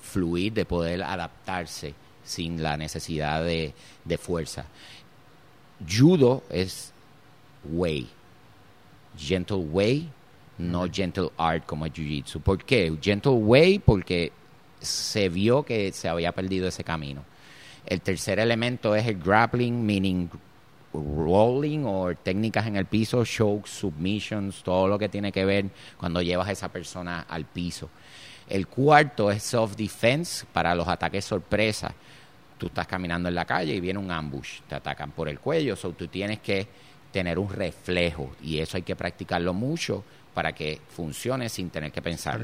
fluir, 0.00 0.52
de 0.52 0.64
poder 0.64 1.02
adaptarse 1.02 1.94
sin 2.24 2.62
la 2.62 2.76
necesidad 2.76 3.42
de, 3.42 3.74
de 4.04 4.18
fuerza. 4.18 4.64
Judo 5.88 6.42
es 6.50 6.92
way, 7.64 8.08
gentle 9.16 9.56
way, 9.56 10.08
no 10.58 10.88
gentle 10.90 11.30
art 11.36 11.64
como 11.66 11.86
jiu-jitsu. 11.86 12.40
¿Por 12.40 12.64
qué? 12.64 12.96
Gentle 13.00 13.32
way 13.32 13.78
porque 13.78 14.32
se 14.80 15.28
vio 15.28 15.64
que 15.64 15.92
se 15.92 16.08
había 16.08 16.32
perdido 16.32 16.68
ese 16.68 16.84
camino. 16.84 17.24
El 17.86 18.00
tercer 18.00 18.38
elemento 18.38 18.94
es 18.94 19.06
el 19.06 19.18
grappling, 19.18 19.84
meaning 19.84 20.28
rolling 20.92 21.84
o 21.84 22.14
técnicas 22.14 22.66
en 22.66 22.76
el 22.76 22.86
piso, 22.86 23.24
chokes, 23.24 23.70
submissions, 23.70 24.62
todo 24.62 24.88
lo 24.88 24.98
que 24.98 25.08
tiene 25.08 25.32
que 25.32 25.44
ver 25.44 25.66
cuando 25.96 26.20
llevas 26.22 26.48
a 26.48 26.52
esa 26.52 26.68
persona 26.68 27.26
al 27.28 27.44
piso. 27.46 27.88
El 28.48 28.66
cuarto 28.66 29.30
es 29.30 29.42
self-defense 29.42 30.46
para 30.52 30.74
los 30.74 30.86
ataques 30.86 31.24
sorpresa. 31.24 31.94
Tú 32.58 32.66
estás 32.66 32.86
caminando 32.86 33.28
en 33.28 33.34
la 33.34 33.44
calle 33.44 33.74
y 33.74 33.80
viene 33.80 33.98
un 33.98 34.10
ambush, 34.10 34.60
te 34.68 34.74
atacan 34.74 35.10
por 35.12 35.28
el 35.28 35.40
cuello, 35.40 35.74
so 35.74 35.92
tú 35.92 36.08
tienes 36.08 36.40
que 36.40 36.68
tener 37.10 37.38
un 37.38 37.48
reflejo 37.48 38.32
y 38.42 38.58
eso 38.58 38.76
hay 38.76 38.82
que 38.82 38.96
practicarlo 38.96 39.52
mucho 39.52 40.04
para 40.34 40.52
que 40.52 40.80
funcione 40.88 41.48
sin 41.48 41.70
tener 41.70 41.92
que 41.92 42.00
pensar. 42.02 42.40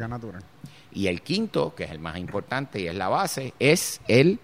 Y 0.93 1.07
el 1.07 1.23
quinto, 1.23 1.75
que 1.75 1.85
es 1.85 1.91
el 1.91 1.99
más 1.99 2.19
importante 2.19 2.81
y 2.81 2.87
es 2.87 2.95
la 2.95 3.09
base, 3.09 3.55
es 3.59 4.01
el 4.09 4.39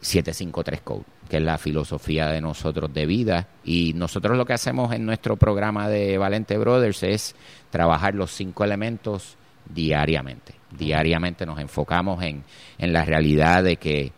753 0.00 0.80
Code 0.82 1.15
que 1.28 1.38
es 1.38 1.42
la 1.42 1.58
filosofía 1.58 2.28
de 2.28 2.40
nosotros 2.40 2.92
de 2.92 3.06
vida. 3.06 3.48
Y 3.64 3.92
nosotros 3.94 4.36
lo 4.36 4.44
que 4.44 4.52
hacemos 4.52 4.92
en 4.92 5.04
nuestro 5.06 5.36
programa 5.36 5.88
de 5.88 6.18
Valente 6.18 6.56
Brothers 6.58 7.02
es 7.02 7.36
trabajar 7.70 8.14
los 8.14 8.30
cinco 8.30 8.64
elementos 8.64 9.36
diariamente. 9.68 10.54
Diariamente 10.70 11.46
nos 11.46 11.58
enfocamos 11.58 12.22
en, 12.22 12.44
en 12.78 12.92
la 12.92 13.04
realidad 13.04 13.64
de 13.64 13.76
que 13.76 14.12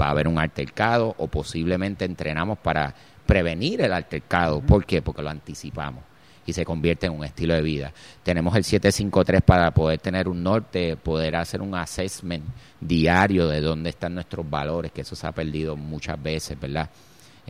va 0.00 0.06
a 0.06 0.10
haber 0.10 0.28
un 0.28 0.38
altercado 0.38 1.14
o 1.18 1.28
posiblemente 1.28 2.04
entrenamos 2.04 2.58
para 2.58 2.94
prevenir 3.26 3.80
el 3.80 3.92
altercado. 3.92 4.60
¿Por 4.60 4.84
qué? 4.84 5.02
Porque 5.02 5.22
lo 5.22 5.30
anticipamos 5.30 6.04
y 6.46 6.52
se 6.52 6.64
convierte 6.64 7.06
en 7.06 7.12
un 7.12 7.24
estilo 7.24 7.54
de 7.54 7.62
vida. 7.62 7.92
Tenemos 8.22 8.54
el 8.56 8.64
753 8.64 9.42
para 9.42 9.70
poder 9.72 9.98
tener 10.00 10.28
un 10.28 10.42
norte, 10.42 10.96
poder 10.96 11.36
hacer 11.36 11.62
un 11.62 11.74
assessment 11.74 12.44
diario 12.80 13.48
de 13.48 13.60
dónde 13.60 13.90
están 13.90 14.14
nuestros 14.14 14.48
valores, 14.48 14.92
que 14.92 15.02
eso 15.02 15.14
se 15.14 15.26
ha 15.26 15.32
perdido 15.32 15.76
muchas 15.76 16.20
veces, 16.22 16.58
¿verdad? 16.58 16.88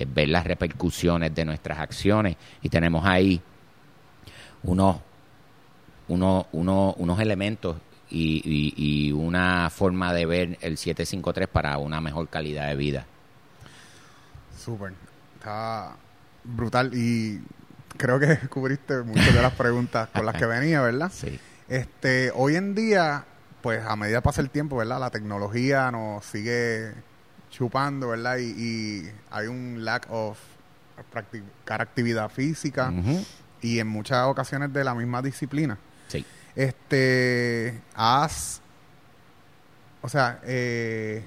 ver 0.06 0.28
las 0.28 0.44
repercusiones 0.44 1.34
de 1.34 1.44
nuestras 1.44 1.78
acciones 1.78 2.36
y 2.62 2.68
tenemos 2.68 3.04
ahí 3.04 3.40
unos, 4.62 4.96
unos, 6.08 6.46
unos, 6.52 6.94
unos 6.96 7.20
elementos 7.20 7.76
y, 8.10 8.72
y, 8.76 9.12
una 9.12 9.70
forma 9.70 10.12
de 10.12 10.26
ver 10.26 10.58
el 10.60 10.76
753 10.76 11.48
para 11.48 11.78
una 11.78 12.00
mejor 12.00 12.28
calidad 12.28 12.68
de 12.68 12.76
vida. 12.76 13.06
Súper, 14.58 14.92
está 15.38 15.96
brutal 16.44 16.92
y 16.94 17.40
creo 17.96 18.18
que 18.18 18.26
descubriste 18.42 19.02
muchas 19.02 19.34
de 19.34 19.42
las 19.42 19.52
preguntas 19.52 20.08
con 20.14 20.26
las 20.26 20.36
que 20.36 20.46
venía, 20.46 20.80
¿verdad? 20.80 21.10
Sí. 21.12 21.38
Este, 21.68 22.32
hoy 22.34 22.56
en 22.56 22.74
día, 22.74 23.24
pues 23.62 23.84
a 23.86 23.96
medida 23.96 24.18
que 24.18 24.22
pasa 24.22 24.40
el 24.40 24.50
tiempo, 24.50 24.76
¿verdad? 24.76 25.00
La 25.00 25.10
tecnología 25.10 25.90
nos 25.90 26.24
sigue 26.24 26.92
chupando, 27.50 28.08
¿verdad? 28.08 28.38
Y, 28.38 29.08
hay 29.30 29.46
un 29.46 29.84
lack 29.84 30.06
of 30.10 30.38
practicar 31.10 31.80
actividad 31.80 32.28
física 32.28 32.92
y 33.60 33.78
en 33.78 33.86
muchas 33.86 34.26
ocasiones 34.26 34.72
de 34.72 34.84
la 34.84 34.94
misma 34.94 35.22
disciplina. 35.22 35.78
Sí. 36.08 36.24
Este, 36.54 37.80
has, 37.94 38.60
o 40.02 40.08
sea, 40.08 40.40
eh, 40.44 41.24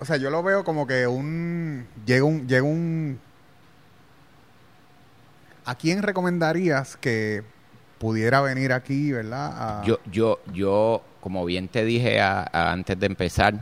o 0.00 0.04
sea, 0.04 0.16
yo 0.16 0.30
lo 0.30 0.42
veo 0.42 0.64
como 0.64 0.86
que 0.86 1.06
un 1.06 1.86
llega 2.06 2.24
un 2.24 2.46
llega 2.46 2.62
un 2.62 3.20
¿a 5.68 5.74
quién 5.74 6.02
recomendarías 6.02 6.96
que 6.96 7.42
pudiera 7.98 8.40
venir 8.40 8.72
aquí, 8.72 9.12
verdad? 9.12 9.84
Yo, 9.84 9.98
yo, 10.10 10.40
yo, 10.54 11.02
como 11.20 11.44
bien 11.44 11.68
te 11.68 11.84
dije 11.84 12.22
antes 12.22 12.98
de 12.98 13.04
empezar, 13.04 13.60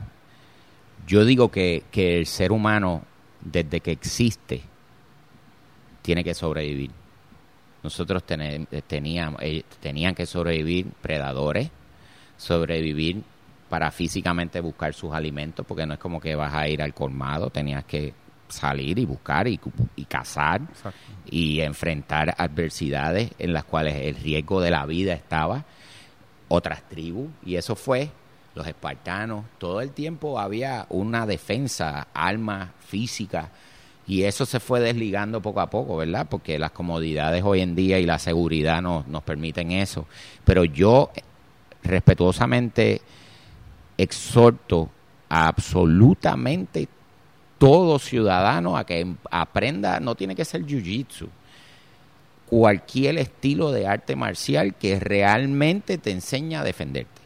yo 1.05 1.25
digo 1.25 1.51
que, 1.51 1.83
que 1.91 2.21
el 2.21 2.27
ser 2.27 2.53
humano, 2.53 3.03
desde 3.41 3.81
que 3.81 3.91
existe, 3.91 4.63
tiene 6.03 6.23
que 6.23 6.33
sobrevivir. 6.33 6.93
Nosotros 7.83 8.23
teníamos, 8.87 9.43
eh, 9.43 9.65
tenían 9.81 10.15
que 10.15 10.27
sobrevivir 10.27 10.87
predadores, 11.03 11.71
sobrevivir 12.37 13.25
para 13.69 13.91
físicamente 13.91 14.61
buscar 14.61 14.95
sus 14.95 15.13
alimentos, 15.13 15.67
porque 15.67 15.87
no 15.87 15.95
es 15.95 15.99
como 15.99 16.21
que 16.21 16.37
vas 16.37 16.55
a 16.55 16.69
ir 16.69 16.83
al 16.83 16.95
colmado, 16.95 17.51
tenías 17.51 17.85
que 17.85 18.15
salir 18.49 18.99
y 18.99 19.05
buscar 19.05 19.49
y, 19.49 19.59
cazar 20.09 20.61
y 21.25 21.61
enfrentar 21.61 22.35
adversidades 22.39 23.31
en 23.39 23.53
las 23.53 23.65
cuales 23.65 23.97
el 23.97 24.17
riesgo 24.17 24.61
de 24.61 24.71
la 24.71 24.87
vida 24.87 25.15
estaba, 25.15 25.65
otras 26.49 26.89
tribus, 26.89 27.29
y 27.45 27.57
eso 27.57 27.75
fue 27.75 28.11
los 28.55 28.67
espartanos, 28.67 29.45
todo 29.59 29.81
el 29.81 29.91
tiempo 29.91 30.39
había 30.39 30.87
una 30.89 31.27
defensa, 31.27 32.09
alma 32.15 32.73
física, 32.81 33.51
y 34.07 34.23
eso 34.23 34.47
se 34.47 34.61
fue 34.61 34.81
desligando 34.81 35.43
poco 35.43 35.61
a 35.61 35.69
poco, 35.69 35.97
¿verdad? 35.97 36.27
Porque 36.31 36.59
las 36.59 36.71
comodidades 36.71 37.43
hoy 37.45 37.61
en 37.61 37.75
día 37.75 37.99
y 37.99 38.07
la 38.07 38.21
seguridad 38.21 38.81
nos, 38.81 39.07
nos 39.09 39.25
permiten 39.25 39.73
eso. 39.73 40.07
Pero 40.45 40.65
yo 40.65 41.11
respetuosamente 41.83 43.03
exhorto 43.99 44.91
a 45.29 45.49
absolutamente 45.49 46.89
todo 47.59 47.99
ciudadano 47.99 48.77
a 48.77 48.85
que 48.85 49.15
aprenda, 49.31 50.01
no 50.01 50.15
tiene 50.15 50.35
que 50.35 50.45
ser 50.45 50.65
jiu-jitsu, 50.65 51.29
cualquier 52.47 53.19
estilo 53.19 53.73
de 53.73 53.87
arte 53.87 54.15
marcial 54.17 54.75
que 54.75 55.01
realmente 55.01 55.99
te 55.99 56.11
enseña 56.11 56.61
a 56.61 56.65
defenderte 56.65 57.23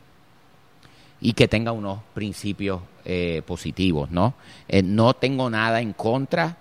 y 1.20 1.34
que 1.34 1.48
tenga 1.48 1.72
unos 1.72 2.00
principios 2.14 2.80
eh, 3.04 3.42
positivos, 3.46 4.10
¿no? 4.10 4.34
Eh, 4.68 4.82
no 4.82 5.14
tengo 5.14 5.50
nada 5.50 5.80
en 5.80 5.92
contra 5.92 6.56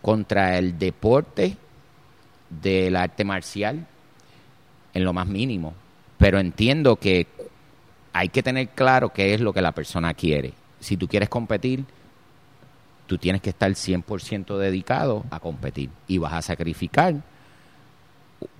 contra 0.00 0.56
el 0.56 0.78
deporte 0.78 1.56
del 2.48 2.96
arte 2.96 3.24
marcial 3.24 3.86
en 4.94 5.04
lo 5.04 5.12
más 5.12 5.26
mínimo, 5.26 5.74
pero 6.16 6.38
entiendo 6.40 6.96
que 6.96 7.26
hay 8.12 8.28
que 8.30 8.42
tener 8.42 8.70
claro 8.70 9.10
qué 9.10 9.34
es 9.34 9.40
lo 9.40 9.52
que 9.52 9.62
la 9.62 9.72
persona 9.72 10.14
quiere. 10.14 10.52
Si 10.80 10.96
tú 10.96 11.06
quieres 11.06 11.28
competir, 11.28 11.84
tú 13.10 13.18
tienes 13.18 13.42
que 13.42 13.50
estar 13.50 13.68
100% 13.72 14.56
dedicado 14.56 15.24
a 15.32 15.40
competir 15.40 15.90
y 16.06 16.18
vas 16.18 16.32
a 16.32 16.42
sacrificar 16.42 17.16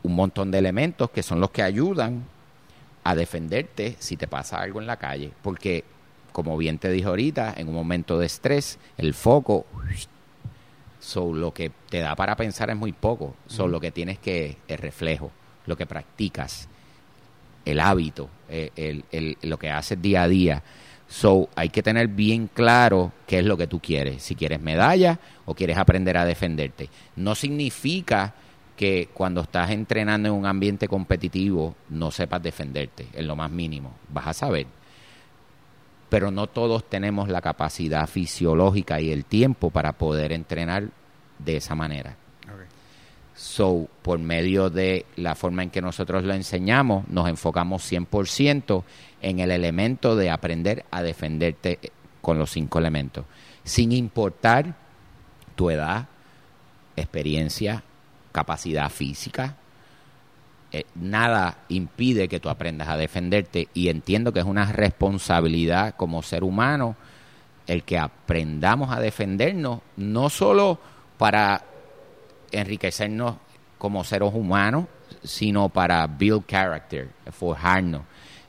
un 0.03 0.15
montón 0.17 0.51
de 0.51 0.59
elementos 0.59 1.09
que 1.11 1.23
son 1.23 1.39
los 1.39 1.53
que 1.53 1.63
ayudan 1.63 2.25
a 3.05 3.15
defenderte 3.15 3.95
si 4.01 4.17
te 4.17 4.27
pasa 4.27 4.61
algo 4.61 4.81
en 4.81 4.89
la 4.89 4.97
calle, 4.97 5.31
porque 5.41 5.85
como 6.33 6.59
bien 6.59 6.79
te 6.79 6.91
dije 6.91 7.07
ahorita, 7.07 7.55
en 7.59 7.69
un 7.69 7.75
momento 7.75 8.19
de 8.19 8.27
estrés, 8.27 8.81
el 8.99 9.15
foco 9.15 9.67
So, 10.99 11.33
lo 11.33 11.55
que 11.55 11.71
te 11.89 12.01
da 12.01 12.17
para 12.17 12.35
pensar 12.35 12.71
es 12.71 12.77
muy 12.77 12.93
poco. 12.93 13.37
So, 13.47 13.69
lo 13.69 13.79
que 13.81 13.93
tienes 13.93 14.19
que, 14.19 14.57
el 14.67 14.79
reflejo, 14.79 15.31
lo 15.67 15.77
que 15.77 15.87
practicas, 15.87 16.69
el 17.65 17.79
hábito, 17.79 18.29
eh, 18.49 18.73
el, 18.75 19.05
el, 19.13 19.39
lo 19.43 19.61
que 19.61 19.71
haces 19.71 20.03
día 20.03 20.25
a 20.25 20.29
día. 20.29 20.63
So, 21.11 21.49
hay 21.57 21.69
que 21.69 21.83
tener 21.83 22.09
bien 22.09 22.49
claro 22.49 23.13
qué 23.27 23.41
es 23.41 23.45
lo 23.45 23.57
que 23.57 23.67
tú 23.67 23.81
quieres. 23.81 24.23
Si 24.23 24.35
quieres 24.35 24.61
medalla 24.61 25.19
o 25.45 25.55
quieres 25.55 25.77
aprender 25.77 26.17
a 26.17 26.25
defenderte. 26.25 26.89
No 27.17 27.35
significa 27.35 28.33
que 28.77 29.11
cuando 29.13 29.43
estás 29.43 29.71
entrenando 29.71 30.29
en 30.29 30.35
un 30.35 30.47
ambiente 30.47 30.89
competitivo 30.89 31.75
no 31.91 32.11
sepas 32.11 32.43
defenderte, 32.43 33.09
en 33.13 33.27
lo 33.27 33.37
más 33.37 33.51
mínimo. 33.51 33.93
Vas 34.09 34.29
a 34.29 34.33
saber 34.33 34.67
pero 36.11 36.33
no 36.33 36.49
todos 36.49 36.85
tenemos 36.85 37.29
la 37.29 37.41
capacidad 37.41 38.07
fisiológica 38.07 39.01
y 39.01 39.13
el 39.13 39.25
tiempo 39.25 39.71
para 39.71 39.93
poder 39.93 40.33
entrenar 40.33 40.89
de 41.39 41.57
esa 41.57 41.75
manera. 41.75 42.17
So, 43.41 43.89
por 44.03 44.19
medio 44.19 44.69
de 44.69 45.07
la 45.17 45.35
forma 45.35 45.63
en 45.63 45.71
que 45.71 45.81
nosotros 45.81 46.25
lo 46.25 46.35
enseñamos, 46.35 47.09
nos 47.09 47.27
enfocamos 47.27 47.91
100% 47.91 48.85
en 49.23 49.39
el 49.39 49.51
elemento 49.51 50.15
de 50.15 50.29
aprender 50.29 50.85
a 50.91 51.01
defenderte 51.01 51.79
con 52.21 52.39
los 52.39 52.51
cinco 52.51 52.79
elementos, 52.81 53.25
sin 53.65 53.93
importar 53.93 54.75
tu 55.57 55.71
edad, 55.71 56.09
experiencia, 56.97 57.83
capacidad 58.31 58.91
física, 58.91 59.57
eh, 60.71 60.85
nada 60.95 61.61
impide 61.71 62.29
que 62.29 62.41
tú 62.41 62.51
aprendas 62.51 62.89
a 62.89 62.99
defenderte 62.99 63.69
y 63.73 63.89
entiendo 63.89 64.35
que 64.35 64.41
es 64.41 64.47
una 64.47 64.71
responsabilidad 64.71 65.95
como 65.97 66.23
ser 66.23 66.45
humano 66.45 66.95
el 67.67 67.85
que 67.85 67.97
aprendamos 67.97 68.95
a 68.95 69.01
defendernos, 69.01 69.81
no 69.97 70.29
solo 70.29 70.79
para 71.17 71.70
enriquecernos 72.53 73.37
como 73.79 74.05
seres 74.05 74.33
humanos, 74.35 74.87
sino 75.23 75.69
para 75.69 76.07
build 76.07 76.47
character, 76.47 77.09
forjarnos, 77.31 78.03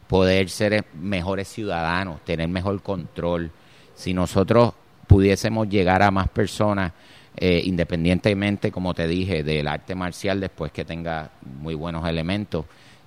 poder 0.08 0.50
ser 0.50 0.86
mejores 0.94 1.48
ciudadanos, 1.48 2.24
tener 2.26 2.48
mejor 2.50 2.82
control. 2.82 3.52
Si 3.96 4.14
nosotros 4.14 4.74
pudiésemos 5.08 5.70
llegar 5.70 6.02
a 6.04 6.12
más 6.12 6.30
personas 6.30 6.92
eh, 7.38 7.62
independientemente, 7.66 8.72
como 8.72 8.94
te 8.94 9.08
dije, 9.08 9.44
del 9.44 9.68
arte 9.68 9.96
marcial, 9.96 10.40
después 10.40 10.72
que 10.72 10.84
tenga 10.84 11.32
muy 11.62 11.76
buenos 11.76 12.08
elementos, 12.08 12.66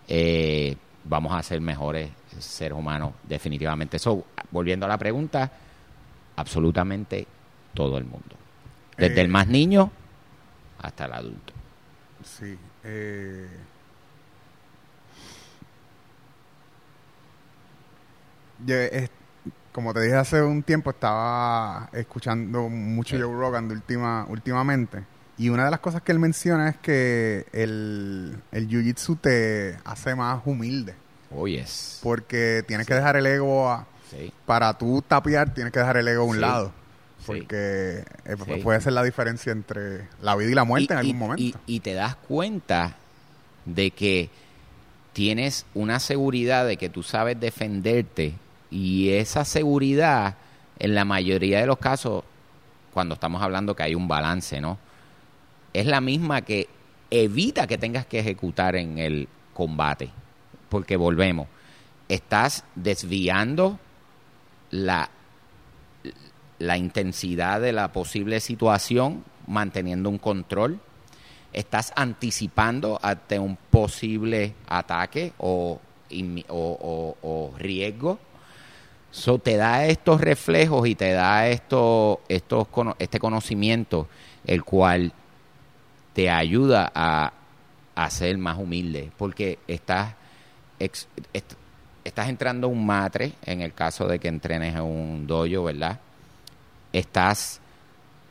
eh, 0.09 0.77
vamos 1.05 1.35
a 1.35 1.43
ser 1.43 1.61
mejores 1.61 2.09
seres 2.39 2.77
humanos, 2.77 3.13
definitivamente. 3.23 3.99
So, 3.99 4.25
volviendo 4.51 4.87
a 4.87 4.89
la 4.89 4.99
pregunta, 4.99 5.53
absolutamente 6.37 7.27
todo 7.75 7.99
el 7.99 8.05
mundo. 8.05 8.35
Desde 8.97 9.21
el 9.21 9.27
eh, 9.27 9.31
más 9.31 9.47
niño 9.47 9.91
hasta 10.85 11.07
el 11.07 11.13
adulto. 11.13 11.53
Sí. 12.23 12.59
como 19.73 19.93
te 19.93 20.01
dije 20.01 20.15
hace 20.15 20.43
un 20.43 20.63
tiempo, 20.63 20.91
estaba 20.91 21.89
escuchando 21.93 22.69
mucho 22.69 23.17
Joe 23.19 23.33
Rogan 23.33 23.69
de 23.69 23.75
última, 23.75 24.27
últimamente. 24.29 25.05
Y 25.37 25.49
una 25.49 25.65
de 25.65 25.71
las 25.71 25.81
cosas 25.81 26.03
que 26.03 26.13
él 26.13 26.21
menciona 26.21 26.69
es 26.69 26.77
que 26.77 27.47
el, 27.53 28.37
el 28.53 28.69
jiu-jitsu 28.69 29.19
te 29.21 29.77
hace 29.85 30.15
más 30.15 30.43
humilde. 30.45 30.95
Oh, 31.35 31.49
yes. 31.49 31.99
Porque 32.03 32.63
tienes 32.69 32.87
que 32.87 32.95
dejar 32.95 33.17
el 33.17 33.27
ego 33.27 33.69
a, 33.69 33.87
Para 34.47 34.79
tú 34.79 35.03
tapiar, 35.03 35.53
tienes 35.53 35.73
que 35.73 35.81
dejar 35.81 35.97
el 35.97 36.07
ego 36.07 36.23
a 36.23 36.27
un 36.27 36.41
lado. 36.41 36.84
Porque 37.27 38.05
eh, 38.25 38.37
puede 38.63 38.81
ser 38.81 38.93
la 38.93 39.03
diferencia 39.03 39.53
entre 39.53 40.09
la 40.21 40.37
vida 40.37 40.51
y 40.51 40.55
la 40.55 40.65
muerte 40.65 40.93
en 40.93 40.99
algún 40.99 41.19
momento. 41.19 41.59
y 41.67 41.81
te 41.81 41.95
das 41.95 42.17
cuenta 42.17 42.97
de 43.65 43.91
que 43.91 44.31
tienes 45.13 45.65
una 45.75 46.01
seguridad 46.01 46.67
de 46.67 46.77
que 46.77 46.91
tú 46.91 47.03
sabes 47.03 47.39
defenderte 47.41 48.35
y 48.71 49.11
esa 49.11 49.45
seguridad, 49.45 50.35
en 50.81 50.97
la 50.97 51.05
mayoría 51.05 51.61
de 51.61 51.67
los 51.67 51.79
casos, 51.79 52.25
cuando 52.93 53.15
estamos 53.15 53.41
hablando 53.41 53.77
que 53.77 53.85
hay 53.85 53.95
un 53.95 54.09
balance, 54.09 54.61
¿no? 54.61 54.79
Es 55.73 55.87
la 55.87 56.01
misma 56.01 56.43
que 56.43 56.69
evita 57.11 57.69
que 57.69 57.79
tengas 57.79 58.05
que 58.07 58.19
ejecutar 58.19 58.75
en 58.75 58.99
el 58.99 59.29
combate. 59.53 60.11
Porque 60.69 60.97
volvemos, 60.97 61.47
estás 62.09 62.65
desviando 62.75 63.79
la, 64.73 65.09
la 66.67 66.77
intensidad 66.77 67.61
de 67.61 67.73
la 67.73 67.93
posible 67.93 68.41
situación, 68.41 69.25
manteniendo 69.47 70.09
un 70.09 70.19
control. 70.19 70.81
Estás 71.53 71.93
anticipando 71.95 72.99
ante 73.03 73.39
un 73.39 73.57
posible 73.57 74.55
ataque 74.67 75.33
o, 75.39 75.81
o, 76.49 77.55
riesgo 77.59 78.19
So, 79.15 79.39
te 79.39 79.57
da 79.57 79.87
estos 79.87 80.21
reflejos 80.21 80.89
y 80.89 80.97
te 80.97 81.13
da 81.13 81.47
esto, 81.47 82.23
estos, 82.29 82.67
este 82.99 83.21
conocimiento, 83.21 84.09
el 84.45 84.65
cual 84.65 85.13
te 86.15 86.31
ayuda 86.31 86.91
a, 86.93 87.33
ser 88.11 88.37
más 88.39 88.59
humilde, 88.59 89.13
porque 89.17 89.61
estás, 89.69 90.17
estás 90.81 92.29
entrando 92.29 92.67
a 92.67 92.71
un 92.71 92.85
matre, 92.85 93.35
en 93.47 93.61
el 93.61 93.73
caso 93.73 94.09
de 94.09 94.19
que 94.19 94.27
entrenes 94.27 94.75
en 94.75 94.83
un 94.83 95.29
dojo, 95.29 95.63
¿verdad? 95.63 96.01
Estás 96.95 97.61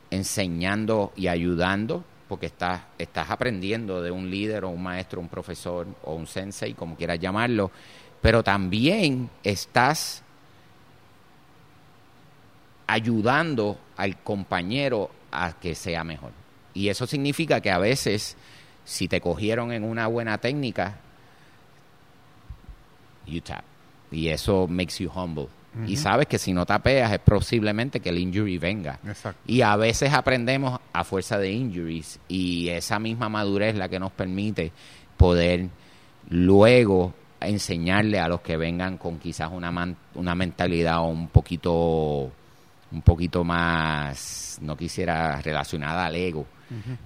enseñando 0.10 1.12
y 1.18 1.28
ayudando, 1.28 2.04
porque 2.30 2.46
estás, 2.46 2.82
estás 2.98 3.30
aprendiendo 3.30 4.02
de 4.02 4.10
un 4.10 4.32
líder 4.32 4.64
o 4.64 4.70
un 4.70 4.82
maestro, 4.82 5.20
un 5.20 5.28
profesor 5.28 5.86
o 6.04 6.16
un 6.16 6.28
sensei, 6.28 6.74
como 6.74 6.96
quieras 6.96 7.20
llamarlo, 7.20 7.72
pero 8.22 8.42
también 8.42 9.30
estás 9.44 10.24
ayudando 12.88 13.78
al 13.98 14.24
compañero 14.24 15.12
a 15.30 15.60
que 15.60 15.76
sea 15.76 16.06
mejor. 16.06 16.32
Y 16.74 16.88
eso 16.88 17.06
significa 17.06 17.60
que 17.60 17.70
a 17.70 17.80
veces 17.80 18.38
Si 18.86 19.08
te 19.08 19.22
cogieron 19.22 19.72
en 19.72 19.84
una 19.84 20.08
buena 20.08 20.38
técnica, 20.38 20.98
you 23.26 23.40
tap. 23.40 23.64
Y 24.12 24.28
eso 24.28 24.68
makes 24.68 25.02
you 25.02 25.10
humble. 25.10 25.48
Y 25.88 25.98
sabes 25.98 26.28
que 26.28 26.38
si 26.38 26.54
no 26.54 26.66
tapeas 26.66 27.12
es 27.12 27.20
posiblemente 27.20 28.00
que 28.00 28.10
el 28.10 28.20
injury 28.20 28.58
venga. 28.58 29.00
Y 29.48 29.62
a 29.62 29.76
veces 29.76 30.14
aprendemos 30.14 30.80
a 30.92 31.04
fuerza 31.04 31.38
de 31.38 31.52
injuries 31.52 32.20
y 32.28 32.70
esa 32.70 33.00
misma 33.00 33.28
madurez 33.30 33.74
es 33.74 33.80
la 33.80 33.90
que 33.90 34.00
nos 34.00 34.12
permite 34.12 34.72
poder 35.18 35.70
luego 36.30 37.14
enseñarle 37.42 38.20
a 38.20 38.28
los 38.28 38.42
que 38.42 38.56
vengan 38.58 38.98
con 38.98 39.20
quizás 39.20 39.50
una, 39.52 39.96
una 40.16 40.36
mentalidad 40.36 41.04
un 41.04 41.28
poquito 41.28 42.32
un 42.92 43.02
poquito 43.02 43.44
más 43.44 44.60
no 44.62 44.78
quisiera 44.78 45.42
relacionada 45.42 46.06
al 46.06 46.16
ego 46.16 46.46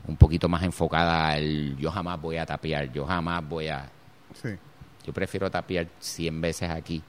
un 0.08 0.16
poquito 0.18 0.48
más 0.48 0.62
enfocada 0.64 1.30
al 1.30 1.76
yo 1.78 1.90
jamás 1.90 2.22
voy 2.22 2.38
a 2.38 2.46
tapear 2.46 2.92
yo 2.92 3.06
jamás 3.06 3.48
voy 3.48 3.68
a 3.70 3.90
yo 5.06 5.14
prefiero 5.14 5.50
tapear 5.50 5.88
100 6.00 6.42
veces 6.42 6.70
aquí 6.70 7.02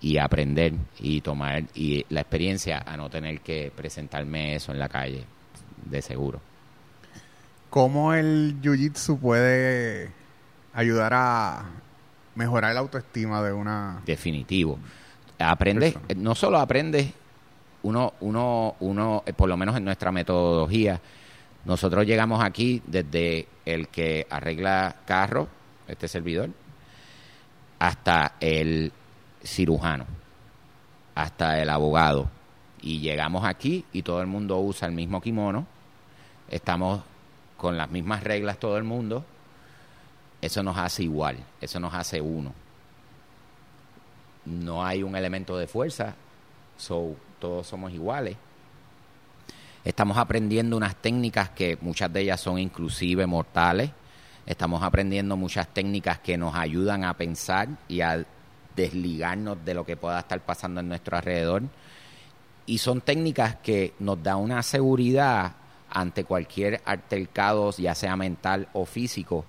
y 0.00 0.18
aprender 0.18 0.74
y 0.98 1.20
tomar 1.20 1.64
y 1.74 2.04
la 2.10 2.20
experiencia 2.20 2.82
a 2.86 2.96
no 2.96 3.08
tener 3.08 3.40
que 3.40 3.72
presentarme 3.74 4.54
eso 4.54 4.72
en 4.72 4.78
la 4.78 4.88
calle 4.88 5.24
de 5.84 6.02
seguro 6.02 6.40
cómo 7.76 8.14
el 8.14 8.56
jiu-jitsu 8.62 9.18
puede 9.18 10.10
ayudar 10.72 11.12
a 11.12 11.64
mejorar 12.34 12.72
la 12.72 12.80
autoestima 12.80 13.42
de 13.42 13.52
una... 13.52 14.00
Definitivo. 14.06 14.78
Aprendes, 15.38 15.94
no 16.16 16.34
solo 16.34 16.58
aprendes, 16.58 17.12
uno, 17.82 18.14
uno, 18.20 18.76
uno, 18.80 19.22
eh, 19.26 19.34
por 19.34 19.50
lo 19.50 19.58
menos 19.58 19.76
en 19.76 19.84
nuestra 19.84 20.10
metodología, 20.10 21.02
nosotros 21.66 22.06
llegamos 22.06 22.42
aquí 22.42 22.82
desde 22.86 23.46
el 23.66 23.88
que 23.88 24.26
arregla 24.30 24.96
carro, 25.04 25.46
este 25.86 26.08
servidor, 26.08 26.48
hasta 27.78 28.36
el 28.40 28.90
cirujano, 29.46 30.06
hasta 31.14 31.60
el 31.60 31.70
abogado. 31.70 32.28
Y 32.80 33.00
llegamos 33.00 33.44
aquí 33.44 33.84
y 33.92 34.02
todo 34.02 34.20
el 34.20 34.26
mundo 34.26 34.58
usa 34.58 34.86
el 34.88 34.94
mismo 34.94 35.20
kimono, 35.20 35.66
estamos 36.48 37.02
con 37.56 37.76
las 37.76 37.90
mismas 37.90 38.22
reglas 38.22 38.58
todo 38.58 38.76
el 38.76 38.84
mundo, 38.84 39.24
eso 40.42 40.62
nos 40.62 40.76
hace 40.76 41.02
igual, 41.02 41.38
eso 41.60 41.80
nos 41.80 41.94
hace 41.94 42.20
uno. 42.20 42.52
No 44.44 44.84
hay 44.84 45.02
un 45.02 45.16
elemento 45.16 45.56
de 45.56 45.66
fuerza, 45.66 46.14
so, 46.76 47.16
todos 47.40 47.66
somos 47.66 47.92
iguales. 47.92 48.36
Estamos 49.84 50.16
aprendiendo 50.18 50.76
unas 50.76 50.96
técnicas 50.96 51.50
que 51.50 51.78
muchas 51.80 52.12
de 52.12 52.20
ellas 52.22 52.40
son 52.40 52.58
inclusive 52.58 53.26
mortales. 53.26 53.90
Estamos 54.44 54.82
aprendiendo 54.82 55.36
muchas 55.36 55.68
técnicas 55.68 56.18
que 56.20 56.36
nos 56.36 56.54
ayudan 56.54 57.04
a 57.04 57.14
pensar 57.14 57.68
y 57.88 58.00
a 58.00 58.24
desligarnos 58.76 59.64
de 59.64 59.74
lo 59.74 59.84
que 59.84 59.96
pueda 59.96 60.20
estar 60.20 60.40
pasando 60.40 60.80
en 60.80 60.88
nuestro 60.88 61.16
alrededor. 61.16 61.62
Y 62.66 62.78
son 62.78 63.00
técnicas 63.00 63.56
que 63.56 63.94
nos 63.98 64.22
dan 64.22 64.38
una 64.38 64.62
seguridad 64.62 65.52
ante 65.90 66.24
cualquier 66.24 66.82
altercado, 66.84 67.72
ya 67.72 67.94
sea 67.94 68.16
mental 68.16 68.68
o 68.72 68.84
físico, 68.84 69.44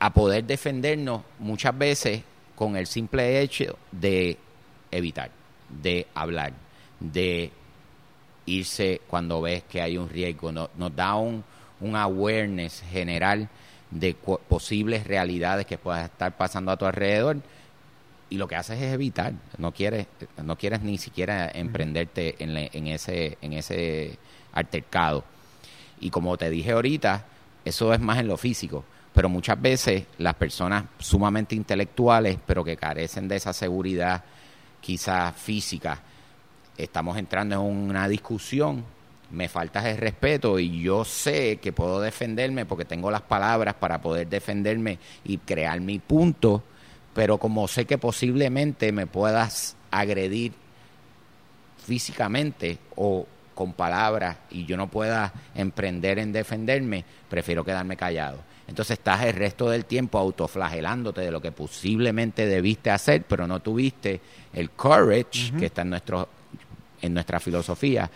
a 0.00 0.12
poder 0.12 0.44
defendernos 0.44 1.22
muchas 1.38 1.76
veces 1.76 2.22
con 2.54 2.76
el 2.76 2.86
simple 2.86 3.40
hecho 3.40 3.78
de 3.92 4.38
evitar, 4.90 5.30
de 5.68 6.06
hablar, 6.14 6.52
de 6.98 7.52
irse 8.46 9.00
cuando 9.06 9.42
ves 9.42 9.62
que 9.64 9.82
hay 9.82 9.98
un 9.98 10.08
riesgo. 10.08 10.50
Nos, 10.50 10.96
da 10.96 11.14
un, 11.16 11.44
un 11.80 11.96
awareness 11.96 12.82
general 12.90 13.48
de 13.90 14.14
posibles 14.14 15.06
realidades 15.06 15.66
que 15.66 15.78
puedan 15.78 16.04
estar 16.04 16.36
pasando 16.36 16.72
a 16.72 16.76
tu 16.76 16.86
alrededor 16.86 17.38
y 18.30 18.36
lo 18.36 18.48
que 18.48 18.56
haces 18.56 18.80
es 18.80 18.92
evitar. 18.92 19.32
No 19.56 19.72
quieres 19.72 20.06
no 20.42 20.56
quieres 20.56 20.82
ni 20.82 20.98
siquiera 20.98 21.50
emprenderte 21.52 22.36
en, 22.38 22.56
en 22.56 22.86
ese 22.86 23.38
en 23.40 23.52
ese 23.52 24.18
altercado. 24.52 25.24
Y 26.00 26.10
como 26.10 26.36
te 26.36 26.50
dije 26.50 26.72
ahorita 26.72 27.24
eso 27.64 27.92
es 27.92 28.00
más 28.00 28.18
en 28.18 28.28
lo 28.28 28.36
físico. 28.36 28.84
Pero 29.12 29.28
muchas 29.28 29.60
veces 29.60 30.04
las 30.18 30.34
personas 30.34 30.84
sumamente 30.98 31.54
intelectuales, 31.54 32.38
pero 32.46 32.64
que 32.64 32.76
carecen 32.76 33.26
de 33.26 33.36
esa 33.36 33.52
seguridad 33.52 34.22
quizás 34.80 35.34
física, 35.34 36.00
estamos 36.76 37.18
entrando 37.18 37.56
en 37.56 37.62
una 37.62 38.06
discusión, 38.06 38.84
me 39.30 39.48
falta 39.48 39.88
el 39.90 39.98
respeto 39.98 40.58
y 40.58 40.82
yo 40.82 41.04
sé 41.04 41.58
que 41.58 41.72
puedo 41.72 42.00
defenderme 42.00 42.64
porque 42.64 42.84
tengo 42.84 43.10
las 43.10 43.22
palabras 43.22 43.74
para 43.74 44.00
poder 44.00 44.28
defenderme 44.28 44.98
y 45.24 45.38
crear 45.38 45.80
mi 45.80 45.98
punto, 45.98 46.62
pero 47.18 47.38
como 47.38 47.66
sé 47.66 47.84
que 47.84 47.98
posiblemente 47.98 48.92
me 48.92 49.08
puedas 49.08 49.74
agredir 49.90 50.52
físicamente 51.84 52.78
o 52.94 53.26
con 53.56 53.72
palabras 53.72 54.36
y 54.50 54.66
yo 54.66 54.76
no 54.76 54.86
pueda 54.86 55.32
emprender 55.56 56.20
en 56.20 56.30
defenderme, 56.30 57.04
prefiero 57.28 57.64
quedarme 57.64 57.96
callado. 57.96 58.38
Entonces 58.68 58.98
estás 59.00 59.24
el 59.24 59.32
resto 59.32 59.68
del 59.68 59.84
tiempo 59.84 60.16
autoflagelándote 60.16 61.22
de 61.22 61.32
lo 61.32 61.42
que 61.42 61.50
posiblemente 61.50 62.46
debiste 62.46 62.92
hacer, 62.92 63.24
pero 63.24 63.48
no 63.48 63.58
tuviste 63.58 64.20
el 64.52 64.70
courage 64.70 65.50
que 65.58 65.66
está 65.66 65.82
en 65.82 65.90
nuestro 65.90 66.28
en 67.02 67.14
nuestra 67.14 67.40
filosofía, 67.40 68.08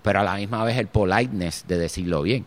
pero 0.00 0.20
a 0.20 0.22
la 0.22 0.36
misma 0.36 0.62
vez 0.62 0.76
el 0.76 0.86
politeness 0.86 1.64
de 1.66 1.76
decirlo 1.76 2.22
bien. 2.22 2.46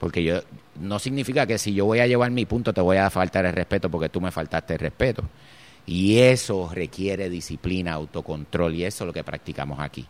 Porque 0.00 0.24
yo 0.24 0.40
no 0.80 0.98
significa 0.98 1.46
que 1.46 1.58
si 1.58 1.74
yo 1.74 1.84
voy 1.84 2.00
a 2.00 2.06
llevar 2.06 2.30
mi 2.30 2.46
punto 2.46 2.72
te 2.72 2.80
voy 2.80 2.96
a 2.96 3.10
faltar 3.10 3.46
el 3.46 3.52
respeto 3.52 3.90
porque 3.90 4.08
tú 4.08 4.20
me 4.20 4.30
faltaste 4.30 4.74
el 4.74 4.80
respeto. 4.80 5.24
Y 5.86 6.18
eso 6.18 6.70
requiere 6.72 7.30
disciplina, 7.30 7.92
autocontrol 7.92 8.74
y 8.74 8.84
eso 8.84 9.04
es 9.04 9.06
lo 9.06 9.12
que 9.12 9.22
practicamos 9.22 9.78
aquí. 9.80 10.06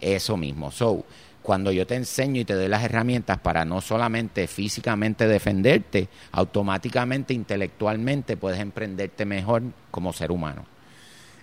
Eso 0.00 0.36
mismo. 0.36 0.70
So, 0.70 1.04
cuando 1.46 1.70
yo 1.70 1.86
te 1.86 1.94
enseño 1.94 2.40
y 2.40 2.44
te 2.44 2.54
doy 2.54 2.66
las 2.66 2.82
herramientas 2.82 3.38
para 3.38 3.64
no 3.64 3.80
solamente 3.80 4.48
físicamente 4.48 5.28
defenderte, 5.28 6.08
automáticamente, 6.32 7.34
intelectualmente 7.34 8.36
puedes 8.36 8.58
emprenderte 8.58 9.24
mejor 9.24 9.62
como 9.92 10.12
ser 10.12 10.32
humano. 10.32 10.66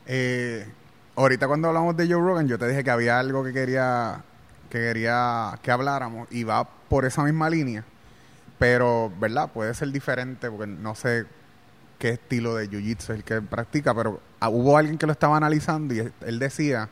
Eh, 0.06 0.68
ahorita 1.16 1.48
cuando 1.48 1.70
hablamos 1.70 1.96
de 1.96 2.08
Joe 2.08 2.22
Rogan, 2.22 2.50
yo 2.50 2.60
te 2.60 2.68
dije 2.68 2.84
que 2.84 2.92
había 2.92 3.18
algo 3.18 3.46
que 3.46 3.54
quería 3.54 4.26
que 4.70 4.80
quería 4.80 5.58
que 5.62 5.72
habláramos 5.72 6.28
y 6.32 6.44
va 6.44 6.68
por 6.90 7.06
esa 7.06 7.24
misma 7.24 7.50
línea, 7.50 7.86
pero 8.64 9.12
verdad 9.20 9.52
puede 9.52 9.74
ser 9.74 9.92
diferente 9.92 10.50
porque 10.50 10.68
no 10.68 10.96
sé 10.96 11.26
qué 12.00 12.12
estilo 12.12 12.56
de 12.56 12.70
jiu-jitsu 12.70 13.02
es 13.02 13.10
el 13.10 13.24
que 13.26 13.42
practica, 13.42 13.94
pero 13.94 14.22
ah, 14.40 14.48
hubo 14.48 14.78
alguien 14.78 14.98
que 14.98 15.06
lo 15.06 15.12
estaba 15.12 15.36
analizando 15.36 15.94
y 15.94 16.10
él 16.22 16.40
decía 16.40 16.88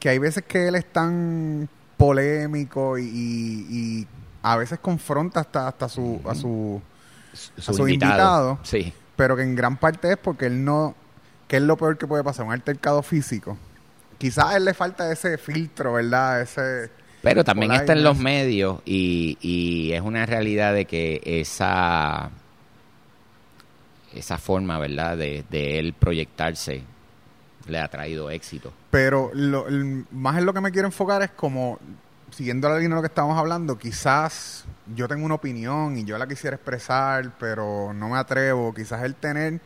que 0.00 0.08
hay 0.08 0.18
veces 0.18 0.44
que 0.44 0.68
él 0.68 0.76
es 0.76 0.90
tan 0.90 1.68
polémico 1.98 2.96
y, 2.96 4.08
a 4.40 4.56
veces 4.56 4.78
confronta 4.78 5.40
hasta, 5.40 5.68
hasta 5.68 5.86
su, 5.86 6.18
a 6.26 6.34
su, 6.34 6.80
su, 7.34 7.86
invitado, 7.86 8.58
sí. 8.62 8.94
pero 9.16 9.36
que 9.36 9.42
en 9.42 9.54
gran 9.54 9.76
parte 9.76 10.12
es 10.12 10.16
porque 10.16 10.46
él 10.46 10.64
no, 10.64 10.94
que 11.46 11.58
es 11.58 11.62
lo 11.62 11.76
peor 11.76 11.98
que 11.98 12.06
puede 12.06 12.24
pasar, 12.24 12.46
un 12.46 12.52
altercado 12.52 13.02
físico. 13.02 13.58
Quizás 14.16 14.46
a 14.46 14.56
él 14.56 14.64
le 14.64 14.72
falta 14.72 15.12
ese 15.12 15.36
filtro, 15.36 15.92
¿verdad? 15.92 16.40
Ese... 16.40 16.90
Pero 17.22 17.44
también 17.44 17.72
está 17.72 17.92
en 17.92 18.04
los 18.04 18.16
medios 18.18 18.80
y, 18.84 19.38
y 19.40 19.92
es 19.92 20.00
una 20.00 20.24
realidad 20.24 20.72
de 20.72 20.84
que 20.84 21.20
esa 21.24 22.30
esa 24.14 24.38
forma, 24.38 24.78
¿verdad?, 24.78 25.16
de, 25.16 25.44
de 25.50 25.78
él 25.78 25.92
proyectarse 25.92 26.82
le 27.66 27.78
ha 27.78 27.88
traído 27.88 28.30
éxito. 28.30 28.72
Pero 28.90 29.30
lo, 29.34 29.66
más 30.10 30.38
en 30.38 30.46
lo 30.46 30.54
que 30.54 30.60
me 30.60 30.70
quiero 30.70 30.88
enfocar 30.88 31.22
es 31.22 31.30
como, 31.30 31.78
siguiendo 32.30 32.68
la 32.68 32.76
línea 32.76 32.90
de 32.90 32.94
lo 32.96 33.02
que 33.02 33.08
estamos 33.08 33.38
hablando, 33.38 33.78
quizás 33.78 34.64
yo 34.94 35.06
tengo 35.06 35.26
una 35.26 35.34
opinión 35.34 35.96
y 35.98 36.04
yo 36.04 36.16
la 36.18 36.26
quisiera 36.26 36.56
expresar, 36.56 37.32
pero 37.38 37.92
no 37.92 38.08
me 38.08 38.18
atrevo. 38.18 38.72
Quizás 38.74 39.02
el 39.02 39.14
tener 39.14 39.60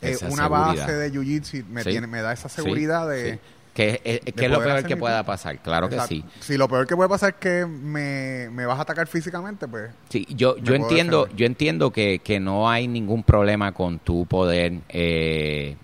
eh, 0.00 0.16
una 0.30 0.48
base 0.48 0.92
de 0.92 1.12
jiu-jitsu 1.12 1.66
me, 1.66 1.82
tiene, 1.82 2.06
me 2.06 2.22
da 2.22 2.32
esa 2.32 2.48
seguridad 2.48 3.08
de... 3.08 3.40
Que, 3.74 4.22
es 4.24 4.50
lo 4.50 4.62
peor 4.62 4.86
que 4.86 4.96
pueda 4.96 5.24
pasar, 5.24 5.58
claro 5.58 5.88
que 5.88 5.98
sí. 6.02 6.24
Si 6.38 6.56
lo 6.56 6.68
peor 6.68 6.86
que 6.86 6.94
puede 6.94 7.08
pasar 7.08 7.30
es 7.30 7.36
que 7.36 7.66
me, 7.66 8.48
vas 8.66 8.78
a 8.78 8.82
atacar 8.82 9.08
físicamente, 9.08 9.66
pues... 9.66 9.90
Sí, 10.08 10.26
yo, 10.30 10.56
yo 10.58 10.74
entiendo 10.74 11.28
yo 11.34 11.44
entiendo 11.44 11.90
que, 11.90 12.20
que 12.20 12.38
no 12.38 12.70
hay 12.70 12.86
ningún 12.86 13.24
problema 13.24 13.72
con 13.72 13.98
tu 13.98 14.26
poder 14.26 14.74
eh, 14.90 15.76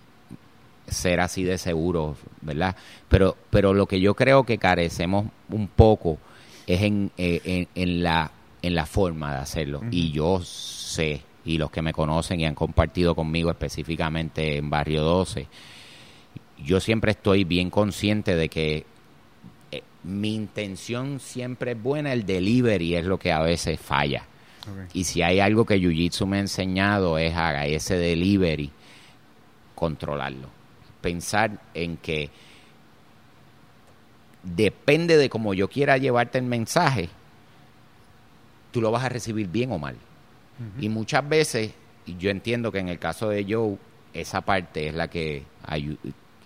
ser 0.86 1.20
así 1.20 1.44
de 1.44 1.58
seguro, 1.58 2.16
¿verdad? 2.40 2.76
Pero, 3.08 3.36
pero 3.50 3.74
lo 3.74 3.86
que 3.86 4.00
yo 4.00 4.14
creo 4.14 4.44
que 4.44 4.58
carecemos 4.58 5.26
un 5.48 5.68
poco 5.68 6.18
es 6.66 6.82
en, 6.82 7.10
eh, 7.16 7.66
en, 7.74 8.02
la, 8.02 8.30
en 8.62 8.74
la 8.74 8.86
forma 8.86 9.34
de 9.34 9.40
hacerlo. 9.40 9.82
Y 9.90 10.12
yo 10.12 10.40
sé, 10.42 11.22
y 11.44 11.58
los 11.58 11.70
que 11.70 11.82
me 11.82 11.92
conocen 11.92 12.40
y 12.40 12.46
han 12.46 12.54
compartido 12.54 13.14
conmigo 13.14 13.50
específicamente 13.50 14.56
en 14.56 14.70
Barrio 14.70 15.02
12, 15.02 15.46
yo 16.64 16.80
siempre 16.80 17.12
estoy 17.12 17.44
bien 17.44 17.70
consciente 17.70 18.36
de 18.36 18.48
que 18.48 18.84
eh, 19.72 19.82
mi 20.04 20.34
intención 20.34 21.20
siempre 21.20 21.72
es 21.72 21.82
buena, 21.82 22.12
el 22.12 22.26
delivery 22.26 22.96
es 22.96 23.04
lo 23.04 23.18
que 23.18 23.32
a 23.32 23.40
veces 23.40 23.80
falla. 23.80 24.24
Y 24.92 25.04
si 25.04 25.22
hay 25.22 25.40
algo 25.40 25.64
que 25.64 25.80
Jiu-Jitsu 25.80 26.26
me 26.26 26.36
ha 26.36 26.40
enseñado 26.40 27.18
es 27.18 27.34
haga 27.34 27.66
ese 27.66 27.96
delivery, 27.96 28.70
controlarlo. 29.74 30.48
Pensar 31.00 31.58
en 31.72 31.96
que 31.96 32.30
depende 34.42 35.16
de 35.16 35.30
cómo 35.30 35.54
yo 35.54 35.68
quiera 35.68 35.96
llevarte 35.96 36.38
el 36.38 36.44
mensaje, 36.44 37.08
tú 38.70 38.80
lo 38.80 38.90
vas 38.90 39.04
a 39.04 39.08
recibir 39.08 39.48
bien 39.48 39.72
o 39.72 39.78
mal. 39.78 39.96
Y 40.78 40.90
muchas 40.90 41.26
veces, 41.26 41.72
yo 42.18 42.28
entiendo 42.28 42.70
que 42.70 42.80
en 42.80 42.90
el 42.90 42.98
caso 42.98 43.30
de 43.30 43.46
Joe, 43.48 43.78
esa 44.12 44.42
parte 44.42 44.88
es 44.88 44.94
la 44.94 45.08
que 45.08 45.44
ayuda. 45.66 45.98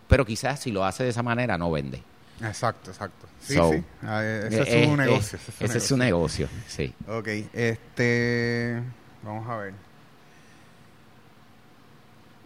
Pero 0.08 0.24
quizás 0.24 0.60
si 0.60 0.70
lo 0.70 0.84
hace 0.84 1.04
de 1.04 1.10
esa 1.10 1.22
manera, 1.22 1.58
no 1.58 1.70
vende. 1.70 2.02
Exacto, 2.42 2.90
exacto. 2.90 3.26
Sí, 3.40 3.54
sí. 3.54 3.84
Ah, 4.02 4.20
eh, 4.22 4.48
ese 4.48 4.62
es, 4.62 4.68
eh, 4.68 4.86
un 4.88 5.00
eh, 5.00 5.04
negocio. 5.04 5.38
ese, 5.60 5.78
es, 5.78 5.90
un 5.90 5.98
negocio, 5.98 6.48
sí. 6.66 6.94
Ok, 7.08 7.28
este. 7.52 8.82
Vamos 9.22 9.48
a 9.48 9.56
ver. 9.56 9.74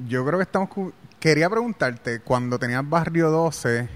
Yo 0.09 0.25
creo 0.27 0.39
que 0.39 0.45
estamos. 0.45 0.69
Quería 1.21 1.51
preguntarte, 1.51 2.21
cuando 2.21 2.59
tenías 2.59 2.89
Barrio 2.89 3.31
12, 3.31 3.89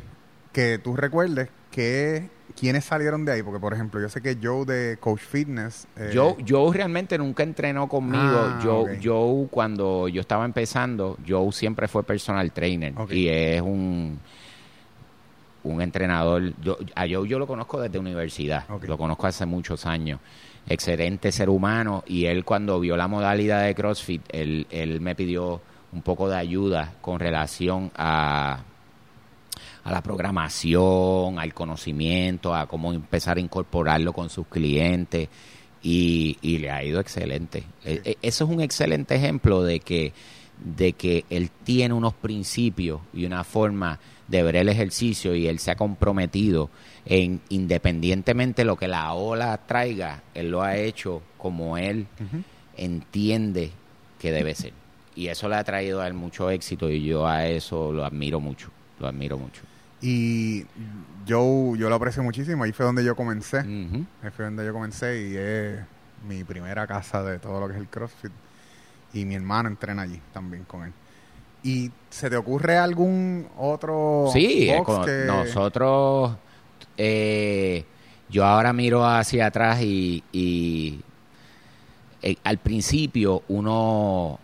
que 0.53 0.79
tú 0.79 0.97
recuerdes 0.97 1.49
que 1.73 2.29
quiénes 2.59 2.85
salieron 2.85 3.25
de 3.25 3.33
ahí, 3.33 3.43
porque 3.43 3.59
por 3.59 3.73
ejemplo, 3.75 4.01
yo 4.01 4.09
sé 4.09 4.20
que 4.20 4.39
Joe 4.41 4.64
de 4.64 4.99
Coach 4.99 5.23
Fitness. 5.23 5.89
Eh... 5.97 6.12
Joe, 6.14 6.73
realmente 6.73 7.18
nunca 7.18 7.43
entrenó 7.43 7.89
conmigo. 7.89 8.23
Ah, 8.23 8.61
Joe, 8.62 9.01
Joe, 9.03 9.49
cuando 9.51 10.07
yo 10.07 10.20
estaba 10.20 10.45
empezando, 10.45 11.18
Joe 11.27 11.51
siempre 11.51 11.89
fue 11.89 12.05
personal 12.05 12.53
trainer 12.53 12.95
y 13.11 13.29
es 13.29 13.61
un 13.61 14.20
un 15.64 15.81
entrenador. 15.81 16.55
Yo, 16.61 16.79
a 16.95 17.03
Joe 17.09 17.29
yo 17.29 17.39
lo 17.39 17.47
conozco 17.47 17.81
desde 17.81 17.99
universidad, 17.99 18.64
lo 18.68 18.99
conozco 18.99 19.27
hace 19.27 19.47
muchos 19.47 19.87
años. 19.87 20.20
Excelente 20.68 21.33
ser 21.33 21.49
humano 21.49 22.05
y 22.07 22.27
él 22.27 22.45
cuando 22.45 22.79
vio 22.79 22.97
la 22.97 23.09
modalidad 23.09 23.64
de 23.64 23.75
CrossFit, 23.75 24.23
él, 24.31 24.66
él 24.70 25.01
me 25.01 25.14
pidió 25.14 25.61
un 25.93 26.03
poco 26.03 26.29
de 26.29 26.37
ayuda 26.37 26.95
con 27.01 27.18
relación 27.18 27.91
a 27.97 28.61
a 29.85 29.91
la 29.91 30.03
programación, 30.03 31.39
al 31.39 31.55
conocimiento, 31.55 32.55
a 32.55 32.66
cómo 32.66 32.93
empezar 32.93 33.37
a 33.37 33.41
incorporarlo 33.41 34.12
con 34.12 34.30
sus 34.30 34.47
clientes 34.47 35.28
y, 35.83 36.59
le 36.59 36.70
ha 36.70 36.85
ido 36.85 37.01
excelente. 37.01 37.64
E, 37.85 38.01
e, 38.05 38.18
eso 38.22 38.45
es 38.45 38.51
un 38.51 38.61
excelente 38.61 39.16
ejemplo 39.16 39.62
de 39.62 39.80
que, 39.80 40.12
de 40.64 40.93
que 40.93 41.24
él 41.30 41.51
tiene 41.64 41.95
unos 41.95 42.14
principios 42.14 43.01
y 43.12 43.24
una 43.24 43.43
forma 43.45 43.99
de 44.28 44.43
ver 44.43 44.57
el 44.57 44.68
ejercicio 44.68 45.35
y 45.35 45.47
él 45.49 45.59
se 45.59 45.72
ha 45.72 45.76
comprometido 45.76 46.70
en 47.05 47.41
independientemente 47.49 48.62
de 48.62 48.66
lo 48.66 48.76
que 48.76 48.89
la 48.89 49.12
ola 49.12 49.59
traiga, 49.66 50.22
él 50.35 50.51
lo 50.51 50.62
ha 50.62 50.76
hecho 50.76 51.22
como 51.37 51.76
él 51.76 52.07
entiende 52.76 53.72
que 54.18 54.30
debe 54.30 54.55
ser. 54.55 54.72
Y 55.14 55.26
eso 55.26 55.49
le 55.49 55.57
ha 55.57 55.64
traído 55.64 56.01
a 56.01 56.07
él 56.07 56.14
mucho 56.14 56.49
éxito 56.49 56.89
y 56.89 57.03
yo 57.03 57.26
a 57.26 57.47
eso 57.47 57.93
lo 57.93 58.05
admiro 58.05 58.41
mucho, 58.41 58.70
lo 59.01 59.09
admiro 59.09 59.37
mucho. 59.37 59.62
Y 60.03 60.67
yo, 61.25 61.75
yo 61.77 61.89
lo 61.89 61.95
aprecio 61.95 62.23
muchísimo. 62.23 62.65
Ahí 62.65 62.73
fue 62.73 62.85
donde 62.85 63.05
yo 63.05 63.15
comencé. 63.15 63.59
Ahí 63.59 64.31
fue 64.35 64.45
donde 64.45 64.67
yo 64.67 64.73
comencé 64.73 65.29
y 65.29 65.37
es 65.37 65.79
mi 66.29 66.45
primera 66.45 66.87
casa 66.87 67.23
de 67.23 67.39
todo 67.39 67.61
lo 67.61 67.69
que 67.69 67.75
es 67.75 67.81
el 67.81 67.89
CrossFit. 67.89 68.33
Y 69.15 69.25
mi 69.25 69.37
hermano 69.37 69.69
entrena 69.69 70.03
allí 70.03 70.21
también 70.33 70.65
con 70.65 70.85
él. 70.85 70.93
¿Y 71.63 71.93
se 72.11 72.29
te 72.29 72.37
ocurre 72.37 72.77
algún 72.77 73.47
otro 73.57 74.29
sí, 74.33 74.71
nosotros... 75.27 76.37
Eh, 76.99 77.85
yo 78.29 78.45
ahora 78.45 78.73
miro 78.73 79.07
hacia 79.07 79.47
atrás 79.47 79.83
y, 79.83 80.25
y 80.33 81.01
eh, 82.23 82.37
al 82.45 82.59
principio 82.59 83.43
uno 83.49 84.39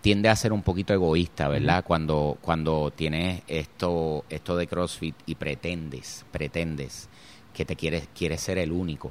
tiende 0.00 0.28
a 0.28 0.36
ser 0.36 0.52
un 0.52 0.62
poquito 0.62 0.92
egoísta, 0.92 1.48
¿verdad? 1.48 1.84
Cuando, 1.84 2.38
cuando 2.40 2.92
tienes 2.94 3.42
esto, 3.48 4.24
esto 4.28 4.56
de 4.56 4.66
CrossFit 4.66 5.14
y 5.26 5.34
pretendes, 5.34 6.24
pretendes 6.30 7.08
que 7.52 7.64
te 7.64 7.76
quieres, 7.76 8.08
quieres 8.14 8.40
ser 8.40 8.58
el 8.58 8.72
único. 8.72 9.10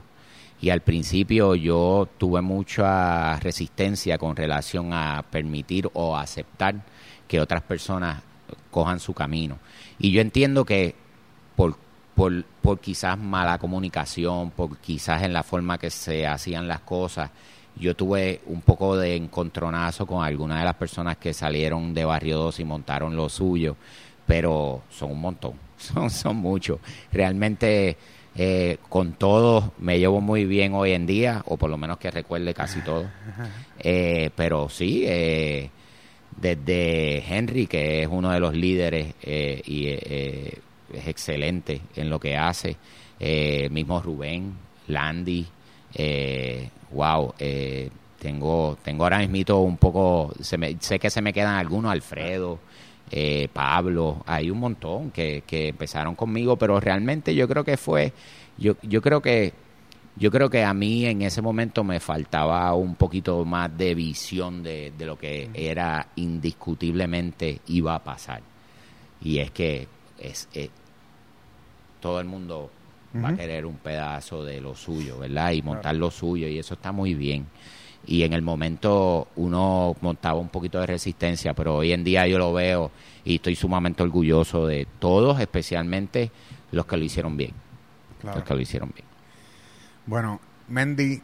Y 0.59 0.69
al 0.69 0.81
principio 0.81 1.53
yo 1.55 2.07
tuve 2.17 2.41
mucha 2.41 3.39
resistencia 3.39 4.17
con 4.17 4.35
relación 4.35 4.91
a 4.91 5.23
permitir 5.29 5.89
o 5.93 6.17
aceptar 6.17 6.75
que 7.27 7.39
otras 7.39 7.61
personas 7.61 8.23
cojan 8.71 8.99
su 8.99 9.13
camino. 9.13 9.59
Y 9.99 10.11
yo 10.11 10.21
entiendo 10.21 10.65
que 10.65 10.95
por, 11.55 11.77
por, 12.15 12.43
por 12.61 12.79
quizás 12.79 13.17
mala 13.17 13.57
comunicación, 13.59 14.51
por 14.51 14.77
quizás 14.77 15.23
en 15.23 15.33
la 15.33 15.43
forma 15.43 15.77
que 15.77 15.89
se 15.89 16.25
hacían 16.25 16.67
las 16.67 16.79
cosas, 16.79 17.29
yo 17.79 17.95
tuve 17.95 18.41
un 18.47 18.61
poco 18.61 18.97
de 18.97 19.15
encontronazo 19.15 20.05
con 20.05 20.23
algunas 20.23 20.59
de 20.59 20.65
las 20.65 20.75
personas 20.75 21.17
que 21.17 21.33
salieron 21.33 21.93
de 21.93 22.05
Barrio 22.05 22.37
2 22.37 22.59
y 22.59 22.63
montaron 22.65 23.15
lo 23.15 23.29
suyo, 23.29 23.75
pero 24.25 24.83
son 24.89 25.11
un 25.11 25.21
montón, 25.21 25.53
son, 25.77 26.09
son 26.09 26.37
muchos. 26.37 26.79
Realmente 27.11 27.97
eh, 28.39 28.77
con 28.87 29.13
todos 29.13 29.71
me 29.79 29.97
llevo 29.97 30.21
muy 30.21 30.45
bien 30.45 30.75
hoy 30.75 30.91
en 30.91 31.07
día, 31.07 31.41
o 31.47 31.57
por 31.57 31.71
lo 31.71 31.77
menos 31.77 31.97
que 31.97 32.11
recuerde 32.11 32.53
casi 32.53 32.81
todo. 32.81 33.05
Eh, 33.79 34.31
pero 34.35 34.69
sí, 34.69 35.03
eh, 35.05 35.69
desde 36.35 37.19
Henry, 37.19 37.67
que 37.67 38.01
es 38.01 38.07
uno 38.09 38.31
de 38.31 38.39
los 38.39 38.55
líderes 38.55 39.13
y 39.23 39.89
es 39.89 41.07
excelente 41.07 41.81
en 41.95 42.09
lo 42.09 42.19
que 42.19 42.35
hace, 42.35 42.75
mismo 43.69 44.01
Rubén, 44.01 44.53
Landy, 44.87 45.45
eh, 45.99 46.69
wow, 46.91 47.33
eh, 47.39 47.89
tengo, 48.19 48.77
tengo 48.83 49.03
ahora 49.03 49.27
mismo 49.27 49.61
un 49.61 49.77
poco, 49.77 50.31
se 50.39 50.57
me, 50.57 50.77
sé 50.79 50.99
que 50.99 51.09
se 51.09 51.23
me 51.23 51.33
quedan 51.33 51.55
algunos, 51.55 51.91
Alfredo, 51.91 52.59
eh, 53.09 53.49
Pablo, 53.51 54.23
hay 54.27 54.51
un 54.51 54.59
montón 54.59 55.09
que, 55.09 55.43
que 55.47 55.69
empezaron 55.69 56.13
conmigo, 56.13 56.55
pero 56.55 56.79
realmente 56.79 57.33
yo 57.33 57.47
creo 57.47 57.63
que 57.63 57.77
fue, 57.77 58.13
yo, 58.57 58.75
yo 58.83 59.01
creo 59.01 59.21
que 59.21 59.53
yo 60.17 60.31
creo 60.31 60.49
que 60.49 60.63
a 60.63 60.73
mí 60.73 61.05
en 61.05 61.21
ese 61.21 61.43
momento 61.43 61.83
me 61.83 61.99
faltaba 61.99 62.73
un 62.73 62.95
poquito 62.95 63.45
más 63.45 63.75
de 63.77 63.93
visión 63.93 64.63
de, 64.63 64.91
de 64.97 65.05
lo 65.05 65.15
que 65.17 65.49
era 65.53 66.07
indiscutiblemente 66.15 67.61
iba 67.67 67.93
a 67.93 68.03
pasar. 68.03 68.41
Y 69.21 69.37
es 69.37 69.51
que 69.51 69.87
es, 70.17 70.49
es 70.53 70.71
todo 71.99 72.19
el 72.19 72.25
mundo 72.25 72.71
va 73.23 73.29
a 73.29 73.35
querer 73.35 73.65
un 73.65 73.75
pedazo 73.75 74.43
de 74.43 74.61
lo 74.61 74.75
suyo, 74.75 75.19
¿verdad? 75.19 75.51
Y 75.51 75.61
montar 75.61 75.95
lo 75.95 76.11
suyo, 76.11 76.47
y 76.47 76.59
eso 76.59 76.75
está 76.75 76.91
muy 76.91 77.13
bien. 77.13 77.47
Y 78.05 78.23
en 78.23 78.33
el 78.33 78.41
momento 78.41 79.27
uno 79.35 79.95
montaba 80.01 80.39
un 80.39 80.49
poquito 80.49 80.79
de 80.79 80.87
resistencia, 80.87 81.53
pero 81.53 81.75
hoy 81.75 81.91
en 81.91 82.03
día 82.03 82.27
yo 82.27 82.37
lo 82.37 82.53
veo 82.53 82.91
y 83.25 83.35
estoy 83.35 83.55
sumamente 83.55 84.03
orgulloso 84.03 84.65
de 84.65 84.87
todos, 84.99 85.39
especialmente 85.39 86.31
los 86.71 86.85
que 86.85 86.97
lo 86.97 87.03
hicieron 87.03 87.35
bien. 87.35 87.51
Los 88.23 88.43
que 88.43 88.53
lo 88.53 88.61
hicieron 88.61 88.91
bien. 88.95 89.05
Bueno, 90.05 90.39
Mendy, 90.69 91.21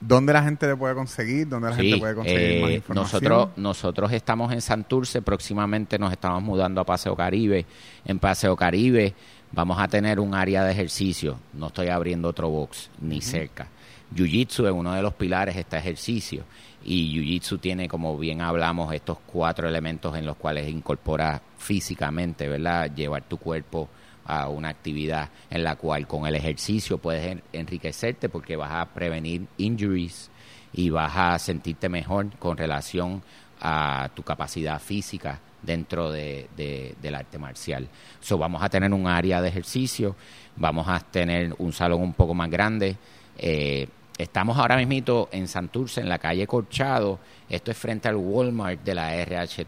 ¿Dónde 0.00 0.32
la 0.32 0.42
gente 0.42 0.66
te 0.66 0.76
puede 0.76 0.94
conseguir? 0.94 1.48
¿Dónde 1.48 1.70
la 1.70 1.76
gente 1.76 1.96
puede 1.96 2.14
conseguir 2.14 2.60
más 2.60 2.70
eh, 2.70 2.74
información? 2.74 3.22
Nosotros, 3.22 3.48
nosotros 3.56 4.12
estamos 4.12 4.52
en 4.52 4.60
Santurce, 4.60 5.22
próximamente 5.22 5.98
nos 5.98 6.12
estamos 6.12 6.42
mudando 6.42 6.82
a 6.82 6.84
Paseo 6.84 7.16
Caribe. 7.16 7.64
En 8.04 8.18
Paseo 8.18 8.54
Caribe 8.56 9.14
vamos 9.52 9.78
a 9.78 9.88
tener 9.88 10.20
un 10.20 10.34
área 10.34 10.64
de 10.64 10.72
ejercicio. 10.72 11.38
No 11.52 11.68
estoy 11.68 11.88
abriendo 11.88 12.28
otro 12.28 12.48
box, 12.48 12.90
ni 13.00 13.20
cerca. 13.20 13.68
Jiu-Jitsu 14.14 14.66
es 14.66 14.72
uno 14.72 14.92
de 14.92 15.02
los 15.02 15.14
pilares 15.14 15.54
de 15.54 15.62
este 15.62 15.76
ejercicio. 15.76 16.44
Y 16.84 17.12
Jiu-Jitsu 17.12 17.60
tiene, 17.60 17.88
como 17.88 18.16
bien 18.16 18.40
hablamos, 18.40 18.92
estos 18.94 19.18
cuatro 19.26 19.68
elementos 19.68 20.16
en 20.16 20.24
los 20.24 20.36
cuales 20.36 20.68
incorpora 20.68 21.40
físicamente, 21.58 22.48
¿verdad? 22.48 22.94
Llevar 22.94 23.24
tu 23.24 23.38
cuerpo 23.38 23.88
a 24.24 24.48
una 24.48 24.68
actividad 24.68 25.30
en 25.50 25.64
la 25.64 25.76
cual 25.76 26.06
con 26.06 26.26
el 26.26 26.34
ejercicio 26.34 26.98
puedes 26.98 27.38
enriquecerte 27.52 28.28
porque 28.28 28.56
vas 28.56 28.72
a 28.72 28.86
prevenir 28.86 29.46
injuries 29.56 30.30
y 30.72 30.90
vas 30.90 31.12
a 31.16 31.38
sentirte 31.38 31.88
mejor 31.88 32.30
con 32.38 32.56
relación 32.56 33.22
a 33.60 34.10
tu 34.14 34.22
capacidad 34.22 34.80
física 34.80 35.40
dentro 35.66 36.10
de, 36.10 36.48
del 36.56 37.14
arte 37.14 37.38
marcial. 37.38 37.88
So, 38.20 38.38
vamos 38.38 38.62
a 38.62 38.68
tener 38.68 38.92
un 38.92 39.06
área 39.06 39.42
de 39.42 39.48
ejercicio, 39.48 40.14
vamos 40.56 40.86
a 40.88 41.00
tener 41.00 41.54
un 41.58 41.72
salón 41.72 42.00
un 42.00 42.12
poco 42.14 42.32
más 42.32 42.48
grande. 42.48 42.96
Eh, 43.36 43.88
estamos 44.16 44.56
ahora 44.56 44.76
mismo 44.76 45.28
en 45.32 45.48
Santurce, 45.48 46.00
en 46.00 46.08
la 46.08 46.18
calle 46.18 46.46
Corchado. 46.46 47.18
Esto 47.48 47.70
es 47.70 47.76
frente 47.76 48.08
al 48.08 48.16
Walmart 48.16 48.82
de 48.82 48.94
la 48.94 49.14
RH 49.14 49.66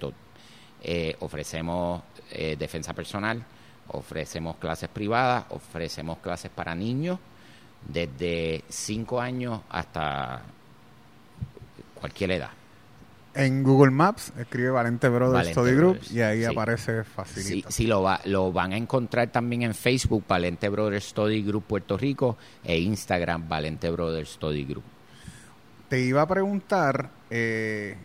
eh, 0.81 1.17
ofrecemos 1.21 2.03
eh, 2.31 2.57
defensa 2.57 2.95
personal, 2.95 3.43
ofrecemos 3.89 4.57
clases 4.57 4.89
privadas, 4.89 5.45
ofrecemos 5.51 6.19
clases 6.19 6.51
para 6.53 6.75
niños 6.75 7.19
desde 7.87 8.63
5 8.69 9.21
años 9.21 9.61
hasta 9.71 10.43
cualquier 12.01 12.33
edad. 12.33 12.58
En 13.39 13.63
Google 13.63 13.93
Maps 13.93 14.33
escribe 14.37 14.71
Valente 14.71 15.09
Brothers 15.09 15.51
Study 15.51 15.73
Group 15.73 16.01
y 16.11 16.23
ahí 16.23 16.45
aparece 16.45 17.05
facilito. 17.05 17.71
Sí, 17.71 17.87
lo, 17.87 18.03
va, 18.03 18.21
lo 18.25 18.51
van 18.51 18.73
a 18.73 18.77
encontrar 18.77 19.29
también 19.29 19.63
en 19.63 19.77
Facebook, 19.77 20.25
Valente 20.27 20.69
Brothers 20.69 21.05
Study 21.05 21.45
Group 21.45 21.63
Puerto 21.63 21.97
Rico 21.97 22.37
e 22.65 22.81
Instagram, 22.81 23.49
Valente 23.49 23.91
Brothers 23.91 24.31
Study 24.31 24.65
Group. 24.65 24.83
Te 25.89 26.01
iba 26.01 26.23
a 26.23 26.27
preguntar, 26.27 27.11
eh, 27.31 27.97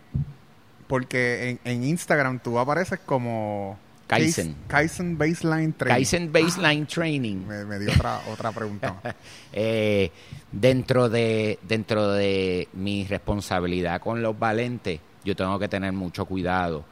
porque 0.86 1.58
en, 1.64 1.84
Instagram 1.84 2.38
tú 2.38 2.60
apareces 2.60 3.00
como... 3.00 3.80
Kaizen. 4.06 4.56
Kaizen 4.68 5.18
Baseline 5.18 5.74
Training. 5.74 5.96
Kaizen 5.96 6.32
Baseline 6.32 6.86
Training. 6.86 7.48
Me, 7.48 7.80
dio 7.80 7.92
otra, 7.92 8.22
otra 8.32 8.52
pregunta. 8.52 9.02
eh, 9.52 10.12
dentro, 10.52 11.10
de, 11.10 11.58
dentro 11.68 12.12
de 12.12 12.68
mi 12.74 13.06
responsabilidad 13.06 14.00
con 14.00 14.22
los 14.22 14.38
valentes, 14.38 15.00
yo 15.24 15.36
tengo 15.36 15.57
que 15.59 15.67
tener 15.67 15.93
mucho 15.93 16.26
cuidado 16.26 16.84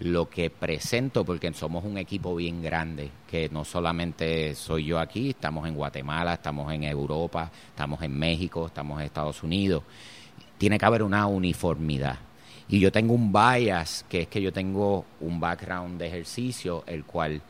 lo 0.00 0.30
que 0.30 0.48
presento 0.48 1.24
porque 1.24 1.52
somos 1.52 1.84
un 1.84 1.98
equipo 1.98 2.34
bien 2.34 2.62
grande, 2.62 3.10
que 3.28 3.48
no 3.50 3.64
solamente 3.64 4.54
soy 4.54 4.86
yo 4.86 4.98
aquí, 4.98 5.30
estamos 5.30 5.68
en 5.68 5.74
Guatemala, 5.74 6.34
estamos 6.34 6.72
en 6.72 6.84
Europa, 6.84 7.50
estamos 7.68 8.02
en 8.02 8.18
México, 8.18 8.66
estamos 8.66 8.98
en 8.98 9.06
Estados 9.06 9.42
Unidos. 9.42 9.82
Tiene 10.56 10.78
que 10.78 10.86
haber 10.86 11.02
una 11.02 11.26
uniformidad. 11.26 12.18
Y 12.68 12.78
yo 12.78 12.90
tengo 12.90 13.14
un 13.14 13.32
bias, 13.32 14.06
que 14.08 14.22
es 14.22 14.28
que 14.28 14.40
yo 14.40 14.52
tengo 14.52 15.04
un 15.20 15.38
background 15.38 15.98
de 15.98 16.06
ejercicio, 16.06 16.84
el 16.86 17.04
cual 17.04 17.42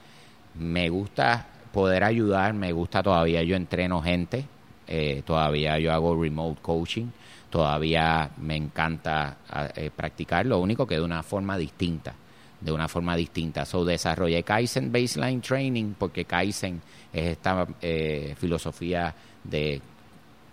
me 0.54 0.88
gusta 0.88 1.46
poder 1.72 2.02
ayudar, 2.02 2.52
me 2.54 2.72
gusta 2.72 3.02
todavía, 3.02 3.42
yo 3.42 3.54
entreno 3.54 4.02
gente, 4.02 4.46
eh, 4.92 5.22
todavía 5.24 5.78
yo 5.78 5.92
hago 5.92 6.20
remote 6.20 6.60
coaching, 6.60 7.06
todavía 7.48 8.28
me 8.38 8.56
encanta 8.56 9.38
eh, 9.76 9.88
practicar, 9.94 10.44
lo 10.46 10.58
único 10.58 10.84
que 10.84 10.96
de 10.96 11.02
una 11.02 11.22
forma 11.22 11.56
distinta, 11.56 12.12
de 12.60 12.72
una 12.72 12.88
forma 12.88 13.14
distinta. 13.14 13.64
So 13.64 13.84
desarrollé 13.84 14.42
Kaizen 14.42 14.90
Baseline 14.90 15.40
Training 15.40 15.94
porque 15.96 16.24
Kaizen 16.24 16.82
es 17.12 17.28
esta 17.28 17.68
eh, 17.80 18.34
filosofía 18.36 19.14
de 19.44 19.80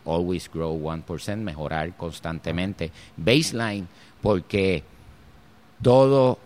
always 0.05 0.49
grow 0.53 0.79
1%, 0.79 1.37
mejorar 1.37 1.97
constantemente. 1.97 2.91
Baseline 3.17 3.87
porque 4.21 4.83
todo 5.81 6.37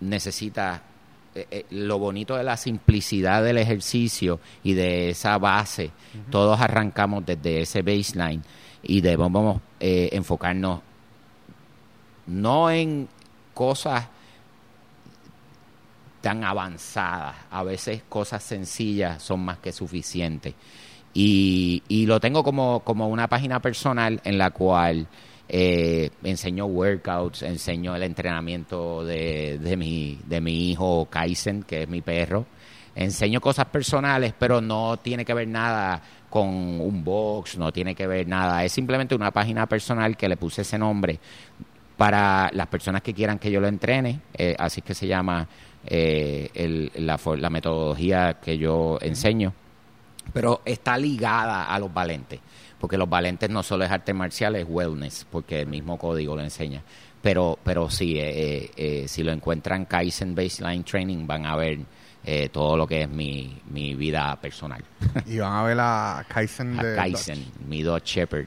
necesita 0.00 0.82
eh, 1.50 1.66
lo 1.70 1.98
bonito 1.98 2.36
de 2.36 2.44
la 2.44 2.56
simplicidad 2.56 3.44
del 3.44 3.58
ejercicio 3.58 4.40
y 4.64 4.72
de 4.72 5.10
esa 5.10 5.36
base, 5.36 5.90
todos 6.30 6.58
arrancamos 6.60 7.26
desde 7.26 7.60
ese 7.60 7.82
baseline 7.82 8.42
y 8.82 9.02
debemos 9.02 9.60
eh, 9.80 10.08
enfocarnos 10.12 10.80
no 12.26 12.70
en 12.70 13.08
cosas 13.52 14.06
tan 16.20 16.42
avanzadas, 16.42 17.36
a 17.50 17.62
veces 17.62 18.02
cosas 18.08 18.42
sencillas 18.42 19.22
son 19.22 19.44
más 19.44 19.58
que 19.58 19.72
suficientes. 19.72 20.54
Y, 21.14 21.82
y 21.88 22.06
lo 22.06 22.18
tengo 22.18 22.42
como, 22.42 22.80
como 22.80 23.08
una 23.08 23.28
página 23.28 23.60
personal 23.60 24.20
en 24.24 24.38
la 24.38 24.50
cual 24.50 25.06
eh, 25.48 26.10
enseño 26.24 26.66
workouts, 26.66 27.42
enseño 27.42 27.94
el 27.94 28.02
entrenamiento 28.02 29.04
de, 29.04 29.58
de, 29.58 29.76
mi, 29.76 30.18
de 30.26 30.40
mi 30.40 30.70
hijo 30.70 31.06
Kaizen, 31.10 31.62
que 31.62 31.82
es 31.82 31.88
mi 31.88 32.02
perro. 32.02 32.46
Enseño 32.94 33.40
cosas 33.40 33.66
personales, 33.66 34.34
pero 34.38 34.60
no 34.60 34.96
tiene 34.96 35.24
que 35.24 35.34
ver 35.34 35.46
nada 35.46 36.00
con 36.30 36.48
un 36.48 37.04
box, 37.04 37.58
no 37.58 37.70
tiene 37.70 37.94
que 37.94 38.06
ver 38.06 38.26
nada. 38.26 38.64
Es 38.64 38.72
simplemente 38.72 39.14
una 39.14 39.30
página 39.30 39.66
personal 39.66 40.16
que 40.16 40.28
le 40.28 40.36
puse 40.36 40.62
ese 40.62 40.78
nombre 40.78 41.18
para 41.96 42.50
las 42.52 42.66
personas 42.66 43.02
que 43.02 43.14
quieran 43.14 43.38
que 43.38 43.50
yo 43.50 43.60
lo 43.60 43.68
entrene. 43.68 44.22
Eh, 44.34 44.56
así 44.58 44.80
que 44.80 44.94
se 44.94 45.06
llama 45.06 45.46
eh, 45.86 46.90
la, 46.96 47.20
la 47.36 47.50
metodología 47.50 48.38
que 48.40 48.58
yo 48.58 48.98
enseño. 49.00 49.52
Pero 50.32 50.62
está 50.64 50.98
ligada 50.98 51.66
a 51.66 51.78
los 51.78 51.92
valentes 51.92 52.40
porque 52.80 52.96
los 52.96 53.08
valentes 53.08 53.48
no 53.50 53.62
solo 53.62 53.84
es 53.84 53.90
arte 53.90 54.12
marcial, 54.12 54.56
es 54.56 54.66
wellness, 54.68 55.26
porque 55.30 55.60
el 55.60 55.66
mismo 55.66 55.98
código 55.98 56.36
lo 56.36 56.42
enseña. 56.42 56.82
Pero, 57.22 57.58
pero 57.62 57.90
sí, 57.90 58.18
eh, 58.18 58.28
eh, 58.28 58.70
eh, 58.76 59.08
si 59.08 59.22
lo 59.22 59.32
encuentran 59.32 59.86
Kaizen 59.86 60.34
Baseline 60.34 60.84
Training, 60.84 61.26
van 61.26 61.46
a 61.46 61.56
ver 61.56 61.80
todo 62.50 62.76
lo 62.76 62.88
que 62.88 63.02
es 63.02 63.08
mi, 63.08 63.60
mi 63.70 63.94
vida 63.94 64.36
personal. 64.40 64.84
y 65.26 65.38
van 65.38 65.52
a 65.52 65.62
ver 65.62 65.78
a 65.80 66.26
Kaizen 66.28 66.78
a 66.78 66.96
Kaizen, 66.96 67.44
mi 67.68 67.82
Dodge 67.82 68.04
Shepherd. 68.04 68.46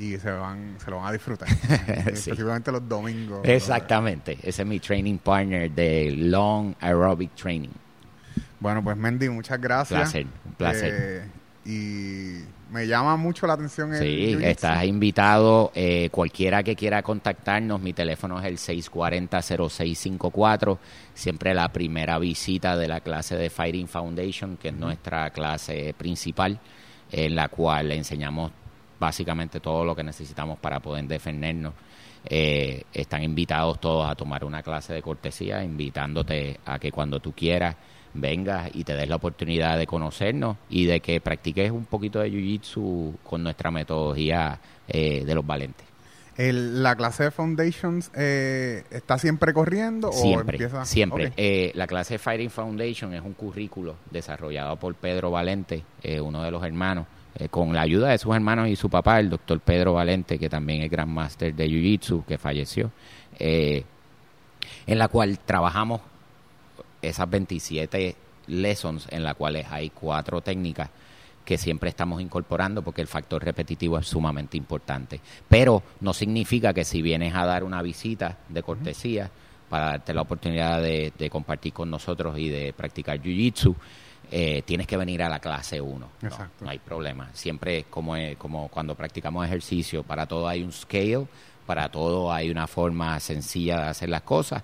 Y 0.00 0.16
se, 0.16 0.32
van, 0.32 0.74
se 0.84 0.90
lo 0.90 0.96
van 0.96 1.06
a 1.06 1.12
disfrutar, 1.12 1.48
especialmente 2.06 2.72
los 2.72 2.88
domingos. 2.88 3.40
Exactamente, 3.44 4.36
ese 4.42 4.62
es 4.62 4.68
mi 4.68 4.80
training 4.80 5.18
partner 5.18 5.70
de 5.70 6.10
Long 6.10 6.74
Aerobic 6.80 7.32
Training. 7.36 7.70
Bueno, 8.58 8.82
pues 8.82 8.96
Mendy, 8.96 9.28
muchas 9.28 9.60
gracias. 9.60 9.92
Un 9.92 10.10
placer, 10.10 10.26
un 10.44 10.52
placer. 10.54 11.28
y 11.64 12.40
me 12.74 12.86
llama 12.88 13.16
mucho 13.16 13.46
la 13.46 13.52
atención. 13.52 13.94
El 13.94 14.00
sí, 14.00 14.36
estás 14.42 14.84
invitado. 14.84 15.70
Eh, 15.76 16.08
cualquiera 16.10 16.64
que 16.64 16.74
quiera 16.74 17.04
contactarnos, 17.04 17.80
mi 17.80 17.92
teléfono 17.92 18.40
es 18.40 18.46
el 18.46 18.58
640-0654. 18.58 20.78
Siempre 21.14 21.54
la 21.54 21.68
primera 21.68 22.18
visita 22.18 22.76
de 22.76 22.88
la 22.88 22.98
clase 22.98 23.36
de 23.36 23.48
Fighting 23.48 23.86
Foundation, 23.86 24.56
que 24.56 24.70
es 24.70 24.74
nuestra 24.74 25.30
clase 25.30 25.94
principal, 25.96 26.58
en 27.12 27.36
la 27.36 27.46
cual 27.46 27.90
le 27.90 27.96
enseñamos 27.96 28.50
básicamente 28.98 29.60
todo 29.60 29.84
lo 29.84 29.94
que 29.94 30.02
necesitamos 30.02 30.58
para 30.58 30.80
poder 30.80 31.04
defendernos. 31.04 31.74
Eh, 32.24 32.82
están 32.92 33.22
invitados 33.22 33.80
todos 33.80 34.10
a 34.10 34.16
tomar 34.16 34.44
una 34.44 34.64
clase 34.64 34.94
de 34.94 35.00
cortesía, 35.00 35.62
invitándote 35.62 36.58
a 36.66 36.80
que 36.80 36.90
cuando 36.90 37.20
tú 37.20 37.32
quieras 37.32 37.76
vengas 38.14 38.70
y 38.72 38.84
te 38.84 38.94
des 38.94 39.08
la 39.08 39.16
oportunidad 39.16 39.76
de 39.76 39.86
conocernos 39.86 40.56
y 40.70 40.86
de 40.86 41.00
que 41.00 41.20
practiques 41.20 41.70
un 41.70 41.84
poquito 41.84 42.20
de 42.20 42.30
Jiu-Jitsu 42.30 43.16
con 43.22 43.42
nuestra 43.42 43.70
metodología 43.70 44.58
eh, 44.88 45.24
de 45.24 45.34
los 45.34 45.46
valentes. 45.46 45.86
¿La 46.36 46.96
clase 46.96 47.24
de 47.24 47.30
Foundations 47.30 48.10
eh, 48.14 48.82
está 48.90 49.18
siempre 49.18 49.52
corriendo? 49.52 50.10
Siempre, 50.10 50.56
o 50.56 50.60
empieza? 50.62 50.84
siempre. 50.84 51.32
Eh, 51.36 51.70
la 51.74 51.86
clase 51.86 52.14
de 52.14 52.18
Fighting 52.18 52.50
Foundation 52.50 53.14
es 53.14 53.22
un 53.22 53.34
currículo 53.34 53.96
desarrollado 54.10 54.76
por 54.76 54.94
Pedro 54.96 55.30
Valente, 55.30 55.84
uno 56.20 56.42
de 56.42 56.50
los 56.50 56.64
hermanos, 56.64 57.06
con 57.50 57.72
la 57.72 57.82
ayuda 57.82 58.08
de 58.08 58.18
sus 58.18 58.34
hermanos 58.34 58.68
y 58.68 58.74
su 58.74 58.90
papá, 58.90 59.20
el 59.20 59.30
doctor 59.30 59.60
Pedro 59.60 59.94
Valente, 59.94 60.36
que 60.36 60.48
también 60.48 60.82
es 60.82 60.90
Grand 60.90 61.10
Master 61.10 61.54
de 61.54 61.68
Jiu-Jitsu, 61.68 62.24
que 62.24 62.36
falleció, 62.36 62.90
en 63.38 63.84
la 64.86 65.06
cual 65.06 65.38
trabajamos 65.38 66.00
esas 67.08 67.28
27 67.28 68.16
lessons 68.46 69.06
en 69.10 69.22
las 69.22 69.34
cuales 69.34 69.66
hay 69.70 69.90
cuatro 69.90 70.40
técnicas 70.40 70.90
que 71.44 71.58
siempre 71.58 71.90
estamos 71.90 72.22
incorporando 72.22 72.82
porque 72.82 73.02
el 73.02 73.06
factor 73.06 73.44
repetitivo 73.44 73.98
es 73.98 74.06
sumamente 74.06 74.56
importante. 74.56 75.20
Pero 75.48 75.82
no 76.00 76.14
significa 76.14 76.72
que 76.72 76.84
si 76.84 77.02
vienes 77.02 77.34
a 77.34 77.44
dar 77.44 77.64
una 77.64 77.82
visita 77.82 78.38
de 78.48 78.62
cortesía 78.62 79.30
para 79.68 79.86
darte 79.86 80.14
la 80.14 80.22
oportunidad 80.22 80.80
de, 80.80 81.28
compartir 81.30 81.72
con 81.72 81.90
nosotros 81.90 82.38
y 82.38 82.48
de 82.48 82.72
practicar 82.72 83.20
Jiu-Jitsu, 83.20 83.74
eh, 84.30 84.62
tienes 84.64 84.86
que 84.86 84.96
venir 84.96 85.22
a 85.22 85.28
la 85.28 85.38
clase 85.38 85.80
1. 85.80 86.08
No, 86.60 86.68
hay 86.68 86.78
problema. 86.78 87.28
Siempre 87.34 87.84
como, 87.90 88.14
como 88.38 88.68
cuando 88.68 88.94
practicamos 88.94 89.44
ejercicio, 89.44 90.02
para 90.02 90.26
todo 90.26 90.48
hay 90.48 90.62
un 90.62 90.72
scale, 90.72 91.26
para 91.66 91.90
todo 91.90 92.32
hay 92.32 92.50
una 92.50 92.66
forma 92.66 93.20
sencilla 93.20 93.80
de 93.80 93.88
hacer 93.88 94.08
las 94.08 94.22
cosas 94.22 94.62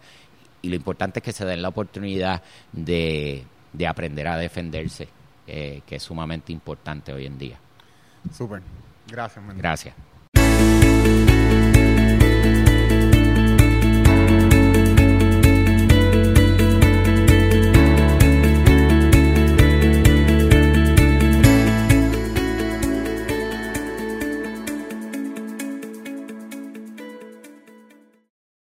y 0.63 0.69
lo 0.69 0.77
importante 0.77 1.21
es 1.21 1.25
que 1.25 1.33
se 1.33 1.45
den 1.45 1.63
la 1.63 1.69
oportunidad 1.69 2.43
de, 2.73 3.45
de 3.73 3.87
aprender 3.87 4.29
a 4.29 4.37
defenderse, 4.37 5.09
eh, 5.47 5.83
que 5.87 5.97
es 5.97 6.03
sumamente 6.03 6.53
importante 6.53 7.13
hoy 7.13 7.27
en 7.27 7.39
día. 7.39 7.59
Súper. 8.33 8.63
Gracias, 9.09 9.45
Mendoza. 9.45 9.95
Gracias. 10.35 11.30